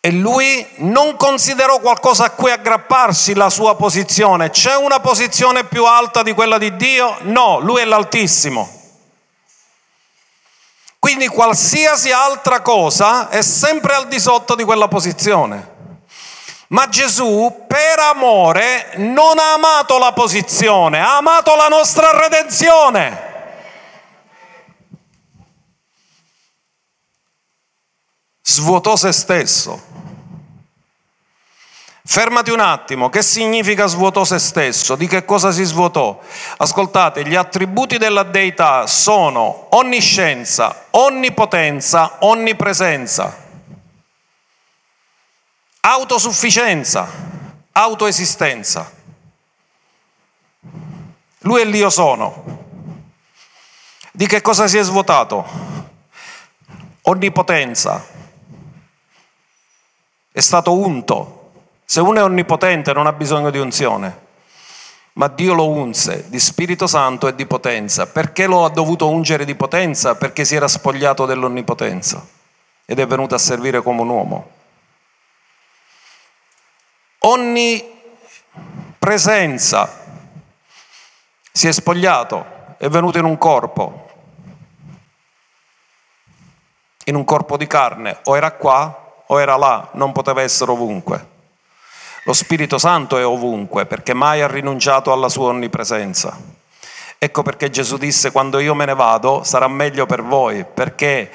E 0.00 0.12
lui 0.12 0.66
non 0.76 1.16
considerò 1.16 1.80
qualcosa 1.80 2.26
a 2.26 2.30
cui 2.30 2.50
aggrapparsi 2.50 3.34
la 3.34 3.50
sua 3.50 3.74
posizione. 3.74 4.50
C'è 4.50 4.76
una 4.76 5.00
posizione 5.00 5.64
più 5.64 5.84
alta 5.84 6.22
di 6.22 6.32
quella 6.32 6.56
di 6.56 6.76
Dio? 6.76 7.16
No, 7.22 7.58
lui 7.58 7.80
è 7.80 7.84
l'Altissimo. 7.84 8.76
Quindi 10.98 11.26
qualsiasi 11.28 12.10
altra 12.10 12.60
cosa 12.60 13.28
è 13.28 13.42
sempre 13.42 13.94
al 13.94 14.08
di 14.08 14.20
sotto 14.20 14.54
di 14.54 14.64
quella 14.64 14.88
posizione. 14.88 15.76
Ma 16.68 16.88
Gesù 16.88 17.64
per 17.66 17.98
amore 17.98 18.92
non 18.96 19.38
ha 19.38 19.54
amato 19.54 19.98
la 19.98 20.12
posizione, 20.12 21.00
ha 21.00 21.16
amato 21.16 21.54
la 21.54 21.68
nostra 21.68 22.10
redenzione. 22.18 23.26
Svuotò 28.42 28.96
se 28.96 29.12
stesso 29.12 29.87
Fermati 32.10 32.50
un 32.50 32.60
attimo, 32.60 33.10
che 33.10 33.20
significa 33.20 33.86
svuotò 33.86 34.24
se 34.24 34.38
stesso? 34.38 34.96
Di 34.96 35.06
che 35.06 35.26
cosa 35.26 35.52
si 35.52 35.62
svuotò? 35.62 36.18
Ascoltate, 36.56 37.22
gli 37.26 37.34
attributi 37.34 37.98
della 37.98 38.22
deità 38.22 38.86
sono 38.86 39.66
onniscienza, 39.76 40.86
onnipotenza, 40.92 42.16
onnipresenza, 42.20 43.36
autosufficienza, 45.80 47.10
autoesistenza. 47.72 48.90
Lui 51.40 51.60
è 51.60 51.64
l'io 51.66 51.90
sono. 51.90 52.42
Di 54.12 54.26
che 54.26 54.40
cosa 54.40 54.66
si 54.66 54.78
è 54.78 54.82
svuotato? 54.82 55.46
Onnipotenza. 57.02 58.02
È 60.32 60.40
stato 60.40 60.72
unto 60.72 61.37
se 61.90 62.00
uno 62.00 62.18
è 62.18 62.22
onnipotente 62.22 62.92
non 62.92 63.06
ha 63.06 63.14
bisogno 63.14 63.48
di 63.48 63.58
unzione, 63.58 64.26
ma 65.14 65.26
Dio 65.28 65.54
lo 65.54 65.70
unse 65.70 66.28
di 66.28 66.38
Spirito 66.38 66.86
Santo 66.86 67.28
e 67.28 67.34
di 67.34 67.46
potenza. 67.46 68.06
Perché 68.06 68.46
lo 68.46 68.66
ha 68.66 68.68
dovuto 68.68 69.08
ungere 69.08 69.46
di 69.46 69.54
potenza? 69.54 70.14
Perché 70.14 70.44
si 70.44 70.54
era 70.54 70.68
spogliato 70.68 71.24
dell'onnipotenza 71.24 72.22
ed 72.84 72.98
è 72.98 73.06
venuto 73.06 73.34
a 73.34 73.38
servire 73.38 73.80
come 73.80 74.02
un 74.02 74.08
uomo. 74.10 74.50
Onnipresenza. 77.20 79.90
Si 81.50 81.68
è 81.68 81.72
spogliato, 81.72 82.76
è 82.76 82.90
venuto 82.90 83.16
in 83.16 83.24
un 83.24 83.38
corpo, 83.38 84.10
in 87.04 87.14
un 87.14 87.24
corpo 87.24 87.56
di 87.56 87.66
carne, 87.66 88.18
o 88.24 88.36
era 88.36 88.50
qua 88.50 89.22
o 89.26 89.40
era 89.40 89.56
là, 89.56 89.88
non 89.92 90.12
poteva 90.12 90.42
essere 90.42 90.70
ovunque. 90.70 91.36
Lo 92.28 92.34
Spirito 92.34 92.76
Santo 92.76 93.16
è 93.16 93.24
ovunque 93.24 93.86
perché 93.86 94.12
mai 94.12 94.42
ha 94.42 94.46
rinunciato 94.46 95.12
alla 95.12 95.30
sua 95.30 95.46
onnipresenza. 95.48 96.38
Ecco 97.16 97.42
perché 97.42 97.70
Gesù 97.70 97.96
disse 97.96 98.32
quando 98.32 98.58
io 98.58 98.74
me 98.74 98.84
ne 98.84 98.94
vado 98.94 99.44
sarà 99.44 99.66
meglio 99.66 100.04
per 100.04 100.22
voi, 100.22 100.66
perché 100.66 101.30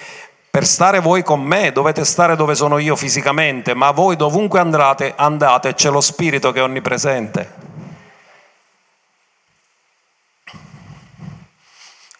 per 0.52 0.68
stare 0.68 1.00
voi 1.00 1.24
con 1.24 1.41
me 1.41 1.72
dovete 1.72 2.06
stare 2.06 2.36
dove 2.36 2.54
sono 2.54 2.78
io 2.78 2.96
fisicamente, 2.96 3.74
ma 3.74 3.89
voi 3.89 4.16
dovunque 4.16 4.60
andate, 4.60 5.14
andate, 5.18 5.74
c'è 5.74 5.89
lo 5.89 6.00
Spirito 6.00 6.52
che 6.52 6.60
è 6.60 6.64
onnipresente. 6.64 7.54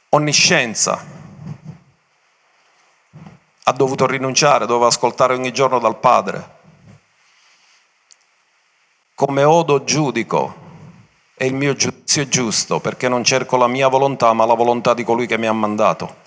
Onniscienza. 0.10 1.06
Ha 3.66 3.72
dovuto 3.72 4.08
rinunciare, 4.08 4.66
doveva 4.66 4.88
ascoltare 4.88 5.36
ogni 5.36 5.54
giorno 5.54 5.78
dal 5.78 6.00
Padre 6.00 6.53
come 9.16 9.44
odo 9.44 9.84
giudico 9.84 10.62
e 11.36 11.46
il 11.46 11.54
mio 11.54 11.74
giudizio 11.76 12.24
è 12.24 12.28
giusto 12.28 12.80
perché 12.80 13.08
non 13.08 13.24
cerco 13.24 13.58
la 13.58 13.68
mia 13.68 13.88
volontà 13.88 14.34
ma 14.34 14.46
la 14.46 14.54
volontà 14.54 14.94
di 14.94 15.04
colui 15.04 15.28
che 15.28 15.38
mi 15.38 15.48
ha 15.48 15.54
mandato. 15.54 16.22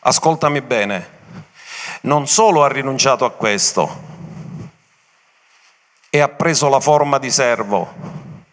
Ascoltami 0.00 0.60
bene, 0.60 1.20
non 2.02 2.26
solo 2.26 2.64
ha 2.64 2.68
rinunciato 2.68 3.24
a 3.24 3.30
questo 3.30 4.10
e 6.10 6.20
ha 6.20 6.28
preso 6.28 6.68
la 6.68 6.80
forma 6.80 7.18
di 7.18 7.30
servo, 7.30 7.92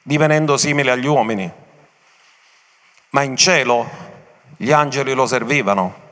divenendo 0.04 0.58
simile 0.58 0.92
agli 0.92 1.08
uomini, 1.08 1.52
ma 3.10 3.24
in 3.24 3.36
cielo 3.36 3.90
gli 4.56 4.72
angeli 4.72 5.14
lo 5.14 5.26
servivano 5.26 6.08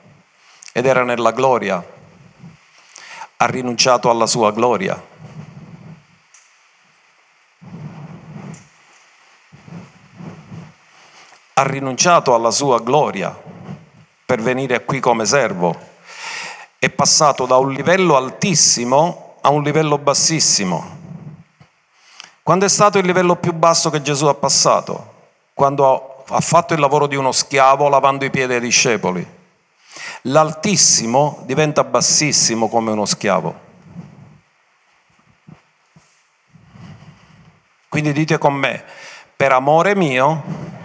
ed 0.74 0.86
era 0.86 1.03
nella 1.03 1.32
gloria, 1.32 1.86
ha 3.38 3.45
rinunciato 3.45 4.09
alla 4.09 4.26
sua 4.26 4.51
gloria 4.51 5.15
ha 11.60 11.64
rinunciato 11.64 12.36
alla 12.36 12.51
sua 12.51 12.80
gloria 12.80 13.36
per 14.26 14.41
venire 14.41 14.86
qui 14.86 14.99
come 14.99 15.26
servo. 15.26 15.76
È 16.78 16.88
passato 16.89 17.47
da 17.47 17.58
un 17.58 17.72
livello 17.72 18.16
altissimo 18.16 19.38
a 19.41 19.49
un 19.49 19.64
livello 19.64 19.97
bassissimo. 19.97 20.95
Quando 22.43 22.66
è 22.66 22.70
stato 22.70 22.99
il 22.99 23.05
livello 23.08 23.38
più 23.38 23.53
basso 23.53 23.89
che 23.89 24.03
Gesù 24.03 24.28
ha 24.28 24.36
passato? 24.36 25.16
Quando 25.55 26.24
ha 26.28 26.41
fatto 26.41 26.76
il 26.76 26.80
lavoro 26.80 27.08
di 27.08 27.16
uno 27.16 27.32
schiavo 27.32 27.89
lavando 27.89 28.24
i 28.24 28.30
piedi 28.30 28.53
ai 28.53 28.60
discepoli. 28.60 29.28
L'altissimo 30.24 31.41
diventa 31.45 31.84
bassissimo 31.84 32.70
come 32.70 32.91
uno 32.91 33.05
schiavo. 33.05 33.66
Quindi 37.89 38.14
dite 38.14 38.38
con 38.38 38.53
me, 38.53 38.84
per 39.36 39.53
amore 39.53 39.95
mio 39.95 40.76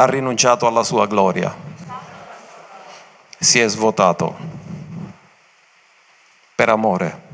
ha 0.00 0.06
rinunciato 0.06 0.66
alla 0.66 0.82
sua 0.82 1.06
gloria, 1.06 1.54
si 3.38 3.60
è 3.60 3.68
svuotato 3.68 4.34
per 6.54 6.70
amore. 6.70 7.28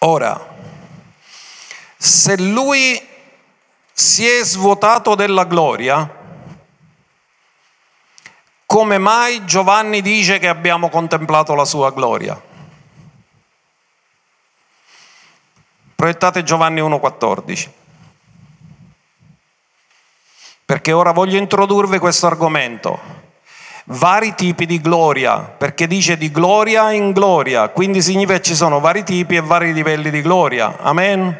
Ora, 0.00 0.56
se 1.96 2.38
lui 2.38 3.04
si 3.92 4.24
è 4.24 4.44
svuotato 4.44 5.16
della 5.16 5.42
gloria, 5.42 6.16
come 8.66 8.98
mai 8.98 9.44
Giovanni 9.44 10.00
dice 10.00 10.38
che 10.38 10.46
abbiamo 10.46 10.88
contemplato 10.90 11.56
la 11.56 11.64
sua 11.64 11.90
gloria? 11.90 12.40
Proiettate 15.96 16.44
Giovanni 16.44 16.80
1,14 16.80 17.78
perché 20.68 20.92
ora 20.92 21.12
voglio 21.12 21.38
introdurvi 21.38 21.96
questo 21.96 22.26
argomento. 22.26 23.00
Vari 23.84 24.34
tipi 24.34 24.66
di 24.66 24.82
gloria, 24.82 25.38
perché 25.38 25.86
dice 25.86 26.18
di 26.18 26.30
gloria 26.30 26.92
in 26.92 27.12
gloria, 27.12 27.70
quindi 27.70 28.02
significa 28.02 28.34
che 28.34 28.42
ci 28.42 28.54
sono 28.54 28.78
vari 28.78 29.02
tipi 29.02 29.36
e 29.36 29.40
vari 29.40 29.72
livelli 29.72 30.10
di 30.10 30.20
gloria. 30.20 30.76
Amen? 30.80 31.34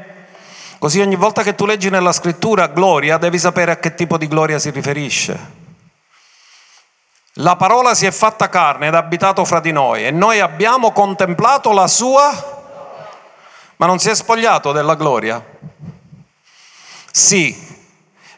Così 0.78 1.00
ogni 1.00 1.16
volta 1.16 1.42
che 1.42 1.54
tu 1.54 1.66
leggi 1.66 1.90
nella 1.90 2.12
scrittura 2.12 2.68
gloria, 2.68 3.18
devi 3.18 3.38
sapere 3.38 3.72
a 3.72 3.76
che 3.76 3.94
tipo 3.94 4.16
di 4.16 4.28
gloria 4.28 4.58
si 4.58 4.70
riferisce. 4.70 5.38
La 7.34 7.56
parola 7.56 7.94
si 7.94 8.06
è 8.06 8.10
fatta 8.10 8.48
carne 8.48 8.86
ed 8.86 8.94
ha 8.94 8.98
abitato 8.98 9.44
fra 9.44 9.60
di 9.60 9.72
noi 9.72 10.06
e 10.06 10.10
noi 10.10 10.40
abbiamo 10.40 10.90
contemplato 10.90 11.72
la 11.72 11.86
sua... 11.86 12.56
Ma 13.76 13.84
non 13.84 13.98
si 13.98 14.08
è 14.08 14.14
spogliato 14.14 14.72
della 14.72 14.94
gloria? 14.94 15.44
Sì, 17.12 17.67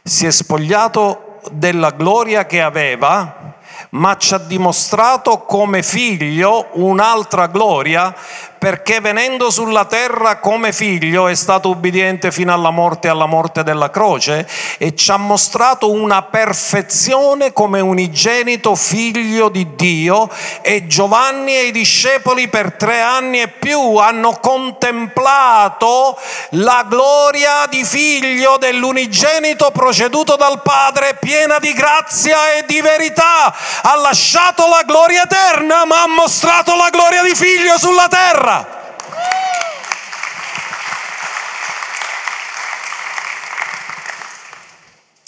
si 0.03 0.27
è 0.27 0.31
spogliato 0.31 1.41
della 1.53 1.91
gloria 1.91 2.47
che 2.47 2.61
aveva, 2.61 3.55
ma 3.91 4.17
ci 4.17 4.35
ha 4.35 4.39
dimostrato 4.39 5.41
come 5.41 5.83
figlio 5.83 6.69
un'altra 6.73 7.47
gloria 7.47 8.15
perché 8.61 9.01
venendo 9.01 9.51
sulla 9.51 9.87
terra 9.87 10.37
come 10.37 10.75
figlio 10.75 11.29
è 11.29 11.35
stato 11.35 11.71
ubbidiente 11.71 12.31
fino 12.31 12.53
alla 12.53 12.69
morte 12.69 13.07
e 13.07 13.11
alla 13.11 13.25
morte 13.25 13.63
della 13.63 13.89
croce 13.89 14.47
e 14.77 14.95
ci 14.95 15.11
ha 15.11 15.17
mostrato 15.17 15.91
una 15.91 16.21
perfezione 16.21 17.55
come 17.55 17.81
unigenito 17.81 18.75
figlio 18.75 19.49
di 19.49 19.75
Dio 19.77 20.29
e 20.61 20.87
Giovanni 20.87 21.57
e 21.57 21.69
i 21.69 21.71
discepoli 21.71 22.49
per 22.49 22.75
tre 22.75 23.01
anni 23.01 23.41
e 23.41 23.49
più 23.49 23.97
hanno 23.97 24.39
contemplato 24.43 26.19
la 26.51 26.85
gloria 26.87 27.65
di 27.67 27.83
figlio 27.83 28.59
dell'unigenito 28.59 29.71
proceduto 29.71 30.37
dal 30.37 30.61
Padre 30.61 31.17
piena 31.19 31.59
di 31.59 31.73
grazia 31.73 32.53
e 32.59 32.65
di 32.67 32.83
verità. 32.83 33.55
Ha 33.85 33.97
lasciato 33.97 34.69
la 34.69 34.83
gloria 34.85 35.23
eterna 35.23 35.87
ma 35.87 36.03
ha 36.03 36.09
mostrato 36.09 36.77
la 36.77 36.91
gloria 36.91 37.23
di 37.23 37.35
figlio 37.35 37.79
sulla 37.79 38.07
terra 38.07 38.49
terra. 38.51 38.79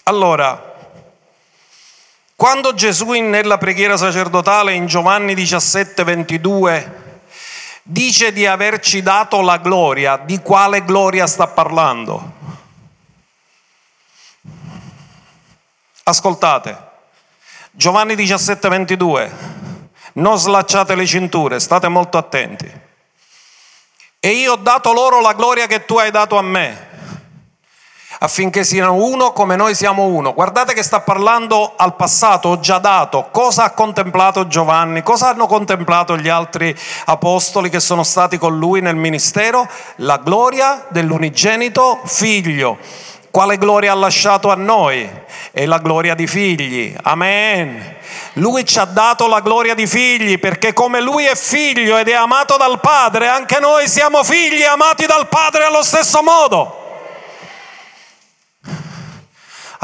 Allora, 0.05 0.74
quando 2.34 2.74
Gesù 2.74 3.12
nella 3.12 3.57
preghiera 3.57 3.96
sacerdotale 3.96 4.72
in 4.72 4.86
Giovanni 4.86 5.32
17, 5.32 6.03
22 6.03 7.00
dice 7.84 8.32
di 8.32 8.44
averci 8.44 9.00
dato 9.00 9.40
la 9.42 9.59
gloria, 9.59 10.16
di 10.16 10.40
quale 10.40 10.84
gloria 10.84 11.28
sta 11.28 11.46
parlando? 11.46 12.32
Ascoltate, 16.03 16.90
Giovanni 17.70 18.16
17, 18.16 18.68
22, 18.68 19.32
non 20.14 20.36
slacciate 20.36 20.96
le 20.96 21.07
cinture, 21.07 21.61
state 21.61 21.86
molto 21.86 22.18
attenti. 22.18 22.80
E 24.18 24.28
io 24.30 24.53
ho 24.53 24.57
dato 24.57 24.92
loro 24.92 25.20
la 25.20 25.32
gloria 25.32 25.66
che 25.68 25.84
tu 25.84 25.96
hai 25.96 26.11
dato 26.11 26.36
a 26.36 26.42
me, 26.42 26.90
affinché 28.22 28.62
siano 28.62 28.94
uno 28.94 29.32
come 29.32 29.56
noi 29.56 29.74
siamo 29.74 30.04
uno. 30.04 30.32
Guardate 30.32 30.74
che 30.74 30.84
sta 30.84 31.00
parlando 31.00 31.72
al 31.76 31.96
passato, 31.96 32.50
ho 32.50 32.60
già 32.60 32.78
dato. 32.78 33.28
Cosa 33.32 33.64
ha 33.64 33.70
contemplato 33.70 34.46
Giovanni? 34.46 35.02
Cosa 35.02 35.30
hanno 35.30 35.46
contemplato 35.46 36.16
gli 36.16 36.28
altri 36.28 36.74
apostoli 37.06 37.68
che 37.68 37.80
sono 37.80 38.04
stati 38.04 38.38
con 38.38 38.56
lui 38.56 38.80
nel 38.80 38.94
ministero? 38.94 39.68
La 39.96 40.18
gloria 40.18 40.86
dell'unigenito 40.88 42.00
figlio. 42.04 42.78
Quale 43.32 43.58
gloria 43.58 43.90
ha 43.90 43.96
lasciato 43.96 44.50
a 44.50 44.54
noi? 44.54 45.10
È 45.50 45.66
la 45.66 45.78
gloria 45.78 46.14
di 46.14 46.28
figli. 46.28 46.94
Amen. 47.02 47.96
Lui 48.34 48.64
ci 48.64 48.78
ha 48.78 48.84
dato 48.84 49.26
la 49.26 49.40
gloria 49.40 49.74
di 49.74 49.86
figli 49.88 50.38
perché 50.38 50.72
come 50.72 51.00
lui 51.00 51.24
è 51.24 51.34
figlio 51.34 51.98
ed 51.98 52.08
è 52.08 52.14
amato 52.14 52.56
dal 52.56 52.78
Padre, 52.78 53.26
anche 53.26 53.58
noi 53.58 53.88
siamo 53.88 54.22
figli 54.22 54.62
amati 54.62 55.06
dal 55.06 55.26
Padre 55.26 55.64
allo 55.64 55.82
stesso 55.82 56.22
modo. 56.22 56.81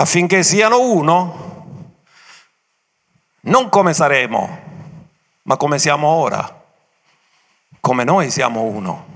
Affinché 0.00 0.44
siano 0.44 0.80
uno, 0.80 1.86
non 3.40 3.68
come 3.68 3.92
saremo, 3.92 4.58
ma 5.42 5.56
come 5.56 5.80
siamo 5.80 6.06
ora, 6.06 6.62
come 7.80 8.04
noi 8.04 8.30
siamo 8.30 8.62
uno. 8.62 9.06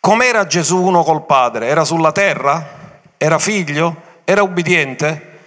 Com'era 0.00 0.46
Gesù 0.46 0.82
uno 0.82 1.02
col 1.02 1.24
Padre? 1.24 1.66
Era 1.68 1.84
sulla 1.84 2.12
terra? 2.12 3.00
Era 3.16 3.38
figlio? 3.38 4.20
Era 4.24 4.42
ubbidiente? 4.42 5.38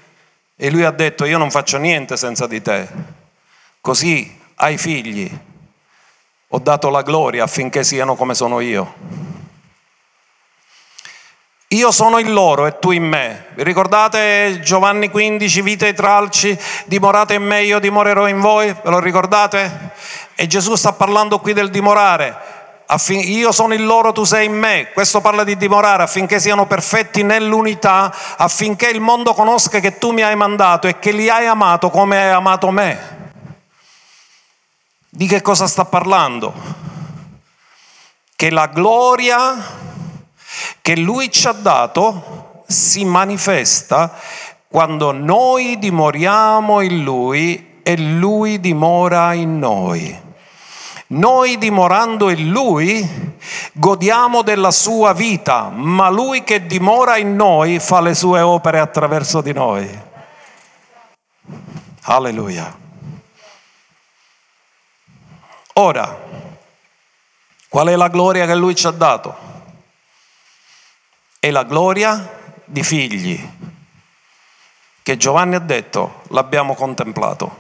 E 0.55 0.71
lui 0.71 0.83
ha 0.83 0.91
detto, 0.91 1.25
io 1.25 1.37
non 1.37 1.51
faccio 1.51 1.77
niente 1.77 2.17
senza 2.17 2.47
di 2.47 2.59
te. 2.59 2.87
Così 3.81 4.39
ai 4.55 4.79
figli 4.79 5.31
ho 6.47 6.57
dato 6.57 6.89
la 6.89 7.03
gloria 7.03 7.43
affinché 7.43 7.83
siano 7.83 8.15
come 8.15 8.33
sono 8.33 8.61
io. 8.61 9.30
Io 11.74 11.91
sono 11.91 12.17
in 12.19 12.34
loro 12.34 12.65
e 12.65 12.80
tu 12.80 12.91
in 12.91 13.03
me. 13.03 13.45
Vi 13.55 13.63
ricordate 13.63 14.59
Giovanni 14.61 15.09
15, 15.09 15.61
vita 15.61 15.88
e 15.88 15.93
tralci, 15.93 16.57
dimorate 16.86 17.36
in 17.36 17.43
me, 17.43 17.63
io 17.63 17.80
dimorerò 17.80 18.28
in 18.28 18.39
voi? 18.39 18.67
Ve 18.67 18.89
lo 18.89 18.99
ricordate? 18.99 19.91
E 20.36 20.47
Gesù 20.47 20.76
sta 20.76 20.93
parlando 20.93 21.39
qui 21.39 21.53
del 21.53 21.69
dimorare 21.69 22.59
io 23.09 23.53
sono 23.53 23.74
il 23.74 23.86
loro, 23.86 24.11
tu 24.11 24.26
sei 24.26 24.47
in 24.47 24.53
me. 24.53 24.89
Questo 24.91 25.22
parla 25.22 25.43
di 25.45 25.55
dimorare 25.55 26.03
affinché 26.03 26.39
siano 26.39 26.65
perfetti 26.65 27.24
nell'unità, 27.24 28.13
affinché 28.38 28.89
il 28.89 28.99
mondo 28.99 29.34
conosca 29.34 29.80
che 29.80 29.97
tu 29.97 30.11
mi 30.11 30.24
hai 30.24 30.36
mandato 30.36 30.88
e 30.88 30.99
che 30.99 31.11
li 31.11 31.30
hai 31.30 31.47
amato 31.47 31.89
come 31.89 32.17
hai 32.17 32.32
amato 32.32 32.69
me. 32.69 33.19
Di 35.09 35.26
che 35.26 35.41
cosa 35.41 35.67
sta 35.67 35.86
parlando? 35.86 36.53
Che 38.36 38.49
la 38.49 38.67
gloria 38.67 39.80
che 40.82 40.95
lui 40.97 41.32
ci 41.32 41.47
ha 41.47 41.51
dato 41.51 42.63
si 42.67 43.05
manifesta 43.05 44.17
quando 44.67 45.11
noi 45.11 45.77
dimoriamo 45.77 46.82
in 46.82 47.03
lui 47.03 47.79
e 47.84 47.97
lui 47.97 48.59
dimora 48.59 49.34
in 49.34 49.59
noi. 49.59 50.29
Noi 51.13 51.57
dimorando 51.57 52.29
in 52.29 52.51
Lui 52.51 53.36
godiamo 53.73 54.43
della 54.43 54.71
sua 54.71 55.11
vita, 55.11 55.67
ma 55.67 56.09
Lui 56.09 56.43
che 56.45 56.65
dimora 56.65 57.17
in 57.17 57.36
noi 57.36 57.79
fa 57.79 57.99
le 57.99 58.13
sue 58.13 58.39
opere 58.39 58.79
attraverso 58.79 59.41
di 59.41 59.51
noi. 59.51 60.01
Alleluia. 62.03 62.73
Ora, 65.73 66.17
qual 67.67 67.88
è 67.88 67.95
la 67.97 68.07
gloria 68.07 68.45
che 68.45 68.55
Lui 68.55 68.73
ci 68.73 68.88
ha 68.88 68.91
dato? 68.91 69.50
È 71.43 71.49
la 71.49 71.63
gloria 71.63 72.37
di 72.65 72.83
figli, 72.83 73.49
che 75.01 75.17
Giovanni 75.17 75.55
ha 75.55 75.59
detto, 75.59 76.21
l'abbiamo 76.27 76.75
contemplato. 76.75 77.57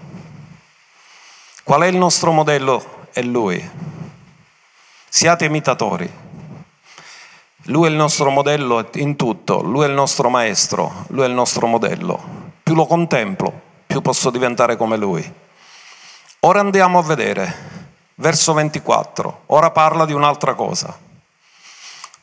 Qual 1.63 1.81
è 1.81 1.87
il 1.87 1.97
nostro 1.97 2.31
modello 2.31 3.07
è 3.11 3.23
Lui. 3.23 3.69
Siate 5.09 5.45
imitatori. 5.45 6.07
Lui 7.63 7.87
è 7.87 7.89
il 7.89 7.95
nostro 7.95 8.29
modello 8.29 8.87
in 8.93 9.15
tutto, 9.15 9.63
Lui 9.63 9.85
è 9.85 9.87
il 9.87 9.95
nostro 9.95 10.29
maestro, 10.29 11.05
Lui 11.07 11.23
è 11.23 11.27
il 11.27 11.33
nostro 11.33 11.65
modello. 11.65 12.51
Più 12.61 12.75
lo 12.75 12.85
contemplo, 12.85 13.51
più 13.87 14.01
posso 14.01 14.29
diventare 14.29 14.77
come 14.77 14.95
Lui. 14.95 15.33
Ora 16.41 16.59
andiamo 16.59 16.99
a 16.99 17.01
vedere, 17.03 17.55
verso 18.13 18.53
24, 18.53 19.45
ora 19.47 19.71
parla 19.71 20.05
di 20.05 20.13
un'altra 20.13 20.53
cosa. 20.53 21.09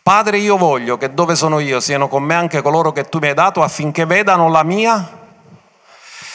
Padre, 0.09 0.39
io 0.39 0.57
voglio 0.57 0.97
che 0.97 1.13
dove 1.13 1.35
sono 1.35 1.59
io 1.59 1.81
siano 1.81 2.09
con 2.09 2.23
me 2.23 2.35
anche 2.35 2.63
coloro 2.63 2.93
che 2.93 3.11
tu 3.11 3.19
mi 3.19 3.29
hai 3.29 3.35
dato 3.35 3.63
affinché 3.63 4.07
vedano 4.07 4.49
la 4.49 4.63
mia 4.63 5.07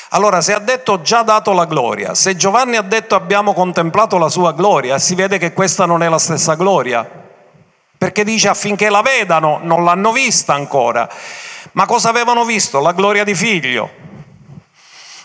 allora, 0.09 0.41
se 0.41 0.53
ha 0.53 0.59
detto 0.59 1.01
già 1.01 1.23
dato 1.23 1.53
la 1.53 1.65
gloria, 1.65 2.13
se 2.13 2.35
Giovanni 2.35 2.75
ha 2.75 2.83
detto 2.83 3.15
abbiamo 3.15 3.51
contemplato 3.55 4.19
la 4.19 4.29
sua 4.29 4.51
gloria, 4.51 4.99
si 4.99 5.15
vede 5.15 5.39
che 5.39 5.53
questa 5.53 5.87
non 5.87 6.03
è 6.03 6.07
la 6.07 6.19
stessa 6.19 6.53
gloria, 6.53 7.09
perché 7.97 8.23
dice 8.23 8.47
affinché 8.47 8.91
la 8.91 9.01
vedano, 9.01 9.57
non 9.63 9.83
l'hanno 9.83 10.11
vista 10.11 10.53
ancora. 10.53 11.09
Ma 11.71 11.87
cosa 11.87 12.09
avevano 12.09 12.45
visto? 12.45 12.79
La 12.79 12.91
gloria 12.91 13.23
di 13.23 13.33
figlio. 13.33 13.89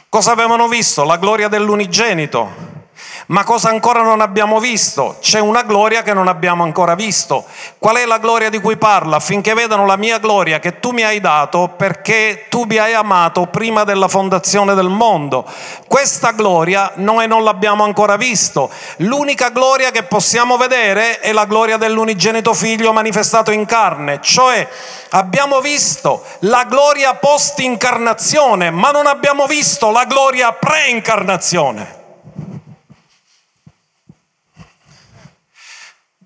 Cosa 0.09 0.32
avevano 0.32 0.68
visto? 0.68 1.05
La 1.05 1.18
gloria 1.18 1.49
dell'unigenito. 1.49 2.78
Ma 3.26 3.44
cosa 3.44 3.68
ancora 3.68 4.03
non 4.03 4.20
abbiamo 4.20 4.59
visto? 4.59 5.16
C'è 5.20 5.38
una 5.38 5.62
gloria 5.62 6.03
che 6.03 6.14
non 6.14 6.28
abbiamo 6.28 6.62
ancora 6.62 6.94
visto. 6.94 7.44
Qual 7.78 7.96
è 7.96 8.07
la 8.07 8.18
gloria 8.18 8.49
di 8.49 8.61
cui 8.61 8.76
parla? 8.76 9.16
Affinché 9.16 9.55
vedano 9.55 9.84
la 9.86 9.96
mia 9.96 10.18
gloria 10.18 10.59
che 10.59 10.80
tu 10.80 10.90
mi 10.92 11.03
hai 11.03 11.20
dato 11.20 11.74
perché 11.76 12.46
tu 12.49 12.64
mi 12.64 12.78
hai 12.78 12.94
amato 12.94 13.46
prima 13.46 13.84
della 13.84 14.09
fondazione 14.09 14.74
del 14.74 14.88
mondo. 14.88 15.44
Questa 15.86 16.30
gloria 16.32 16.92
noi 16.96 17.26
non 17.26 17.44
l'abbiamo 17.44 17.84
ancora 17.84 18.16
visto. 18.16 18.70
L'unica 18.99 19.51
gloria 19.51 19.90
che 19.90 20.05
possiamo 20.05 20.57
vedere 20.57 21.20
è 21.20 21.32
la 21.32 21.44
gloria 21.44 21.76
dell'unigenito 21.76 22.55
figlio 22.55 22.92
manifestato 22.92 23.51
in 23.51 23.66
carne, 23.66 24.20
cioè 24.22 24.66
abbiamo 25.11 25.61
visto 25.61 26.24
la 26.40 26.64
gloria 26.64 27.14
post 27.14 27.59
incarnazione, 27.61 28.70
ma 28.70 28.90
non 28.90 29.07
abbiamo 29.07 29.46
visto 29.46 29.90
la 29.90 30.05
gloria 30.05 30.53
pre-incarnazione. 30.53 31.97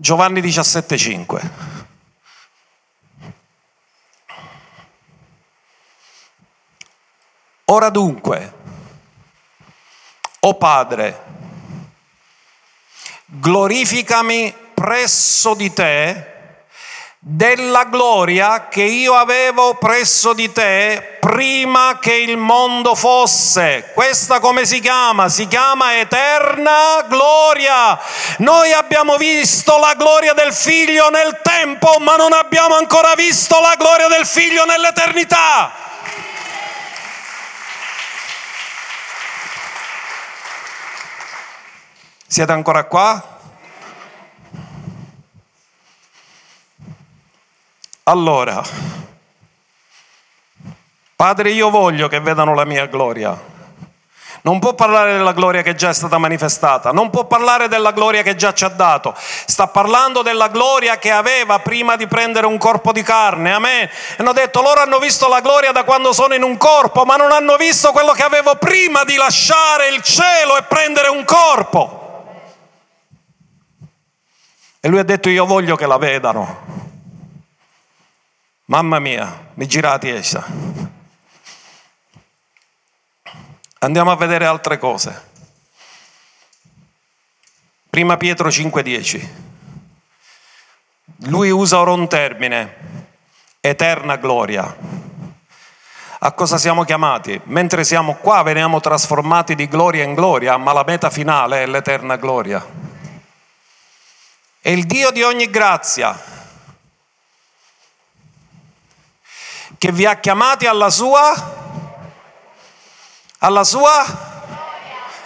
Giovanni 0.03 0.40
17,5. 0.40 1.50
Ora 7.66 7.88
dunque, 7.88 8.53
O 10.40 10.55
Padre, 10.57 11.22
glorificami 13.26 14.53
presso 14.74 15.55
di 15.55 15.72
te 15.72 16.31
della 17.24 17.84
gloria 17.84 18.66
che 18.66 18.82
io 18.82 19.14
avevo 19.14 19.74
presso 19.74 20.32
di 20.32 20.50
te 20.50 21.18
prima 21.20 21.98
che 22.00 22.14
il 22.14 22.36
mondo 22.36 22.96
fosse. 22.96 23.92
Questa 23.94 24.40
come 24.40 24.66
si 24.66 24.80
chiama? 24.80 25.28
Si 25.28 25.46
chiama 25.46 26.00
eterna 26.00 27.04
gloria. 27.06 27.96
Noi 28.38 28.72
abbiamo 28.72 29.16
visto 29.18 29.78
la 29.78 29.94
gloria 29.94 30.32
del 30.32 30.52
figlio 30.52 31.10
nel 31.10 31.38
tempo, 31.44 31.98
ma 32.00 32.16
non 32.16 32.32
abbiamo 32.32 32.74
ancora 32.74 33.14
visto 33.14 33.60
la 33.60 33.76
gloria 33.78 34.08
del 34.08 34.26
figlio 34.26 34.64
nell'eternità. 34.64 35.72
Siete 42.26 42.50
ancora 42.50 42.82
qua? 42.82 43.31
Allora, 48.05 48.61
Padre, 51.14 51.50
io 51.50 51.70
voglio 51.70 52.09
che 52.09 52.18
vedano 52.18 52.53
la 52.53 52.64
mia 52.64 52.86
gloria. 52.86 53.50
Non 54.44 54.59
può 54.59 54.74
parlare 54.74 55.12
della 55.12 55.30
gloria 55.30 55.62
che 55.62 55.76
già 55.76 55.90
è 55.90 55.94
stata 55.94 56.18
manifestata, 56.18 56.90
non 56.90 57.11
può 57.11 57.26
parlare 57.26 57.68
della 57.68 57.92
gloria 57.92 58.22
che 58.22 58.34
già 58.34 58.53
ci 58.53 58.64
ha 58.64 58.68
dato, 58.70 59.14
sta 59.16 59.68
parlando 59.68 60.22
della 60.22 60.48
gloria 60.48 60.98
che 60.98 61.12
aveva 61.12 61.61
prima 61.61 61.94
di 61.94 62.09
prendere 62.09 62.46
un 62.46 62.59
corpo 62.59 62.90
di 62.90 63.03
carne. 63.05 63.53
Amen. 63.53 63.82
E 63.84 63.90
hanno 64.16 64.32
detto, 64.32 64.62
loro 64.62 64.80
hanno 64.80 64.98
visto 64.98 65.28
la 65.28 65.38
gloria 65.38 65.70
da 65.70 65.84
quando 65.84 66.12
sono 66.12 66.34
in 66.34 66.42
un 66.42 66.57
corpo, 66.57 67.05
ma 67.05 67.14
non 67.14 67.30
hanno 67.30 67.55
visto 67.55 67.92
quello 67.92 68.11
che 68.11 68.24
avevo 68.24 68.57
prima 68.57 69.05
di 69.05 69.14
lasciare 69.14 69.90
il 69.90 70.03
cielo 70.03 70.57
e 70.57 70.64
prendere 70.64 71.07
un 71.07 71.24
corpo. 71.24 72.00
E 74.80 74.88
lui 74.88 74.98
ha 74.98 75.05
detto, 75.05 75.28
io 75.28 75.46
voglio 75.46 75.76
che 75.76 75.86
la 75.86 75.98
vedano. 75.98 76.71
Mamma 78.66 79.00
mia, 79.00 79.48
mi 79.54 79.66
girati 79.66 80.08
essa. 80.08 80.46
Andiamo 83.80 84.12
a 84.12 84.16
vedere 84.16 84.46
altre 84.46 84.78
cose. 84.78 85.30
Prima 87.90 88.16
Pietro 88.16 88.48
5:10. 88.48 89.28
Lui 91.26 91.50
usa 91.50 91.78
ora 91.80 91.90
un 91.90 92.08
termine, 92.08 93.08
eterna 93.60 94.16
gloria. 94.16 94.74
A 96.20 96.32
cosa 96.32 96.56
siamo 96.56 96.84
chiamati? 96.84 97.40
Mentre 97.44 97.82
siamo 97.82 98.14
qua 98.14 98.42
veniamo 98.42 98.78
trasformati 98.78 99.56
di 99.56 99.66
gloria 99.66 100.04
in 100.04 100.14
gloria, 100.14 100.56
ma 100.56 100.72
la 100.72 100.84
meta 100.86 101.10
finale 101.10 101.64
è 101.64 101.66
l'eterna 101.66 102.14
gloria. 102.14 102.64
E 104.60 104.72
il 104.72 104.86
Dio 104.86 105.10
di 105.10 105.22
ogni 105.22 105.50
grazia, 105.50 106.16
che 109.82 109.90
vi 109.90 110.06
ha 110.06 110.14
chiamati 110.14 110.66
alla 110.66 110.90
sua, 110.90 111.34
alla 113.38 113.64
sua 113.64 114.04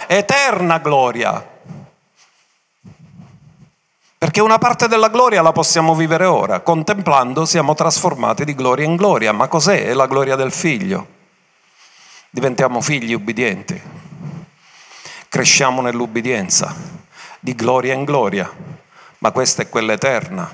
eterna 0.07 0.79
gloria. 0.79 1.47
Perché 4.17 4.41
una 4.41 4.57
parte 4.57 4.89
della 4.89 5.11
gloria 5.11 5.43
la 5.43 5.53
possiamo 5.53 5.95
vivere 5.95 6.25
ora, 6.25 6.61
contemplando 6.61 7.45
siamo 7.45 7.75
trasformati 7.75 8.47
di 8.47 8.55
gloria 8.55 8.87
in 8.87 8.97
gloria. 8.97 9.31
Ma 9.33 9.47
cos'è? 9.47 9.89
È 9.89 9.93
la 9.93 10.07
gloria 10.07 10.37
del 10.37 10.53
figlio. 10.53 11.07
Diventiamo 12.31 12.81
figli 12.81 13.13
ubbidienti, 13.13 13.79
cresciamo 15.29 15.83
nell'ubbidienza, 15.83 16.75
di 17.41 17.55
gloria 17.55 17.93
in 17.93 18.05
gloria, 18.05 18.51
ma 19.19 19.33
questa 19.33 19.61
è 19.61 19.69
quella 19.69 19.93
eterna. 19.93 20.51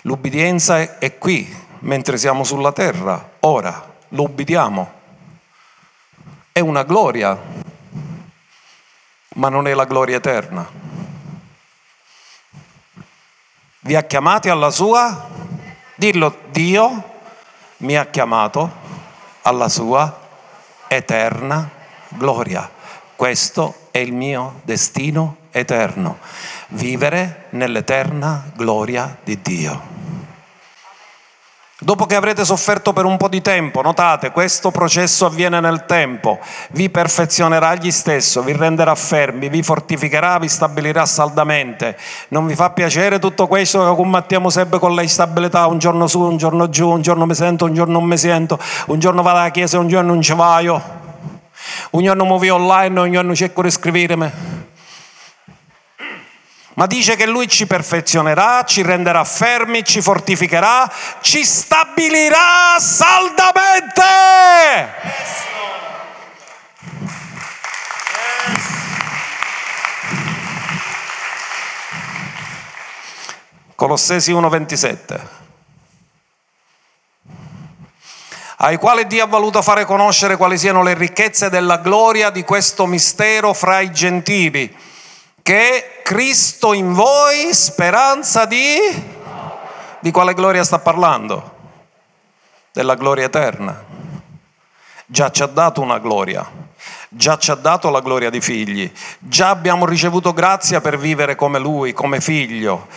L'ubbidienza 0.00 0.98
è 0.98 1.16
qui, 1.16 1.64
mentre 1.86 2.18
siamo 2.18 2.44
sulla 2.44 2.72
terra, 2.72 3.32
ora 3.40 3.94
lo 4.08 4.22
ubbidiamo. 4.22 4.92
È 6.52 6.60
una 6.60 6.82
gloria, 6.82 7.38
ma 9.34 9.48
non 9.48 9.66
è 9.66 9.74
la 9.74 9.84
gloria 9.84 10.16
eterna. 10.16 10.68
Vi 13.80 13.94
ha 13.94 14.02
chiamati 14.02 14.48
alla 14.48 14.70
sua? 14.70 15.28
Dillo, 15.94 16.38
Dio 16.50 17.14
mi 17.78 17.96
ha 17.96 18.06
chiamato 18.06 18.84
alla 19.42 19.68
sua 19.68 20.24
eterna 20.88 21.70
gloria. 22.08 22.68
Questo 23.14 23.88
è 23.92 23.98
il 23.98 24.12
mio 24.12 24.60
destino 24.64 25.36
eterno, 25.52 26.18
vivere 26.68 27.46
nell'eterna 27.50 28.50
gloria 28.56 29.16
di 29.22 29.40
Dio. 29.40 29.95
Dopo 31.78 32.06
che 32.06 32.14
avrete 32.14 32.42
sofferto 32.42 32.94
per 32.94 33.04
un 33.04 33.18
po' 33.18 33.28
di 33.28 33.42
tempo, 33.42 33.82
notate, 33.82 34.30
questo 34.30 34.70
processo 34.70 35.26
avviene 35.26 35.60
nel 35.60 35.84
tempo, 35.84 36.38
vi 36.70 36.88
perfezionerà 36.88 37.74
egli 37.74 37.90
stesso, 37.90 38.42
vi 38.42 38.52
renderà 38.52 38.94
fermi, 38.94 39.50
vi 39.50 39.62
fortificherà, 39.62 40.38
vi 40.38 40.48
stabilirà 40.48 41.04
saldamente. 41.04 41.98
Non 42.28 42.46
vi 42.46 42.54
fa 42.54 42.70
piacere 42.70 43.18
tutto 43.18 43.46
questo 43.46 43.86
che 43.86 43.94
combattiamo 43.94 44.48
sempre 44.48 44.78
con 44.78 44.94
l'instabilità, 44.94 45.66
un 45.66 45.76
giorno 45.76 46.06
su, 46.06 46.18
un 46.18 46.38
giorno 46.38 46.70
giù, 46.70 46.88
un 46.88 47.02
giorno 47.02 47.26
mi 47.26 47.34
sento, 47.34 47.66
un 47.66 47.74
giorno 47.74 47.92
non 47.98 48.04
mi 48.08 48.16
sento, 48.16 48.58
un 48.86 48.98
giorno 48.98 49.20
vado 49.20 49.40
alla 49.40 49.50
chiesa, 49.50 49.78
un 49.78 49.88
giorno 49.88 50.14
non 50.14 50.22
ci 50.22 50.32
vado, 50.32 50.82
un 51.90 52.02
giorno 52.02 52.24
muovo 52.24 52.54
online, 52.54 53.00
un 53.00 53.12
giorno 53.12 53.34
cerco 53.34 53.60
di 53.60 53.68
iscrivermi 53.68 54.32
ma 56.76 56.86
dice 56.86 57.16
che 57.16 57.26
lui 57.26 57.48
ci 57.48 57.66
perfezionerà, 57.66 58.62
ci 58.64 58.82
renderà 58.82 59.24
fermi, 59.24 59.82
ci 59.82 60.02
fortificherà, 60.02 60.90
ci 61.22 61.42
stabilirà 61.42 62.78
saldamente. 62.78 64.02
Colossesi 73.74 74.32
1:27 74.32 75.20
ai 78.58 78.78
quali 78.78 79.06
Dio 79.06 79.22
ha 79.22 79.26
voluto 79.26 79.60
fare 79.60 79.84
conoscere 79.84 80.38
quali 80.38 80.56
siano 80.56 80.82
le 80.82 80.94
ricchezze 80.94 81.50
della 81.50 81.76
gloria 81.76 82.30
di 82.30 82.42
questo 82.42 82.86
mistero 82.86 83.52
fra 83.52 83.80
i 83.80 83.92
gentili 83.92 84.74
che 85.46 86.00
Cristo 86.02 86.72
in 86.72 86.92
voi, 86.92 87.54
speranza 87.54 88.46
di... 88.46 88.78
Di 90.00 90.10
quale 90.10 90.34
gloria 90.34 90.64
sta 90.64 90.80
parlando? 90.80 91.54
Della 92.72 92.96
gloria 92.96 93.26
eterna. 93.26 93.80
Già 95.06 95.30
ci 95.30 95.44
ha 95.44 95.46
dato 95.46 95.80
una 95.82 96.00
gloria, 96.00 96.44
già 97.08 97.38
ci 97.38 97.52
ha 97.52 97.54
dato 97.54 97.90
la 97.90 98.00
gloria 98.00 98.28
di 98.28 98.40
figli, 98.40 98.90
già 99.20 99.50
abbiamo 99.50 99.86
ricevuto 99.86 100.32
grazia 100.32 100.80
per 100.80 100.98
vivere 100.98 101.36
come 101.36 101.60
Lui, 101.60 101.92
come 101.92 102.20
figlio. 102.20 102.88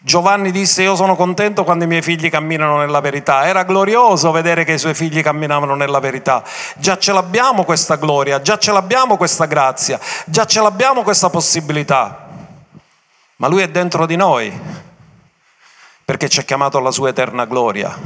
Giovanni 0.00 0.52
disse 0.52 0.82
io 0.82 0.94
sono 0.94 1.16
contento 1.16 1.64
quando 1.64 1.82
i 1.82 1.88
miei 1.88 2.02
figli 2.02 2.30
camminano 2.30 2.78
nella 2.78 3.00
verità. 3.00 3.46
Era 3.46 3.64
glorioso 3.64 4.30
vedere 4.30 4.62
che 4.64 4.74
i 4.74 4.78
suoi 4.78 4.94
figli 4.94 5.22
camminavano 5.22 5.74
nella 5.74 5.98
verità. 5.98 6.44
Già 6.76 6.98
ce 6.98 7.12
l'abbiamo 7.12 7.64
questa 7.64 7.96
gloria, 7.96 8.40
già 8.40 8.58
ce 8.58 8.70
l'abbiamo 8.70 9.16
questa 9.16 9.46
grazia, 9.46 9.98
già 10.26 10.44
ce 10.44 10.60
l'abbiamo 10.60 11.02
questa 11.02 11.30
possibilità. 11.30 12.28
Ma 13.36 13.48
lui 13.48 13.62
è 13.62 13.68
dentro 13.68 14.06
di 14.06 14.14
noi 14.14 14.56
perché 16.04 16.28
ci 16.28 16.38
ha 16.38 16.44
chiamato 16.44 16.78
alla 16.78 16.92
sua 16.92 17.08
eterna 17.08 17.44
gloria. 17.44 17.98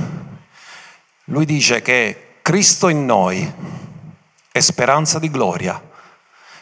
Lui 1.24 1.44
dice 1.44 1.82
che 1.82 2.36
Cristo 2.40 2.88
in 2.88 3.04
noi 3.04 3.52
è 4.50 4.60
speranza 4.60 5.18
di 5.18 5.30
gloria. 5.30 5.80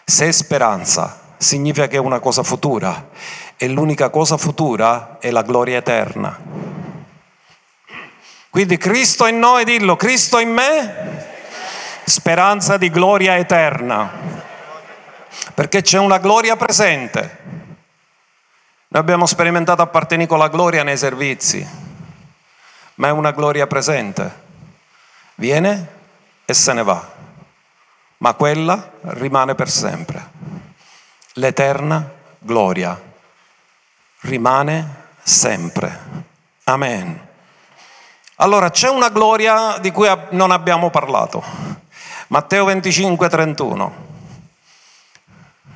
Se 0.04 0.26
è 0.26 0.32
speranza, 0.32 1.18
significa 1.36 1.86
che 1.86 1.96
è 1.96 2.00
una 2.00 2.18
cosa 2.18 2.42
futura 2.42 3.08
e 3.62 3.68
l'unica 3.68 4.08
cosa 4.08 4.38
futura 4.38 5.18
è 5.18 5.30
la 5.30 5.42
gloria 5.42 5.76
eterna. 5.76 6.34
Quindi 8.48 8.78
Cristo 8.78 9.26
in 9.26 9.38
noi, 9.38 9.64
dillo, 9.64 9.96
Cristo 9.96 10.38
in 10.38 10.48
me, 10.48 11.26
speranza 12.06 12.78
di 12.78 12.88
gloria 12.88 13.36
eterna, 13.36 14.10
perché 15.52 15.82
c'è 15.82 15.98
una 15.98 16.16
gloria 16.16 16.56
presente. 16.56 17.38
Noi 18.88 19.02
abbiamo 19.02 19.26
sperimentato 19.26 19.82
appartenere 19.82 20.26
con 20.26 20.38
la 20.38 20.48
gloria 20.48 20.82
nei 20.82 20.96
servizi, 20.96 21.68
ma 22.94 23.08
è 23.08 23.10
una 23.10 23.32
gloria 23.32 23.66
presente. 23.66 24.40
Viene 25.34 25.88
e 26.46 26.54
se 26.54 26.72
ne 26.72 26.82
va, 26.82 27.12
ma 28.16 28.32
quella 28.32 28.90
rimane 29.02 29.54
per 29.54 29.68
sempre. 29.68 30.30
L'eterna 31.34 32.10
gloria 32.38 33.08
rimane 34.22 35.08
sempre. 35.22 36.28
Amen. 36.64 37.28
Allora 38.36 38.70
c'è 38.70 38.88
una 38.88 39.10
gloria 39.10 39.78
di 39.80 39.90
cui 39.90 40.08
non 40.30 40.50
abbiamo 40.50 40.90
parlato. 40.90 41.42
Matteo 42.28 42.64
25, 42.64 43.28
31. 43.28 44.08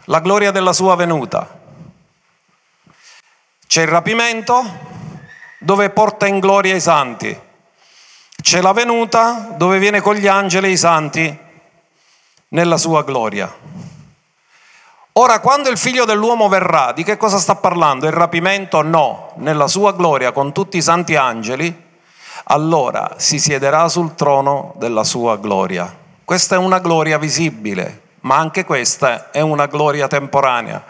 la 0.06 0.20
gloria 0.20 0.50
della 0.50 0.72
sua 0.72 0.94
venuta. 0.96 1.62
C'è 3.66 3.82
il 3.82 3.88
rapimento 3.88 4.62
dove 5.58 5.90
porta 5.90 6.26
in 6.26 6.38
gloria 6.40 6.74
i 6.74 6.80
santi. 6.80 7.38
C'è 8.40 8.60
la 8.60 8.72
venuta 8.72 9.54
dove 9.56 9.78
viene 9.78 10.00
con 10.00 10.14
gli 10.14 10.26
angeli 10.26 10.68
e 10.68 10.70
i 10.72 10.76
santi 10.76 11.38
nella 12.48 12.76
sua 12.76 13.02
gloria. 13.02 13.52
Ora, 15.16 15.38
quando 15.38 15.68
il 15.68 15.78
figlio 15.78 16.04
dell'uomo 16.04 16.48
verrà, 16.48 16.90
di 16.90 17.04
che 17.04 17.16
cosa 17.16 17.38
sta 17.38 17.54
parlando? 17.54 18.06
Il 18.06 18.12
rapimento? 18.12 18.82
No, 18.82 19.30
nella 19.36 19.68
sua 19.68 19.92
gloria 19.92 20.32
con 20.32 20.52
tutti 20.52 20.76
i 20.76 20.82
santi 20.82 21.14
angeli, 21.14 21.72
allora 22.46 23.12
si 23.16 23.38
siederà 23.38 23.88
sul 23.88 24.16
trono 24.16 24.74
della 24.76 25.04
sua 25.04 25.36
gloria. 25.36 25.96
Questa 26.24 26.56
è 26.56 26.58
una 26.58 26.80
gloria 26.80 27.16
visibile, 27.16 28.00
ma 28.22 28.38
anche 28.38 28.64
questa 28.64 29.30
è 29.30 29.40
una 29.40 29.66
gloria 29.66 30.08
temporanea, 30.08 30.82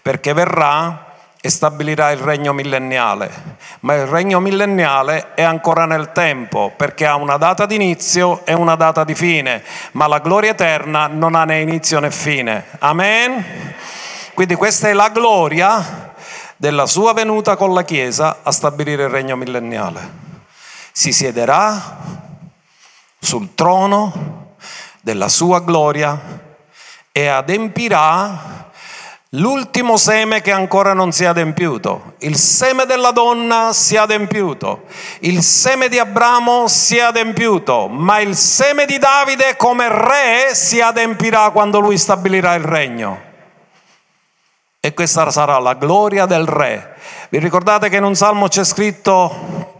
perché 0.00 0.32
verrà 0.32 1.11
e 1.44 1.50
stabilirà 1.50 2.12
il 2.12 2.18
regno 2.18 2.52
millenniale. 2.52 3.56
Ma 3.80 3.94
il 3.94 4.06
regno 4.06 4.38
millenniale 4.38 5.34
è 5.34 5.42
ancora 5.42 5.86
nel 5.86 6.12
tempo, 6.12 6.72
perché 6.76 7.04
ha 7.04 7.16
una 7.16 7.36
data 7.36 7.66
di 7.66 7.74
inizio 7.74 8.46
e 8.46 8.54
una 8.54 8.76
data 8.76 9.02
di 9.02 9.16
fine, 9.16 9.64
ma 9.92 10.06
la 10.06 10.20
gloria 10.20 10.52
eterna 10.52 11.08
non 11.08 11.34
ha 11.34 11.44
né 11.44 11.60
inizio 11.60 11.98
né 11.98 12.12
fine. 12.12 12.64
Amen? 12.78 13.44
Quindi 14.34 14.54
questa 14.54 14.88
è 14.88 14.92
la 14.92 15.08
gloria 15.08 16.14
della 16.56 16.86
sua 16.86 17.12
venuta 17.12 17.56
con 17.56 17.74
la 17.74 17.82
Chiesa 17.82 18.38
a 18.44 18.52
stabilire 18.52 19.02
il 19.02 19.10
regno 19.10 19.34
millenniale. 19.34 20.20
Si 20.92 21.12
siederà 21.12 21.98
sul 23.18 23.56
trono 23.56 24.54
della 25.00 25.28
sua 25.28 25.58
gloria 25.58 26.20
e 27.10 27.26
adempirà 27.26 28.61
l'ultimo 29.36 29.96
seme 29.96 30.40
che 30.40 30.50
ancora 30.50 30.92
non 30.92 31.12
si 31.12 31.24
è 31.24 31.26
adempiuto. 31.26 32.14
Il 32.18 32.36
seme 32.36 32.84
della 32.84 33.12
donna 33.12 33.72
si 33.72 33.94
è 33.94 33.98
adempiuto, 33.98 34.84
il 35.20 35.42
seme 35.42 35.88
di 35.88 35.98
Abramo 35.98 36.68
si 36.68 36.96
è 36.96 37.02
adempiuto, 37.02 37.88
ma 37.88 38.20
il 38.20 38.36
seme 38.36 38.84
di 38.84 38.98
Davide 38.98 39.56
come 39.56 39.88
re 39.88 40.54
si 40.54 40.80
adempirà 40.80 41.50
quando 41.50 41.78
lui 41.78 41.96
stabilirà 41.96 42.54
il 42.54 42.64
regno. 42.64 43.30
E 44.80 44.94
questa 44.94 45.30
sarà 45.30 45.58
la 45.58 45.74
gloria 45.74 46.26
del 46.26 46.46
re. 46.46 46.96
Vi 47.28 47.38
ricordate 47.38 47.88
che 47.88 47.96
in 47.96 48.04
un 48.04 48.16
salmo 48.16 48.48
c'è 48.48 48.64
scritto 48.64 49.70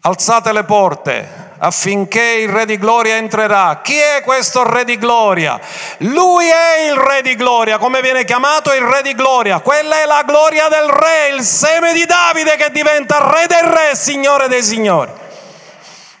alzate 0.00 0.52
le 0.52 0.64
porte, 0.64 1.43
affinché 1.58 2.22
il 2.22 2.48
Re 2.48 2.66
di 2.66 2.78
Gloria 2.78 3.16
entrerà. 3.16 3.80
Chi 3.82 3.96
è 3.96 4.22
questo 4.22 4.68
Re 4.68 4.84
di 4.84 4.98
Gloria? 4.98 5.58
Lui 5.98 6.46
è 6.46 6.88
il 6.90 6.96
Re 6.96 7.22
di 7.22 7.34
Gloria, 7.34 7.78
come 7.78 8.00
viene 8.00 8.24
chiamato 8.24 8.72
il 8.72 8.82
Re 8.82 9.02
di 9.02 9.14
Gloria. 9.14 9.60
Quella 9.60 10.02
è 10.02 10.06
la 10.06 10.22
gloria 10.26 10.68
del 10.68 10.88
Re, 10.88 11.34
il 11.36 11.42
seme 11.42 11.92
di 11.92 12.04
Davide 12.04 12.56
che 12.56 12.70
diventa 12.70 13.30
Re 13.30 13.46
del 13.46 13.70
Re, 13.70 13.94
Signore 13.94 14.48
dei 14.48 14.62
Signori. 14.62 15.10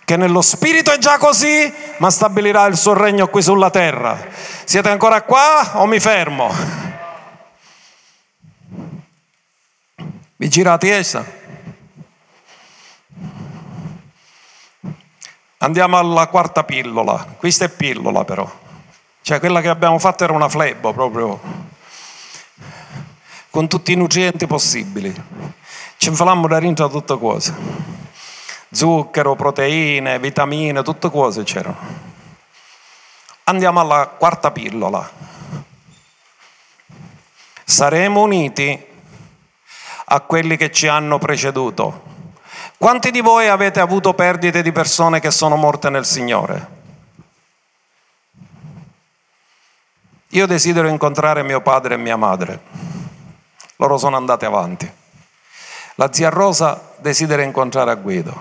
Che 0.04 0.16
nello 0.16 0.42
spirito 0.42 0.92
è 0.92 0.98
già 0.98 1.16
così, 1.16 1.72
ma 1.96 2.10
stabilirà 2.10 2.66
il 2.66 2.76
suo 2.76 2.92
regno 2.92 3.28
qui 3.28 3.40
sulla 3.40 3.70
terra. 3.70 4.18
Siete 4.64 4.90
ancora 4.90 5.22
qua 5.22 5.72
o 5.74 5.86
mi 5.86 5.98
fermo? 5.98 6.82
Vi 10.36 10.48
girate 10.48 10.94
essa? 10.94 11.24
Andiamo 15.64 15.96
alla 15.96 16.26
quarta 16.26 16.62
pillola. 16.62 17.26
Questa 17.38 17.64
è 17.64 17.70
pillola 17.70 18.22
però. 18.24 18.46
Cioè 19.22 19.38
quella 19.38 19.62
che 19.62 19.68
abbiamo 19.68 19.98
fatto 19.98 20.22
era 20.22 20.34
una 20.34 20.50
flebo 20.50 20.92
proprio 20.92 21.40
con 23.48 23.66
tutti 23.66 23.92
i 23.92 23.96
nutrienti 23.96 24.46
possibili. 24.46 25.10
Ci 25.96 26.10
infilammo 26.10 26.48
da 26.48 26.60
dentro 26.60 26.90
tutte 26.90 27.18
cose. 27.18 27.54
Zucchero, 28.70 29.36
proteine, 29.36 30.18
vitamine, 30.18 30.82
tutte 30.82 31.08
cose 31.10 31.44
c'erano. 31.44 31.78
Andiamo 33.44 33.80
alla 33.80 34.06
quarta 34.18 34.50
pillola. 34.50 35.10
Saremo 37.64 38.20
uniti 38.20 38.86
a 40.04 40.20
quelli 40.20 40.58
che 40.58 40.70
ci 40.70 40.88
hanno 40.88 41.16
preceduto 41.16 42.13
quanti 42.84 43.10
di 43.10 43.22
voi 43.22 43.48
avete 43.48 43.80
avuto 43.80 44.12
perdite 44.12 44.60
di 44.60 44.70
persone 44.70 45.18
che 45.18 45.30
sono 45.30 45.56
morte 45.56 45.88
nel 45.88 46.04
Signore? 46.04 46.68
Io 50.28 50.46
desidero 50.46 50.88
incontrare 50.88 51.42
mio 51.42 51.62
padre 51.62 51.94
e 51.94 51.96
mia 51.96 52.18
madre. 52.18 52.60
Loro 53.76 53.96
sono 53.96 54.16
andati 54.16 54.44
avanti. 54.44 54.92
La 55.94 56.12
zia 56.12 56.28
Rosa 56.28 56.92
desidera 56.98 57.40
incontrare 57.40 57.90
a 57.90 57.94
Guido 57.94 58.38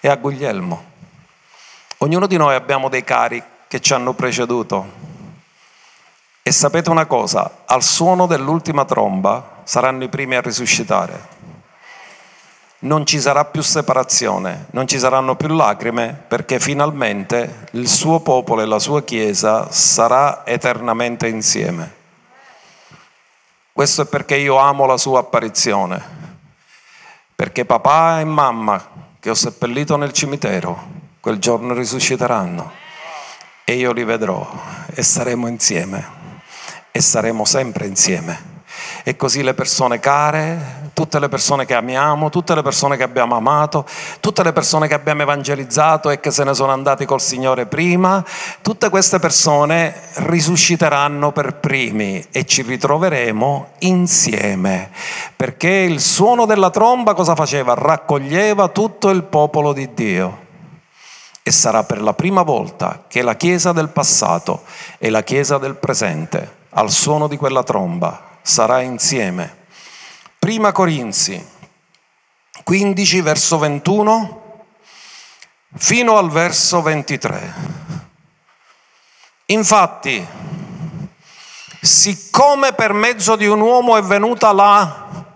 e 0.00 0.08
a 0.08 0.16
Guglielmo. 0.16 0.84
Ognuno 1.98 2.26
di 2.26 2.36
noi 2.36 2.56
abbiamo 2.56 2.88
dei 2.88 3.04
cari 3.04 3.40
che 3.68 3.78
ci 3.78 3.92
hanno 3.92 4.14
preceduto. 4.14 4.90
E 6.42 6.50
sapete 6.50 6.90
una 6.90 7.06
cosa, 7.06 7.58
al 7.66 7.84
suono 7.84 8.26
dell'ultima 8.26 8.84
tromba 8.84 9.60
saranno 9.62 10.02
i 10.02 10.08
primi 10.08 10.34
a 10.34 10.40
risuscitare 10.40 11.38
non 12.80 13.04
ci 13.04 13.20
sarà 13.20 13.44
più 13.44 13.62
separazione, 13.62 14.66
non 14.70 14.86
ci 14.86 14.98
saranno 14.98 15.36
più 15.36 15.48
lacrime, 15.48 16.18
perché 16.28 16.58
finalmente 16.58 17.68
il 17.72 17.88
suo 17.88 18.20
popolo 18.20 18.62
e 18.62 18.66
la 18.66 18.78
sua 18.78 19.02
Chiesa 19.02 19.70
sarà 19.70 20.46
eternamente 20.46 21.26
insieme. 21.28 21.98
Questo 23.72 24.02
è 24.02 24.06
perché 24.06 24.36
io 24.36 24.56
amo 24.56 24.86
la 24.86 24.96
sua 24.96 25.20
apparizione, 25.20 26.02
perché 27.34 27.64
papà 27.64 28.20
e 28.20 28.24
mamma 28.24 29.08
che 29.18 29.30
ho 29.30 29.34
seppellito 29.34 29.96
nel 29.96 30.12
cimitero, 30.12 30.98
quel 31.20 31.38
giorno 31.38 31.74
risusciteranno 31.74 32.72
e 33.64 33.74
io 33.74 33.92
li 33.92 34.04
vedrò 34.04 34.50
e 34.92 35.02
saremo 35.02 35.46
insieme 35.46 36.18
e 36.90 37.00
saremo 37.00 37.44
sempre 37.44 37.86
insieme. 37.86 38.48
E 39.04 39.16
così 39.16 39.42
le 39.42 39.54
persone 39.54 40.00
care, 40.00 40.79
tutte 41.00 41.18
le 41.18 41.30
persone 41.30 41.64
che 41.64 41.72
amiamo, 41.72 42.28
tutte 42.28 42.54
le 42.54 42.60
persone 42.60 42.98
che 42.98 43.02
abbiamo 43.04 43.34
amato, 43.34 43.86
tutte 44.20 44.42
le 44.42 44.52
persone 44.52 44.86
che 44.86 44.92
abbiamo 44.92 45.22
evangelizzato 45.22 46.10
e 46.10 46.20
che 46.20 46.30
se 46.30 46.44
ne 46.44 46.52
sono 46.52 46.72
andati 46.72 47.06
col 47.06 47.22
Signore 47.22 47.64
prima, 47.64 48.22
tutte 48.60 48.90
queste 48.90 49.18
persone 49.18 49.94
risusciteranno 50.16 51.32
per 51.32 51.54
primi 51.54 52.22
e 52.30 52.44
ci 52.44 52.60
ritroveremo 52.60 53.68
insieme. 53.78 54.90
Perché 55.34 55.70
il 55.70 56.02
suono 56.02 56.44
della 56.44 56.68
tromba 56.68 57.14
cosa 57.14 57.34
faceva? 57.34 57.72
Raccoglieva 57.72 58.68
tutto 58.68 59.08
il 59.08 59.22
popolo 59.22 59.72
di 59.72 59.94
Dio. 59.94 60.48
E 61.42 61.50
sarà 61.50 61.82
per 61.84 62.02
la 62.02 62.12
prima 62.12 62.42
volta 62.42 63.04
che 63.08 63.22
la 63.22 63.36
Chiesa 63.36 63.72
del 63.72 63.88
passato 63.88 64.64
e 64.98 65.08
la 65.08 65.22
Chiesa 65.22 65.56
del 65.56 65.76
presente, 65.76 66.56
al 66.68 66.90
suono 66.90 67.26
di 67.26 67.38
quella 67.38 67.62
tromba, 67.62 68.20
sarà 68.42 68.82
insieme. 68.82 69.59
Prima 70.40 70.72
Corinzi 70.72 71.46
15 72.64 73.20
verso 73.20 73.58
21 73.58 74.64
fino 75.76 76.16
al 76.16 76.30
verso 76.30 76.80
23. 76.80 77.54
Infatti, 79.44 80.26
siccome 81.82 82.72
per 82.72 82.94
mezzo 82.94 83.36
di 83.36 83.46
un 83.46 83.60
uomo 83.60 83.98
è 83.98 84.02
venuta 84.02 84.50
la 84.52 85.26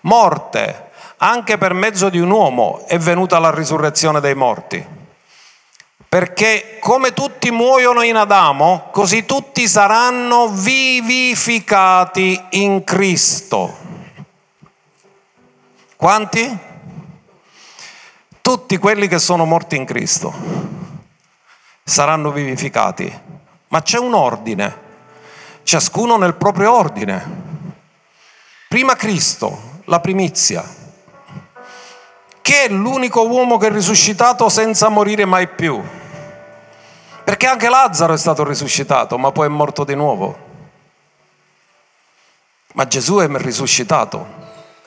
morte, 0.00 0.90
anche 1.18 1.56
per 1.56 1.72
mezzo 1.72 2.08
di 2.08 2.18
un 2.18 2.32
uomo 2.32 2.84
è 2.88 2.98
venuta 2.98 3.38
la 3.38 3.54
risurrezione 3.54 4.18
dei 4.18 4.34
morti. 4.34 4.84
Perché 6.08 6.78
come 6.80 7.12
tutti 7.12 7.52
muoiono 7.52 8.02
in 8.02 8.16
Adamo, 8.16 8.88
così 8.90 9.24
tutti 9.24 9.68
saranno 9.68 10.48
vivificati 10.48 12.44
in 12.50 12.82
Cristo. 12.82 13.91
Quanti? 16.02 16.58
Tutti 18.40 18.76
quelli 18.78 19.06
che 19.06 19.20
sono 19.20 19.44
morti 19.44 19.76
in 19.76 19.84
Cristo 19.84 20.34
saranno 21.84 22.32
vivificati. 22.32 23.20
Ma 23.68 23.82
c'è 23.82 24.00
un 24.00 24.12
ordine, 24.12 24.78
ciascuno 25.62 26.16
nel 26.16 26.34
proprio 26.34 26.72
ordine. 26.72 27.24
Prima 28.68 28.96
Cristo, 28.96 29.82
la 29.84 30.00
primizia, 30.00 30.64
che 32.40 32.64
è 32.64 32.68
l'unico 32.68 33.28
uomo 33.28 33.56
che 33.56 33.68
è 33.68 33.70
risuscitato 33.70 34.48
senza 34.48 34.88
morire 34.88 35.24
mai 35.24 35.46
più. 35.46 35.80
Perché 37.22 37.46
anche 37.46 37.68
Lazzaro 37.68 38.14
è 38.14 38.18
stato 38.18 38.42
risuscitato, 38.42 39.18
ma 39.18 39.30
poi 39.30 39.46
è 39.46 39.50
morto 39.50 39.84
di 39.84 39.94
nuovo. 39.94 40.36
Ma 42.72 42.88
Gesù 42.88 43.18
è 43.18 43.28
risuscitato 43.36 44.41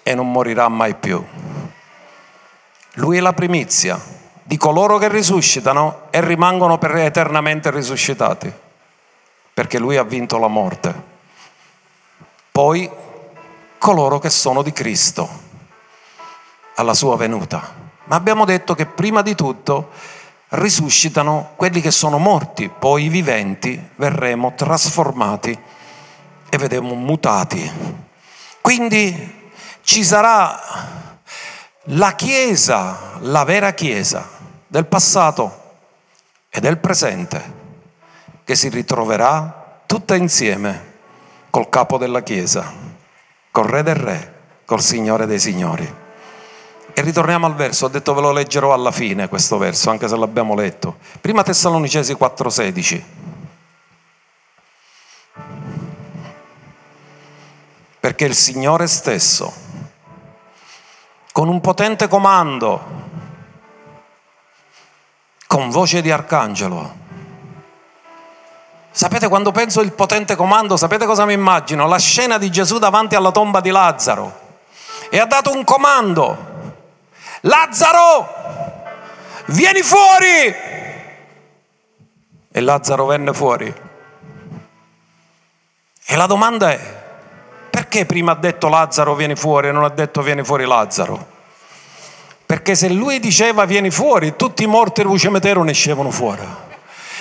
e 0.08 0.14
non 0.14 0.32
morirà 0.32 0.68
mai 0.70 0.94
più. 0.94 1.26
Lui 2.94 3.18
è 3.18 3.20
la 3.20 3.34
primizia 3.34 4.00
di 4.44 4.56
coloro 4.56 5.00
che 5.00 5.10
risuscitano 5.10 6.04
e 6.12 6.22
rimangono 6.22 6.78
per 6.78 6.96
eternamente 6.96 7.72
risuscitati. 7.72 8.54
perché 9.56 9.80
lui 9.80 9.96
ha 9.96 10.04
vinto 10.04 10.38
la 10.38 10.50
morte. 10.50 10.94
Poi 12.52 12.92
coloro 13.78 14.20
che 14.20 14.30
sono 14.30 14.62
di 14.62 14.74
Cristo 14.74 15.30
alla 16.76 16.94
sua 16.94 17.16
venuta. 17.16 17.74
Ma 18.04 18.18
abbiamo 18.18 18.44
detto 18.44 18.76
che 18.76 18.86
prima 18.86 19.22
di 19.22 19.34
tutto 19.34 19.92
risuscitano 20.50 21.52
quelli 21.56 21.80
che 21.80 21.90
sono 21.90 22.18
morti, 22.18 22.68
poi 22.68 23.06
i 23.06 23.10
viventi 23.10 23.82
verremo 23.96 24.54
trasformati 24.56 25.58
e 26.50 26.58
vedremo 26.58 26.94
mutati. 26.96 27.72
Quindi 28.60 29.45
ci 29.86 30.04
sarà 30.04 30.60
la 31.90 32.16
Chiesa, 32.16 33.20
la 33.20 33.44
vera 33.44 33.72
Chiesa 33.74 34.28
del 34.66 34.88
passato 34.88 35.78
e 36.50 36.60
del 36.60 36.80
presente, 36.80 37.54
che 38.44 38.56
si 38.56 38.68
ritroverà 38.70 39.82
tutta 39.86 40.16
insieme 40.16 40.94
col 41.52 41.70
capo 41.70 42.00
della 42.00 42.24
Chiesa, 42.24 42.74
col 43.52 43.66
Re 43.66 43.84
del 43.84 43.96
Re, 43.96 44.34
col 44.66 44.82
Signore 44.82 45.28
dei 45.28 45.40
Signori. 45.40 46.04
E 46.92 47.02
ritorniamo 47.02 47.46
al 47.46 47.54
verso, 47.54 47.86
ho 47.86 47.90
detto 47.90 48.16
ve 48.16 48.22
lo 48.22 48.32
leggerò 48.32 48.74
alla 48.74 48.92
fine 48.92 49.30
questo 49.30 49.60
verso, 49.60 49.92
anche 49.92 50.08
se 50.08 50.18
l'abbiamo 50.18 50.56
letto. 50.56 50.98
Prima 51.22 51.44
Tessalonicesi 51.44 52.14
4:16. 52.14 53.04
Perché 58.00 58.26
il 58.26 58.36
Signore 58.36 58.88
stesso, 58.88 59.65
con 61.36 61.50
un 61.50 61.60
potente 61.60 62.08
comando, 62.08 62.82
con 65.48 65.70
voce 65.70 66.02
di 66.02 66.10
arcangelo, 66.10 67.04
Sapete 68.90 69.28
quando 69.28 69.52
penso 69.52 69.82
il 69.82 69.92
potente 69.92 70.38
comando, 70.38 70.78
sapete 70.78 71.06
cosa 71.06 71.26
mi 71.26 71.34
immagino? 71.34 71.88
La 71.88 72.00
scena 72.00 72.38
di 72.38 72.50
Gesù 72.50 72.78
davanti 72.78 73.16
alla 73.16 73.32
tomba 73.32 73.60
di 73.60 73.70
Lazzaro. 73.70 74.40
E 75.10 75.20
ha 75.20 75.26
dato 75.26 75.52
un 75.52 75.66
comando. 75.66 76.38
Lazzaro, 77.42 78.34
vieni 79.48 79.82
fuori! 79.82 80.56
E 82.50 82.62
Lazzaro 82.62 83.06
venne 83.08 83.34
fuori. 83.34 83.76
E 86.06 86.16
la 86.16 86.28
domanda 86.28 86.72
è, 86.72 87.05
perché 87.96 88.06
prima 88.06 88.34
ha 88.34 88.36
detto 88.36 88.68
Lazzaro 88.68 89.16
vieni 89.16 89.36
fuori 89.36 89.70
e 89.70 89.72
non 89.72 89.86
ha 89.86 89.90
detto 89.90 90.22
vieni 90.22 90.44
fuori 90.44 90.66
Lazzaro? 90.66 91.34
Perché 92.46 92.76
se 92.76 92.90
lui 92.90 93.22
diceva 93.22 93.64
vieni 93.64 93.90
fuori, 93.90 94.36
tutti 94.36 94.64
i 94.64 94.68
morti 94.68 95.02
del 95.02 95.18
cimitero 95.18 95.64
ne 95.64 95.72
escevano 95.72 96.12
fuori. 96.12 96.46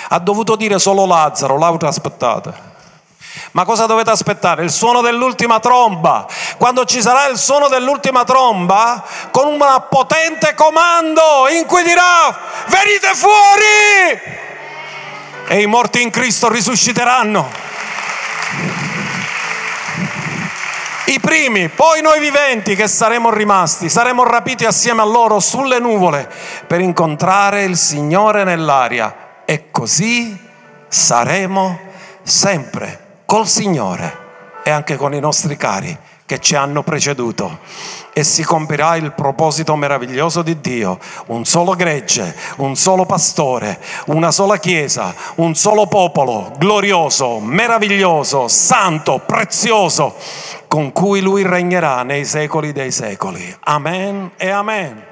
Ha 0.09 0.19
dovuto 0.19 0.57
dire 0.57 0.77
solo 0.77 1.05
Lazzaro, 1.05 1.57
l'auto 1.57 1.87
aspettate. 1.87 2.73
Ma 3.51 3.63
cosa 3.63 3.85
dovete 3.85 4.09
aspettare? 4.09 4.63
Il 4.63 4.69
suono 4.69 4.99
dell'ultima 4.99 5.59
tromba. 5.59 6.27
Quando 6.57 6.83
ci 6.83 7.01
sarà 7.01 7.27
il 7.27 7.37
suono 7.37 7.69
dell'ultima 7.69 8.25
tromba, 8.25 9.01
con 9.31 9.47
un 9.47 9.63
potente 9.89 10.55
comando 10.55 11.47
in 11.57 11.65
cui 11.65 11.83
dirà, 11.83 12.37
venite 12.67 13.13
fuori! 13.13 14.43
E 15.47 15.61
i 15.61 15.65
morti 15.67 16.01
in 16.01 16.09
Cristo 16.09 16.49
risusciteranno. 16.49 17.74
I 21.07 21.19
primi, 21.19 21.69
poi 21.69 22.01
noi 22.01 22.19
viventi 22.19 22.75
che 22.75 22.87
saremo 22.87 23.29
rimasti, 23.29 23.89
saremo 23.89 24.23
rapiti 24.23 24.65
assieme 24.65 25.01
a 25.01 25.05
loro 25.05 25.39
sulle 25.39 25.79
nuvole 25.79 26.27
per 26.65 26.81
incontrare 26.81 27.63
il 27.63 27.77
Signore 27.77 28.43
nell'aria. 28.43 29.43
E 29.45 29.69
così 29.69 30.35
saremo 30.87 31.79
sempre 32.23 33.21
col 33.25 33.47
Signore 33.47 34.23
e 34.63 34.71
anche 34.71 34.95
con 34.95 35.13
i 35.13 35.19
nostri 35.19 35.55
cari 35.57 35.95
che 36.25 36.39
ci 36.39 36.55
hanno 36.55 36.81
preceduto 36.81 37.59
e 38.17 38.23
si 38.23 38.45
compirà 38.45 38.95
il 38.95 39.11
proposito 39.11 39.75
meraviglioso 39.75 40.41
di 40.41 40.61
Dio, 40.61 40.97
un 41.25 41.43
solo 41.43 41.75
gregge, 41.75 42.33
un 42.57 42.77
solo 42.77 43.05
pastore, 43.05 43.77
una 44.05 44.31
sola 44.31 44.55
chiesa, 44.55 45.13
un 45.35 45.53
solo 45.53 45.85
popolo 45.87 46.53
glorioso, 46.57 47.39
meraviglioso, 47.41 48.47
santo, 48.47 49.21
prezioso, 49.25 50.15
con 50.69 50.93
cui 50.93 51.19
lui 51.19 51.43
regnerà 51.43 52.03
nei 52.03 52.23
secoli 52.23 52.71
dei 52.71 52.91
secoli. 52.91 53.53
Amen 53.65 54.31
e 54.37 54.49
amen. 54.49 55.03